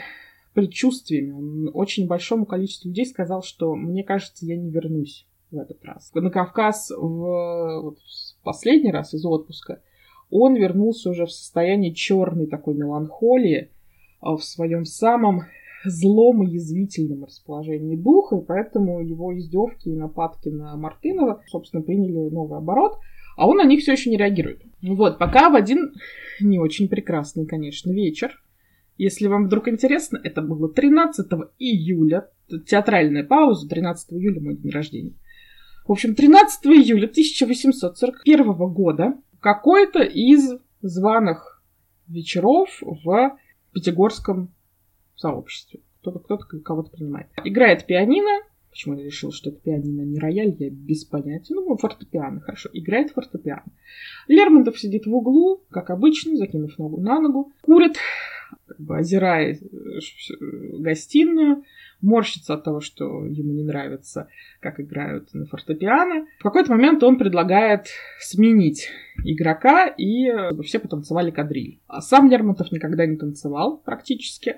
предчувствиями. 0.52 1.32
Он 1.32 1.70
очень 1.72 2.06
большому 2.06 2.44
количеству 2.44 2.88
людей 2.88 3.06
сказал, 3.06 3.42
что 3.42 3.74
мне 3.74 4.04
кажется, 4.04 4.44
я 4.46 4.56
не 4.56 4.70
вернусь 4.70 5.26
в 5.50 5.58
этот 5.58 5.84
раз. 5.84 6.12
На 6.14 6.30
Кавказ 6.30 6.90
в, 6.90 7.80
вот, 7.82 7.98
последний 8.42 8.90
раз 8.90 9.14
из 9.14 9.24
отпуска 9.24 9.80
он 10.30 10.54
вернулся 10.56 11.10
уже 11.10 11.26
в 11.26 11.30
состоянии 11.32 11.90
черной 11.90 12.46
такой 12.46 12.74
меланхолии, 12.74 13.70
а, 14.20 14.36
в 14.36 14.44
своем 14.44 14.84
самом 14.84 15.42
злом 15.84 16.42
и 16.42 16.52
язвительном 16.52 17.24
расположении 17.24 17.96
духа, 17.96 18.36
и 18.36 18.44
поэтому 18.44 19.00
его 19.00 19.36
издевки 19.36 19.88
и 19.88 19.96
нападки 19.96 20.48
на 20.48 20.76
Мартынова, 20.76 21.42
собственно, 21.46 21.82
приняли 21.82 22.30
новый 22.30 22.58
оборот, 22.58 22.98
а 23.36 23.48
он 23.48 23.56
на 23.56 23.64
них 23.64 23.80
все 23.80 23.92
еще 23.92 24.10
не 24.10 24.16
реагирует. 24.16 24.62
Ну 24.80 24.94
вот, 24.94 25.18
пока 25.18 25.50
в 25.50 25.54
один 25.54 25.92
не 26.40 26.58
очень 26.58 26.88
прекрасный, 26.88 27.46
конечно, 27.46 27.90
вечер, 27.90 28.42
если 28.98 29.26
вам 29.26 29.46
вдруг 29.46 29.68
интересно, 29.68 30.20
это 30.22 30.42
было 30.42 30.68
13 30.68 31.26
июля, 31.58 32.28
театральная 32.66 33.24
пауза, 33.24 33.68
13 33.68 34.12
июля 34.12 34.40
мой 34.40 34.56
день 34.56 34.70
рождения. 34.70 35.14
В 35.86 35.92
общем, 35.92 36.14
13 36.14 36.66
июля 36.66 37.06
1841 37.06 38.52
года 38.72 39.14
какой-то 39.40 40.02
из 40.02 40.52
званых 40.80 41.62
вечеров 42.06 42.68
в 42.80 43.36
Пятигорском 43.72 44.54
сообществе. 45.22 45.80
Кто-то 46.00 46.18
кто-то 46.18 46.58
кого-то 46.60 46.90
принимает. 46.90 47.28
Играет 47.44 47.86
пианино. 47.86 48.42
Почему 48.70 48.94
я 48.96 49.04
решил, 49.04 49.32
что 49.32 49.50
это 49.50 49.60
пианино, 49.60 50.00
не 50.00 50.18
рояль, 50.18 50.56
я 50.58 50.70
без 50.70 51.04
понятия. 51.04 51.54
Ну, 51.54 51.76
фортепиано, 51.76 52.40
хорошо. 52.40 52.70
Играет 52.72 53.10
фортепиано. 53.10 53.70
Лермонтов 54.28 54.80
сидит 54.80 55.06
в 55.06 55.14
углу, 55.14 55.62
как 55.70 55.90
обычно, 55.90 56.36
закинув 56.36 56.78
ногу 56.78 57.00
на 57.00 57.20
ногу, 57.20 57.52
курит, 57.60 57.98
как 58.66 58.80
бы 58.80 58.96
озирая 58.96 59.52
э, 59.52 59.58
гостиную, 60.78 61.64
морщится 62.00 62.54
от 62.54 62.64
того, 62.64 62.80
что 62.80 63.26
ему 63.26 63.52
не 63.52 63.62
нравится, 63.62 64.28
как 64.60 64.80
играют 64.80 65.34
на 65.34 65.44
фортепиано. 65.44 66.26
В 66.38 66.42
какой-то 66.42 66.70
момент 66.70 67.02
он 67.02 67.18
предлагает 67.18 67.88
сменить 68.20 68.88
игрока, 69.22 69.86
и 69.86 70.30
чтобы 70.46 70.62
все 70.62 70.78
потанцевали 70.78 71.30
кадриль. 71.30 71.80
А 71.86 72.00
сам 72.00 72.30
Лермонтов 72.30 72.72
никогда 72.72 73.04
не 73.04 73.16
танцевал 73.16 73.76
практически. 73.76 74.56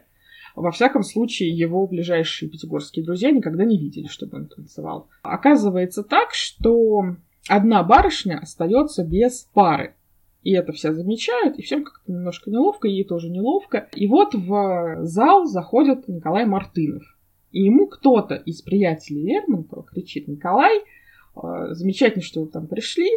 Во 0.55 0.70
всяком 0.70 1.02
случае, 1.02 1.50
его 1.50 1.86
ближайшие 1.86 2.48
пятигорские 2.48 3.05
друзья 3.05 3.30
никогда 3.30 3.64
не 3.64 3.78
видели, 3.78 4.07
чтобы 4.07 4.38
он 4.38 4.46
танцевал. 4.46 5.09
Оказывается 5.22 6.05
так, 6.05 6.32
что 6.32 7.16
одна 7.48 7.82
барышня 7.82 8.38
остается 8.40 9.05
без 9.05 9.48
пары. 9.52 9.94
И 10.42 10.52
это 10.52 10.72
все 10.72 10.92
замечают, 10.92 11.59
и 11.59 11.62
всем 11.62 11.84
как-то 11.84 12.12
немножко 12.12 12.50
неловко, 12.50 12.86
ей 12.86 13.05
тоже 13.05 13.30
неловко. 13.30 13.88
И 13.94 14.07
вот 14.07 14.34
в 14.34 14.98
зал 15.05 15.46
заходит 15.46 16.07
Николай 16.07 16.44
Мартынов. 16.44 17.02
И 17.50 17.62
ему 17.62 17.86
кто-то 17.86 18.34
из 18.34 18.62
приятелей 18.62 19.22
Лермонтова 19.22 19.84
кричит, 19.84 20.28
Николай, 20.28 20.78
э, 20.80 21.40
замечательно, 21.70 22.22
что 22.22 22.42
вы 22.42 22.48
там 22.48 22.66
пришли, 22.66 23.09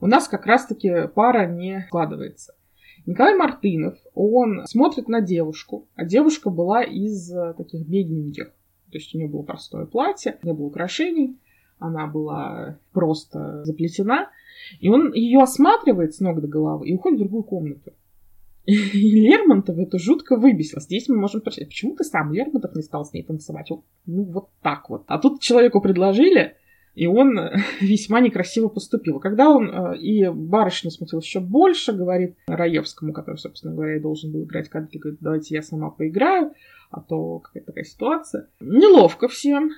у 0.00 0.06
нас 0.06 0.26
как 0.26 0.46
раз-таки 0.46 1.08
пара 1.14 1.46
не 1.46 1.84
складывается. 1.86 2.54
Николай 3.06 3.36
Мартынов, 3.36 3.98
он 4.14 4.64
смотрит 4.66 5.08
на 5.08 5.20
девушку, 5.20 5.86
а 5.94 6.04
девушка 6.04 6.50
была 6.50 6.82
из 6.82 7.30
э, 7.30 7.54
таких 7.56 7.86
бедненьких. 7.86 8.46
То 8.90 8.98
есть 8.98 9.14
у 9.14 9.18
нее 9.18 9.28
было 9.28 9.42
простое 9.42 9.86
платье, 9.86 10.38
не 10.42 10.52
было 10.52 10.66
украшений, 10.66 11.36
она 11.78 12.06
была 12.06 12.78
просто 12.92 13.64
заплетена. 13.64 14.30
И 14.80 14.88
он 14.88 15.12
ее 15.12 15.42
осматривает 15.42 16.14
с 16.14 16.20
ног 16.20 16.40
до 16.40 16.48
головы 16.48 16.88
и 16.88 16.94
уходит 16.94 17.18
в 17.18 17.22
другую 17.22 17.42
комнату. 17.42 17.92
И 18.66 19.10
Лермонтов 19.20 19.76
это 19.78 19.98
жутко 19.98 20.36
выбесил. 20.36 20.80
Здесь 20.80 21.08
мы 21.08 21.16
можем 21.16 21.40
спросить, 21.40 21.68
почему 21.68 21.94
ты 21.96 22.04
сам, 22.04 22.32
Лермонтов, 22.32 22.74
не 22.74 22.82
стал 22.82 23.04
с 23.04 23.12
ней 23.12 23.22
танцевать? 23.22 23.68
Ну, 24.06 24.22
вот 24.22 24.48
так 24.62 24.88
вот. 24.88 25.04
А 25.06 25.18
тут 25.18 25.40
человеку 25.40 25.82
предложили, 25.82 26.56
и 26.94 27.06
он 27.06 27.38
весьма 27.80 28.20
некрасиво 28.20 28.68
поступил. 28.68 29.20
Когда 29.20 29.50
он 29.50 29.70
э, 29.70 29.98
и 29.98 30.28
барышня 30.28 30.90
смутилась 30.90 31.26
еще 31.26 31.40
больше, 31.40 31.92
говорит 31.92 32.36
Раевскому, 32.46 33.12
который, 33.12 33.36
собственно 33.36 33.74
говоря, 33.74 34.00
должен 34.00 34.32
был 34.32 34.44
играть 34.44 34.68
кадри, 34.68 34.98
говорит, 34.98 35.20
давайте 35.20 35.54
я 35.54 35.62
сама 35.62 35.90
поиграю, 35.90 36.52
а 36.90 37.00
то 37.00 37.40
какая-то 37.40 37.66
такая 37.66 37.84
ситуация. 37.84 38.48
Неловко 38.60 39.28
всем. 39.28 39.70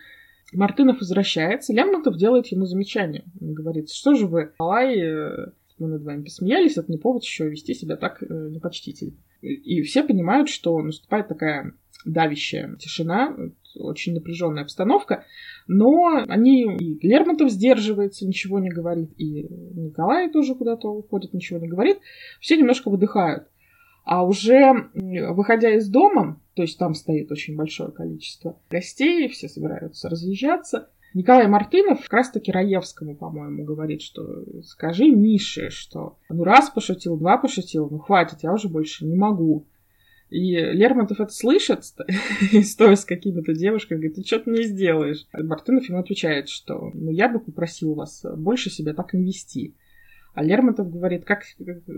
Мартынов 0.53 1.01
возвращается, 1.01 1.73
Лермонтов 1.73 2.17
делает 2.17 2.47
ему 2.49 2.67
замечание. 2.67 3.25
Он 3.41 3.53
говорит, 3.53 3.91
что 3.91 4.15
же 4.15 4.27
вы, 4.27 4.53
Алай, 4.59 4.99
э, 4.99 5.47
мы 5.79 5.89
над 5.89 6.03
вами 6.03 6.23
посмеялись, 6.23 6.77
это 6.79 6.91
не 6.91 6.99
повод 6.99 7.23
еще 7.23 7.49
вести 7.49 7.75
себя 7.75 7.97
так 7.97 8.23
э, 8.23 8.49
непочтительно. 8.51 9.13
И 9.43 9.83
все 9.83 10.03
понимают, 10.03 10.49
что 10.49 10.81
наступает 10.81 11.29
такая 11.29 11.75
давящая 12.05 12.77
тишина, 12.77 13.37
очень 13.79 14.15
напряженная 14.15 14.63
обстановка, 14.63 15.25
но 15.67 16.25
они, 16.29 16.77
и 16.77 17.07
Лермонтов 17.07 17.51
сдерживается, 17.51 18.27
ничего 18.27 18.59
не 18.59 18.71
говорит, 18.71 19.11
и 19.17 19.47
Николай 19.75 20.31
тоже 20.31 20.55
куда-то 20.55 20.89
уходит, 20.89 21.33
ничего 21.35 21.59
не 21.59 21.69
говорит, 21.69 21.99
все 22.41 22.57
немножко 22.57 22.91
выдыхают. 22.91 23.49
А 24.05 24.25
уже 24.25 24.91
выходя 24.95 25.75
из 25.75 25.89
дома, 25.89 26.41
то 26.55 26.63
есть 26.63 26.79
там 26.79 26.95
стоит 26.95 27.33
очень 27.33 27.57
большое 27.57 27.91
количество 27.91 28.57
гостей, 28.71 29.29
все 29.29 29.49
собираются 29.49 30.09
разъезжаться, 30.09 30.89
Николай 31.17 31.49
Мартынов 31.49 32.03
как 32.03 32.13
раз-таки 32.13 32.53
Раевскому, 32.53 33.17
по-моему, 33.17 33.65
говорит, 33.65 34.03
что 34.03 34.45
скажи 34.65 35.09
Мише, 35.09 35.71
что 35.71 36.19
ну 36.29 36.45
раз 36.45 36.69
пошутил, 36.69 37.17
два 37.17 37.39
пошутил, 37.39 37.89
ну 37.91 37.99
хватит, 37.99 38.41
я 38.43 38.53
уже 38.53 38.69
больше 38.69 39.07
не 39.07 39.17
могу. 39.17 39.67
И 40.29 40.57
Лермонтов 40.57 41.21
это 41.21 41.33
слышит, 41.33 41.85
стоя 42.65 42.97
с 42.97 43.05
какими-то 43.05 43.55
девушками, 43.55 43.99
говорит, 43.99 44.17
ты 44.17 44.25
что-то 44.25 44.51
не 44.51 44.65
сделаешь. 44.65 45.27
Мартынов 45.33 45.89
ему 45.89 45.99
отвечает, 45.99 46.49
что 46.49 46.91
ну 46.95 47.11
я 47.11 47.29
бы 47.29 47.39
попросил 47.39 47.95
вас 47.95 48.25
больше 48.37 48.71
себя 48.71 48.93
так 48.93 49.13
не 49.13 49.25
вести. 49.25 49.75
А 50.37 50.45
Лермонтов 50.45 50.91
говорит, 50.91 51.25
как, 51.25 51.45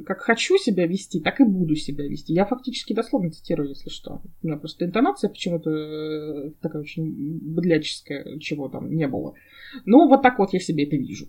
как 0.06 0.20
хочу 0.20 0.58
себя 0.58 0.86
вести, 0.86 1.18
так 1.18 1.40
и 1.40 1.44
буду 1.44 1.74
себя 1.74 2.06
вести. 2.06 2.32
Я 2.32 2.46
фактически 2.46 2.92
дословно 2.92 3.32
цитирую, 3.32 3.70
если 3.70 3.90
что. 3.90 4.22
У 4.44 4.46
меня 4.46 4.56
просто 4.56 4.84
интонация 4.84 5.28
почему-то 5.28 5.70
э, 5.70 6.50
такая 6.60 6.82
очень 6.82 7.40
быдляческая, 7.42 8.38
чего 8.38 8.68
там 8.68 8.94
не 8.94 9.08
было. 9.08 9.34
Но 9.86 10.06
вот 10.06 10.22
так 10.22 10.38
вот 10.38 10.52
я 10.52 10.60
себе 10.60 10.84
это 10.84 10.94
вижу. 10.94 11.26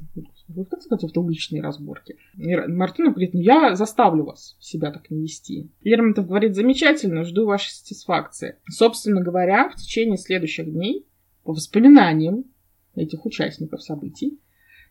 В 0.50 0.66
конце 0.66 0.88
концов, 0.88 1.10
это 1.10 1.20
уличные 1.20 1.64
разборки. 1.64 2.16
И 2.38 2.56
Мартынов 2.56 3.16
говорит, 3.16 3.34
ну 3.34 3.42
я 3.42 3.74
заставлю 3.74 4.26
вас 4.26 4.56
себя 4.60 4.92
так 4.92 5.10
не 5.10 5.24
вести. 5.24 5.68
Лермонтов 5.84 6.28
говорит, 6.28 6.54
замечательно, 6.54 7.24
жду 7.24 7.48
вашей 7.48 7.72
сатисфакции. 7.72 8.58
Собственно 8.70 9.22
говоря, 9.22 9.70
в 9.70 9.78
течение 9.78 10.20
следующих 10.20 10.72
дней, 10.72 11.08
по 11.44 11.54
воспоминаниям 11.54 12.46
этих 12.94 13.26
участников 13.26 13.82
событий, 13.82 14.38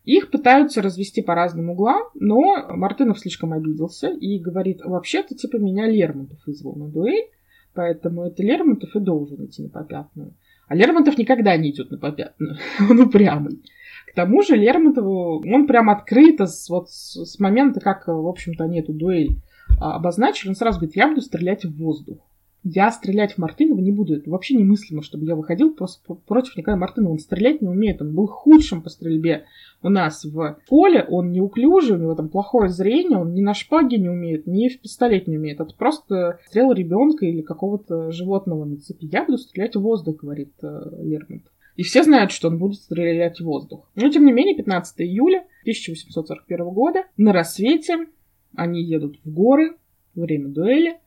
их 0.05 0.31
пытаются 0.31 0.81
развести 0.81 1.21
по 1.21 1.35
разным 1.35 1.69
углам, 1.69 2.03
но 2.15 2.65
Мартынов 2.69 3.19
слишком 3.19 3.53
обиделся 3.53 4.09
и 4.09 4.39
говорит, 4.39 4.81
вообще-то 4.83 5.35
типа 5.35 5.57
меня 5.57 5.87
Лермонтов 5.87 6.39
вызвал 6.45 6.75
на 6.75 6.87
дуэль, 6.87 7.29
поэтому 7.73 8.23
это 8.23 8.41
Лермонтов 8.41 8.95
и 8.95 8.99
должен 8.99 9.45
идти 9.45 9.63
на 9.63 9.69
попятную. 9.69 10.33
А 10.67 10.75
Лермонтов 10.75 11.17
никогда 11.17 11.57
не 11.57 11.71
идет 11.71 11.91
на 11.91 11.97
попятную, 11.97 12.57
он 12.89 12.99
упрямый. 13.01 13.59
К 14.07 14.15
тому 14.15 14.41
же 14.41 14.55
Лермонтову, 14.55 15.43
он 15.45 15.67
прям 15.67 15.89
открыто, 15.89 16.47
с, 16.47 16.69
вот 16.69 16.89
с, 16.89 17.39
момента, 17.39 17.79
как, 17.79 18.07
в 18.07 18.27
общем-то, 18.27 18.63
они 18.63 18.79
эту 18.79 18.93
дуэль 18.93 19.35
а, 19.79 19.95
обозначили, 19.95 20.49
он 20.49 20.55
сразу 20.55 20.79
говорит, 20.79 20.95
я 20.95 21.07
буду 21.07 21.21
стрелять 21.21 21.65
в 21.65 21.77
воздух. 21.77 22.19
Я 22.63 22.91
стрелять 22.91 23.33
в 23.33 23.37
Мартынова 23.37 23.79
не 23.79 23.91
буду. 23.91 24.15
Это 24.15 24.29
вообще 24.29 24.55
немыслимо, 24.55 25.01
чтобы 25.01 25.25
я 25.25 25.35
выходил 25.35 25.73
просто 25.73 26.13
против 26.13 26.57
Николая 26.57 26.79
Мартынова. 26.79 27.13
Он 27.13 27.19
стрелять 27.19 27.61
не 27.61 27.69
умеет. 27.69 28.01
Он 28.01 28.13
был 28.13 28.27
худшим 28.27 28.81
по 28.81 28.89
стрельбе 28.89 29.45
у 29.81 29.89
нас 29.89 30.25
в 30.25 30.59
поле. 30.67 31.05
Он 31.09 31.31
неуклюжий, 31.31 31.95
у 31.95 31.99
него 31.99 32.15
там 32.15 32.27
плохое 32.27 32.69
зрение. 32.69 33.17
Он 33.17 33.33
ни 33.33 33.41
на 33.41 33.53
шпаге 33.53 33.97
не 33.97 34.09
умеет, 34.09 34.45
ни 34.45 34.67
в 34.67 34.81
пистолет 34.81 35.27
не 35.27 35.37
умеет. 35.37 35.61
Это 35.61 35.73
просто 35.73 36.39
стрел 36.47 36.73
ребенка 36.73 37.25
или 37.25 37.41
какого-то 37.41 38.11
животного 38.11 38.65
на 38.65 38.77
цепи. 38.77 39.09
Я 39.11 39.23
буду 39.23 39.37
стрелять 39.37 39.75
в 39.75 39.81
воздух, 39.81 40.17
говорит 40.17 40.51
э, 40.61 40.81
Лермонтов. 41.01 41.51
И 41.77 41.83
все 41.83 42.03
знают, 42.03 42.31
что 42.31 42.49
он 42.49 42.57
будет 42.57 42.75
стрелять 42.75 43.39
в 43.39 43.45
воздух. 43.45 43.89
Но, 43.95 44.09
тем 44.09 44.25
не 44.25 44.33
менее, 44.33 44.57
15 44.57 44.99
июля 44.99 45.45
1841 45.61 46.65
года 46.71 47.05
на 47.15 47.31
рассвете 47.31 48.07
они 48.55 48.83
едут 48.83 49.17
в 49.23 49.33
горы, 49.33 49.77
время 50.13 50.49
дуэли. 50.49 50.97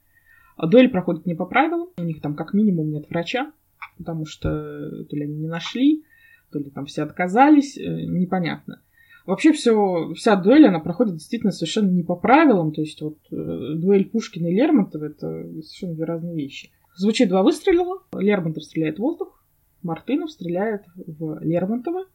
А 0.57 0.67
дуэль 0.67 0.91
проходит 0.91 1.27
не 1.27 1.35
по 1.35 1.47
правилам, 1.47 1.89
у 1.97 2.03
них 2.03 2.21
там 2.21 2.35
как 2.35 2.55
минимум 2.55 2.91
нет 2.91 3.09
врача, 3.09 3.53
потому 3.99 4.27
что 4.27 5.05
то 5.05 5.17
ли 5.17 5.25
они 5.25 5.35
не 5.35 5.49
нашли, 5.49 6.05
то 6.51 6.59
ли 6.59 6.71
там 6.71 6.87
все 6.87 7.03
отказались, 7.03 7.77
э, 7.79 7.83
непонятно. 7.83 8.83
Вообще 9.25 9.53
все, 9.53 10.13
вся 10.15 10.37
дуэль, 10.37 10.67
она 10.67 10.81
проходит 10.81 11.15
действительно 11.15 11.53
совершенно 11.53 11.91
не 11.91 12.03
по 12.03 12.17
правилам, 12.17 12.73
то 12.73 12.81
есть 12.81 13.01
вот 13.01 13.19
э, 13.31 13.75
дуэль 13.77 14.09
Пушкина 14.09 14.49
и 14.49 14.55
Лермонтова 14.55 15.05
это 15.05 15.45
совершенно 15.63 15.95
две 15.95 16.05
разные 16.05 16.35
вещи. 16.35 16.71
Звучит 16.97 17.29
два 17.29 17.43
выстрела, 17.43 18.03
Лермонтов 18.13 18.65
стреляет 18.65 18.97
в 18.97 19.01
воздух, 19.01 19.43
Мартынов 19.83 20.31
стреляет 20.31 20.85
в 20.95 21.39
Лермонтова 21.41 22.07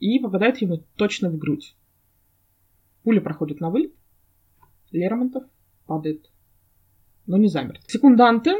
и 0.00 0.18
попадает 0.18 0.58
ему 0.58 0.82
точно 0.96 1.30
в 1.30 1.38
грудь. 1.38 1.76
Пуля 3.02 3.20
проходит 3.20 3.60
на 3.60 3.70
вылет, 3.70 3.92
Лермонтов 4.90 5.44
падает, 5.86 6.30
но 7.28 7.36
не 7.36 7.46
замер. 7.48 7.78
Секунданты 7.86 8.56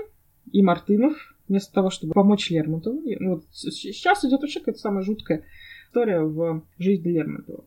и 0.53 0.62
Мартынов 0.62 1.35
вместо 1.49 1.73
того, 1.73 1.91
чтобы 1.91 2.12
помочь 2.12 2.51
Лермонтову, 2.51 3.03
ну, 3.19 3.37
вот 3.37 3.45
сейчас 3.53 4.25
идет 4.25 4.43
вообще 4.43 4.61
какая-то 4.61 4.79
самая 4.79 5.03
жуткая 5.03 5.45
история 5.87 6.21
в 6.21 6.62
жизни 6.79 7.09
Лермонтова. 7.09 7.64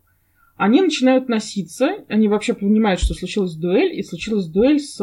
Они 0.56 0.80
начинают 0.80 1.28
носиться, 1.28 2.06
они 2.08 2.28
вообще 2.28 2.54
понимают, 2.54 3.02
что 3.02 3.16
случилась 3.16 3.56
дуэль, 3.56 3.98
и 3.98 4.04
случилась 4.04 4.46
дуэль 4.46 4.80
с 4.80 5.00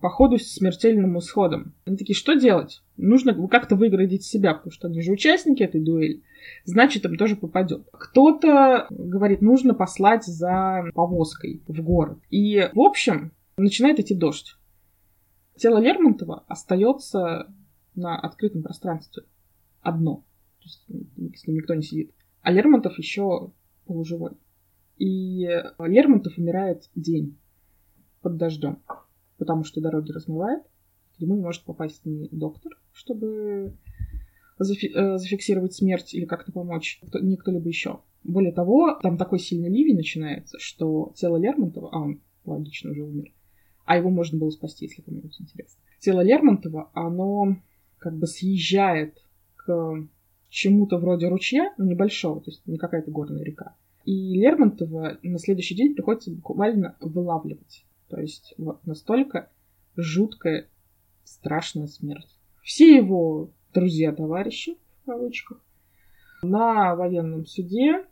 по 0.00 0.10
ходу 0.10 0.36
с 0.36 0.54
смертельным 0.54 1.18
исходом. 1.18 1.74
Они 1.84 1.96
такие, 1.96 2.16
что 2.16 2.34
делать? 2.34 2.82
Нужно 2.96 3.34
как-то 3.48 3.76
выградить 3.76 4.24
себя, 4.24 4.52
потому 4.54 4.72
что 4.72 4.88
они 4.88 5.00
же 5.00 5.12
участники 5.12 5.62
этой 5.62 5.80
дуэли. 5.80 6.22
Значит, 6.64 7.04
им 7.04 7.16
тоже 7.16 7.36
попадет. 7.36 7.86
Кто-то 7.92 8.86
говорит, 8.90 9.42
нужно 9.42 9.74
послать 9.74 10.24
за 10.24 10.84
повозкой 10.94 11.62
в 11.68 11.80
город. 11.82 12.18
И, 12.30 12.68
в 12.74 12.80
общем, 12.80 13.30
начинает 13.56 14.00
идти 14.00 14.14
дождь. 14.14 14.56
Тело 15.56 15.78
Лермонтова 15.78 16.44
остается 16.48 17.52
на 17.94 18.18
открытом 18.18 18.62
пространстве. 18.62 19.24
Одно. 19.80 20.24
То 20.60 20.64
есть 20.64 21.40
с 21.40 21.46
ним 21.46 21.56
никто 21.56 21.74
не 21.74 21.82
сидит. 21.82 22.14
А 22.40 22.52
Лермонтов 22.52 22.98
еще 22.98 23.52
полуживой. 23.86 24.32
И 24.98 25.48
Лермонтов 25.78 26.38
умирает 26.38 26.88
день 26.94 27.38
под 28.20 28.36
дождем, 28.36 28.82
потому 29.36 29.64
что 29.64 29.80
дороги 29.80 30.12
размывает. 30.12 30.62
К 31.16 31.20
нему 31.20 31.34
не 31.34 31.42
может 31.42 31.64
попасть 31.64 32.04
ни 32.04 32.28
доктор, 32.30 32.80
чтобы 32.92 33.76
зафи- 34.58 34.92
э, 34.94 35.18
зафиксировать 35.18 35.74
смерть 35.74 36.14
или 36.14 36.24
как-то 36.24 36.52
помочь, 36.52 37.00
ни 37.20 37.36
кто-либо 37.36 37.68
еще. 37.68 38.00
Более 38.24 38.52
того, 38.52 38.98
там 39.02 39.18
такой 39.18 39.40
сильный 39.40 39.68
ливень 39.68 39.96
начинается, 39.96 40.58
что 40.60 41.12
тело 41.16 41.36
Лермонтова, 41.36 41.90
а 41.92 41.98
он 41.98 42.20
логично 42.44 42.92
уже 42.92 43.02
умер, 43.02 43.32
а 43.84 43.96
его 43.96 44.10
можно 44.10 44.38
было 44.38 44.50
спасти, 44.50 44.86
если 44.86 45.02
кому-нибудь 45.02 45.40
интересно. 45.40 45.80
Тело 45.98 46.20
Лермонтова, 46.20 46.90
оно 46.94 47.56
как 47.98 48.16
бы 48.16 48.26
съезжает 48.26 49.22
к 49.56 50.06
чему-то 50.48 50.98
вроде 50.98 51.28
ручья, 51.28 51.72
но 51.78 51.84
небольшого, 51.84 52.40
то 52.40 52.50
есть 52.50 52.66
не 52.66 52.78
какая-то 52.78 53.10
горная 53.10 53.42
река. 53.42 53.74
И 54.04 54.34
Лермонтова 54.34 55.18
на 55.22 55.38
следующий 55.38 55.74
день 55.74 55.94
приходится 55.94 56.30
буквально 56.30 56.96
вылавливать. 57.00 57.84
То 58.08 58.20
есть 58.20 58.54
вот 58.58 58.84
настолько 58.86 59.48
жуткая, 59.96 60.68
страшная 61.24 61.86
смерть. 61.86 62.36
Все 62.62 62.96
его 62.96 63.50
друзья-товарищи, 63.72 64.76
в 65.02 65.06
кавычках, 65.06 65.64
на 66.42 66.94
военном 66.96 67.46
суде 67.46 68.04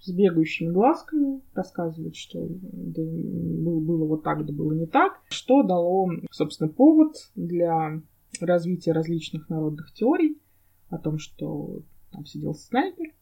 с 0.00 0.10
бегающими 0.10 0.70
глазками 0.70 1.40
рассказывают, 1.54 2.16
что 2.16 2.46
да, 2.48 3.02
было 3.02 4.06
вот 4.06 4.22
так, 4.22 4.44
да 4.46 4.52
было 4.52 4.72
не 4.72 4.86
так, 4.86 5.20
что 5.28 5.62
дало, 5.62 6.10
собственно, 6.30 6.70
повод 6.70 7.14
для 7.34 8.00
развитие 8.40 8.94
различных 8.94 9.48
народных 9.48 9.92
теорий 9.92 10.40
о 10.88 10.98
том, 10.98 11.18
что 11.18 11.82
там 12.12 12.24
сидел 12.24 12.54
снайпер, 12.54 13.12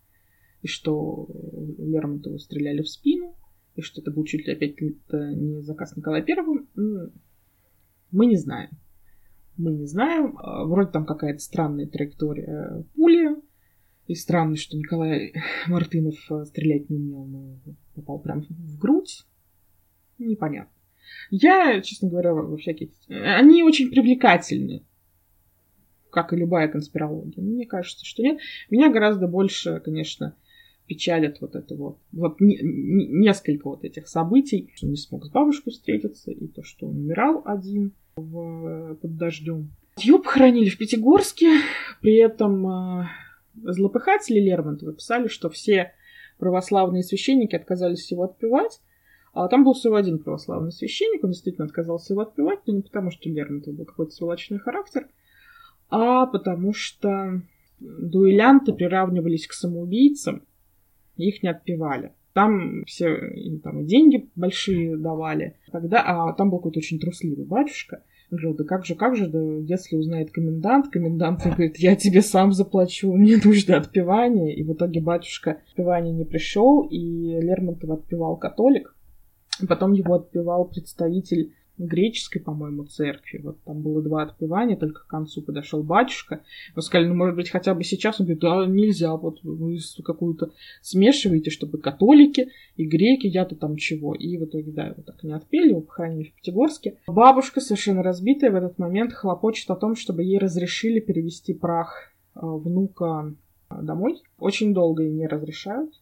и 0.62 0.66
что 0.68 1.28
Лермонтову 1.78 2.38
стреляли 2.38 2.82
в 2.82 2.88
спину, 2.88 3.34
и 3.74 3.82
что 3.82 4.00
это 4.00 4.10
был 4.10 4.24
чуть 4.24 4.46
ли 4.46 4.52
опять 4.52 4.80
не 4.80 5.62
заказ 5.62 5.96
Николая 5.96 6.22
Первого, 6.22 6.64
мы 8.10 8.26
не 8.26 8.36
знаем. 8.36 8.70
Мы 9.56 9.72
не 9.72 9.86
знаем. 9.86 10.36
А, 10.38 10.64
вроде 10.64 10.90
там 10.90 11.06
какая-то 11.06 11.38
странная 11.38 11.86
траектория 11.86 12.84
пули. 12.94 13.36
И 14.06 14.14
странно, 14.14 14.56
что 14.56 14.76
Николай 14.76 15.34
Мартынов 15.66 16.14
э, 16.30 16.44
стрелять 16.44 16.88
не 16.90 16.96
умел, 16.96 17.26
но 17.26 17.58
попал 17.94 18.18
прям 18.20 18.42
в 18.42 18.78
грудь. 18.78 19.24
Непонятно. 20.18 20.72
Я, 21.30 21.80
честно 21.80 22.08
говоря, 22.08 22.32
во 22.34 22.56
всякие... 22.56 22.90
Они 23.08 23.62
очень 23.62 23.90
привлекательны 23.90 24.84
как 26.16 26.32
и 26.32 26.36
любая 26.36 26.66
конспирология. 26.68 27.44
Мне 27.44 27.66
кажется, 27.66 28.06
что 28.06 28.22
нет. 28.22 28.38
Меня 28.70 28.90
гораздо 28.90 29.28
больше, 29.28 29.80
конечно, 29.84 30.34
печалит 30.86 31.42
вот 31.42 31.54
это 31.54 31.74
вот. 31.74 31.98
Вот 32.10 32.40
не, 32.40 32.56
не, 32.62 33.06
несколько 33.06 33.68
вот 33.68 33.84
этих 33.84 34.08
событий, 34.08 34.70
что 34.74 34.86
он 34.86 34.92
не 34.92 34.96
смог 34.96 35.26
с 35.26 35.30
бабушкой 35.30 35.74
встретиться, 35.74 36.30
и 36.30 36.46
то, 36.46 36.62
что 36.62 36.86
он 36.86 36.96
умирал 36.96 37.42
один 37.44 37.92
в, 38.16 38.94
под 38.94 39.16
дождем. 39.18 39.70
Ее 39.98 40.18
похоронили 40.18 40.70
в 40.70 40.78
Пятигорске, 40.78 41.60
при 42.00 42.14
этом 42.14 42.66
э, 42.66 43.08
злопыхатели 43.62 44.40
Лермонтова 44.40 44.92
писали, 44.92 45.28
что 45.28 45.48
все 45.50 45.92
православные 46.38 47.02
священники 47.02 47.54
отказались 47.54 48.10
его 48.10 48.24
отпевать, 48.24 48.80
а 49.32 49.48
там 49.48 49.64
был 49.64 49.74
всего 49.74 49.96
один 49.96 50.18
православный 50.18 50.72
священник, 50.72 51.22
он 51.22 51.30
действительно 51.30 51.66
отказался 51.66 52.14
его 52.14 52.22
отпевать, 52.22 52.60
но 52.66 52.74
не 52.74 52.82
потому, 52.82 53.10
что 53.10 53.28
Лермонтов 53.28 53.74
был 53.74 53.84
какой-то 53.84 54.12
сволочный 54.12 54.58
характер, 54.58 55.08
а 55.88 56.26
потому 56.26 56.72
что 56.72 57.42
дуэлянты 57.78 58.72
приравнивались 58.72 59.46
к 59.46 59.52
самоубийцам, 59.52 60.42
их 61.16 61.42
не 61.42 61.48
отпевали. 61.48 62.12
Там 62.32 62.84
все 62.84 63.14
им 63.14 63.60
там 63.60 63.86
деньги 63.86 64.28
большие 64.36 64.96
давали. 64.96 65.56
Когда, 65.72 66.02
а 66.02 66.32
там 66.34 66.50
был 66.50 66.58
какой-то 66.58 66.80
очень 66.80 66.98
трусливый 66.98 67.46
батюшка. 67.46 68.02
Он 68.30 68.56
да 68.56 68.64
как 68.64 68.84
же, 68.84 68.96
как 68.96 69.14
же, 69.16 69.28
да 69.28 69.38
если 69.40 69.96
узнает 69.96 70.32
комендант, 70.32 70.88
комендант 70.90 71.44
говорит, 71.44 71.78
я 71.78 71.94
тебе 71.94 72.22
сам 72.22 72.52
заплачу, 72.52 73.12
мне 73.12 73.36
нужно 73.44 73.76
отпевание. 73.76 74.54
И 74.54 74.64
в 74.64 74.72
итоге 74.72 75.00
батюшка 75.00 75.58
отпевание 75.68 76.12
не 76.12 76.24
пришел, 76.24 76.82
и 76.82 77.40
Лермонтов 77.40 77.90
отпевал 77.90 78.36
католик. 78.36 78.94
Потом 79.68 79.92
его 79.92 80.14
отпевал 80.14 80.66
представитель 80.66 81.54
греческой, 81.78 82.40
по-моему, 82.40 82.84
церкви. 82.84 83.40
Вот 83.42 83.62
там 83.64 83.82
было 83.82 84.02
два 84.02 84.22
отпевания, 84.22 84.76
только 84.76 85.02
к 85.02 85.06
концу 85.06 85.42
подошел 85.42 85.82
батюшка. 85.82 86.42
Мы 86.74 86.82
сказали, 86.82 87.08
ну, 87.08 87.14
может 87.14 87.36
быть, 87.36 87.50
хотя 87.50 87.74
бы 87.74 87.84
сейчас. 87.84 88.20
Он 88.20 88.26
говорит, 88.26 88.42
да, 88.42 88.66
нельзя, 88.66 89.14
вот 89.16 89.40
вы 89.42 89.78
какую-то 90.04 90.52
смешиваете, 90.82 91.50
чтобы 91.50 91.78
католики 91.78 92.50
и 92.76 92.86
греки, 92.86 93.26
я-то 93.26 93.54
там 93.54 93.76
чего. 93.76 94.14
И 94.14 94.36
в 94.36 94.44
итоге, 94.44 94.72
да, 94.72 94.86
его 94.86 95.02
так 95.02 95.22
не 95.22 95.32
отпели, 95.32 95.70
его 95.70 95.80
похоронили 95.80 96.28
в 96.30 96.34
Пятигорске. 96.34 96.98
Бабушка, 97.06 97.60
совершенно 97.60 98.02
разбитая 98.02 98.50
в 98.50 98.56
этот 98.56 98.78
момент, 98.78 99.12
хлопочет 99.12 99.70
о 99.70 99.76
том, 99.76 99.96
чтобы 99.96 100.22
ей 100.22 100.38
разрешили 100.38 101.00
перевести 101.00 101.54
прах 101.54 102.12
э, 102.34 102.40
внука 102.42 103.34
домой. 103.70 104.22
Очень 104.38 104.74
долго 104.74 105.02
ей 105.02 105.12
не 105.12 105.26
разрешают 105.26 105.92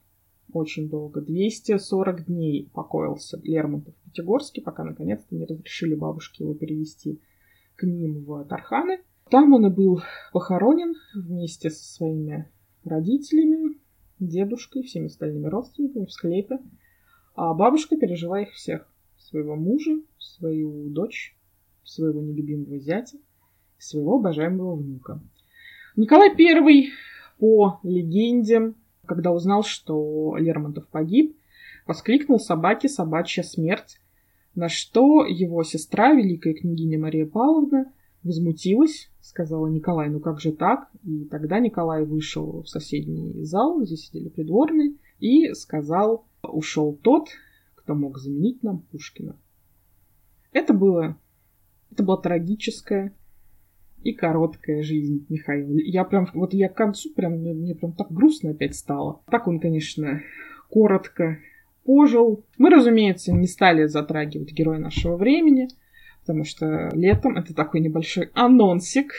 очень 0.54 0.88
долго. 0.88 1.20
240 1.20 2.26
дней 2.26 2.70
покоился 2.72 3.40
Лермонтов 3.42 3.94
в 3.94 4.04
Пятигорске, 4.04 4.62
пока 4.62 4.84
наконец-то 4.84 5.34
не 5.34 5.44
разрешили 5.44 5.94
бабушке 5.94 6.44
его 6.44 6.54
перевести 6.54 7.20
к 7.76 7.82
ним 7.82 8.24
в 8.24 8.44
Тарханы. 8.44 9.00
Там 9.30 9.52
он 9.52 9.66
и 9.66 9.70
был 9.70 10.00
похоронен 10.32 10.94
вместе 11.14 11.70
со 11.70 11.84
своими 11.84 12.48
родителями, 12.84 13.78
дедушкой, 14.20 14.82
всеми 14.82 15.06
остальными 15.06 15.46
родственниками 15.46 16.04
в 16.04 16.12
склепе. 16.12 16.58
А 17.34 17.52
бабушка 17.52 17.96
пережила 17.96 18.40
их 18.40 18.52
всех. 18.52 18.88
Своего 19.18 19.56
мужа, 19.56 20.00
свою 20.18 20.88
дочь, 20.90 21.36
своего 21.82 22.20
нелюбимого 22.20 22.78
зятя, 22.78 23.18
своего 23.78 24.16
обожаемого 24.16 24.76
внука. 24.76 25.20
Николай 25.96 26.30
I, 26.30 26.90
по 27.38 27.80
легенде, 27.82 28.74
когда 29.06 29.32
узнал, 29.32 29.62
что 29.62 30.36
Лермонтов 30.36 30.88
погиб, 30.88 31.36
воскликнул 31.86 32.38
собаке 32.38 32.88
собачья 32.88 33.42
смерть, 33.42 33.98
на 34.54 34.68
что 34.68 35.24
его 35.24 35.62
сестра, 35.64 36.12
великая 36.12 36.54
княгиня 36.54 36.98
Мария 36.98 37.26
Павловна, 37.26 37.92
возмутилась, 38.22 39.10
сказала 39.20 39.66
Николай, 39.66 40.08
ну 40.08 40.20
как 40.20 40.40
же 40.40 40.52
так? 40.52 40.88
И 41.04 41.24
тогда 41.24 41.58
Николай 41.58 42.04
вышел 42.04 42.62
в 42.62 42.68
соседний 42.68 43.44
зал, 43.44 43.80
где 43.80 43.96
сидели 43.96 44.28
придворные, 44.28 44.94
и 45.18 45.52
сказал, 45.54 46.26
ушел 46.42 46.98
тот, 47.02 47.28
кто 47.74 47.94
мог 47.94 48.18
заменить 48.18 48.62
нам 48.62 48.80
Пушкина. 48.90 49.36
Это 50.52 50.72
было, 50.72 51.18
это 51.90 52.02
была 52.02 52.16
трагическая 52.16 53.14
и 54.04 54.12
короткая 54.12 54.82
жизнь 54.82 55.26
Михаила. 55.28 55.78
Я 55.78 56.04
прям, 56.04 56.28
вот 56.34 56.52
я 56.52 56.68
к 56.68 56.74
концу 56.74 57.12
прям, 57.14 57.38
мне, 57.38 57.54
мне 57.54 57.74
прям 57.74 57.92
так 57.92 58.12
грустно 58.12 58.50
опять 58.50 58.76
стало. 58.76 59.22
Так 59.30 59.48
он, 59.48 59.58
конечно, 59.58 60.22
коротко 60.68 61.38
пожил. 61.84 62.44
Мы, 62.58 62.70
разумеется, 62.70 63.32
не 63.32 63.46
стали 63.46 63.86
затрагивать 63.86 64.52
героя 64.52 64.78
нашего 64.78 65.16
времени, 65.16 65.68
потому 66.20 66.44
что 66.44 66.90
летом, 66.92 67.36
это 67.36 67.54
такой 67.54 67.80
небольшой 67.80 68.30
анонсик, 68.34 69.14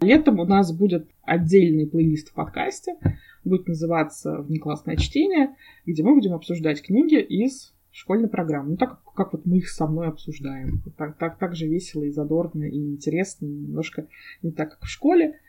летом 0.00 0.40
у 0.40 0.44
нас 0.44 0.72
будет 0.72 1.08
отдельный 1.22 1.86
плейлист 1.86 2.30
в 2.30 2.34
подкасте, 2.34 2.96
будет 3.44 3.68
называться 3.68 4.40
«Внеклассное 4.42 4.96
чтение», 4.96 5.54
где 5.86 6.02
мы 6.02 6.14
будем 6.14 6.32
обсуждать 6.34 6.82
книги 6.82 7.20
из 7.20 7.74
школьной 7.90 8.28
программы. 8.28 8.70
Ну, 8.70 8.76
так 8.76 9.00
как 9.18 9.32
вот 9.32 9.46
мы 9.46 9.58
их 9.58 9.68
со 9.68 9.88
мной 9.88 10.06
обсуждаем. 10.06 10.80
Так, 10.96 11.18
так, 11.18 11.38
так 11.38 11.56
же 11.56 11.66
весело 11.66 12.04
и 12.04 12.10
задорно, 12.10 12.62
и 12.62 12.76
интересно, 12.76 13.46
и 13.46 13.50
немножко 13.50 14.06
не 14.42 14.52
так, 14.52 14.70
как 14.70 14.84
в 14.84 14.88
школе. 14.88 15.40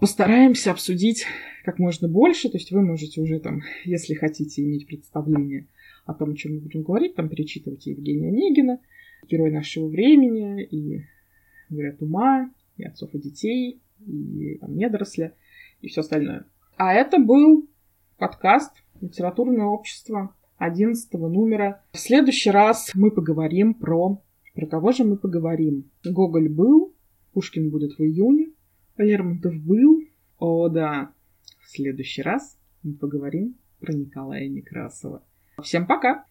Постараемся 0.00 0.70
обсудить 0.70 1.26
как 1.62 1.78
можно 1.78 2.08
больше, 2.08 2.48
то 2.48 2.56
есть 2.56 2.72
вы 2.72 2.80
можете 2.80 3.20
уже 3.20 3.38
там, 3.38 3.60
если 3.84 4.14
хотите 4.14 4.62
иметь 4.62 4.86
представление 4.86 5.68
о 6.06 6.14
том, 6.14 6.30
о 6.30 6.34
чем 6.34 6.54
мы 6.54 6.60
будем 6.60 6.82
говорить, 6.84 7.14
там 7.14 7.28
перечитывать 7.28 7.84
Евгения 7.84 8.28
Онегина, 8.28 8.80
герой 9.28 9.50
нашего 9.50 9.88
времени, 9.88 10.64
и 10.64 11.02
говорят 11.68 12.00
ума, 12.00 12.50
и 12.78 12.84
отцов 12.84 13.14
и 13.14 13.18
детей, 13.18 13.82
и 14.06 14.56
там, 14.58 14.74
недоросля, 14.74 15.34
и 15.82 15.88
все 15.88 16.00
остальное. 16.00 16.46
А 16.78 16.94
это 16.94 17.18
был 17.18 17.68
подкаст 18.16 18.72
«Литературное 19.02 19.66
общество» 19.66 20.34
11 20.62 21.12
номера. 21.14 21.82
В 21.92 21.98
следующий 21.98 22.50
раз 22.50 22.92
мы 22.94 23.10
поговорим 23.10 23.74
про... 23.74 24.22
Про 24.54 24.66
кого 24.66 24.92
же 24.92 25.02
мы 25.02 25.16
поговорим? 25.16 25.90
Гоголь 26.04 26.48
был, 26.48 26.94
Пушкин 27.32 27.70
будет 27.70 27.98
в 27.98 28.02
июне, 28.02 28.50
Лермонтов 28.96 29.56
был. 29.56 30.02
О, 30.38 30.68
да. 30.68 31.12
В 31.58 31.70
следующий 31.70 32.22
раз 32.22 32.58
мы 32.82 32.94
поговорим 32.94 33.56
про 33.80 33.92
Николая 33.92 34.46
Некрасова. 34.48 35.22
Всем 35.62 35.86
пока! 35.86 36.26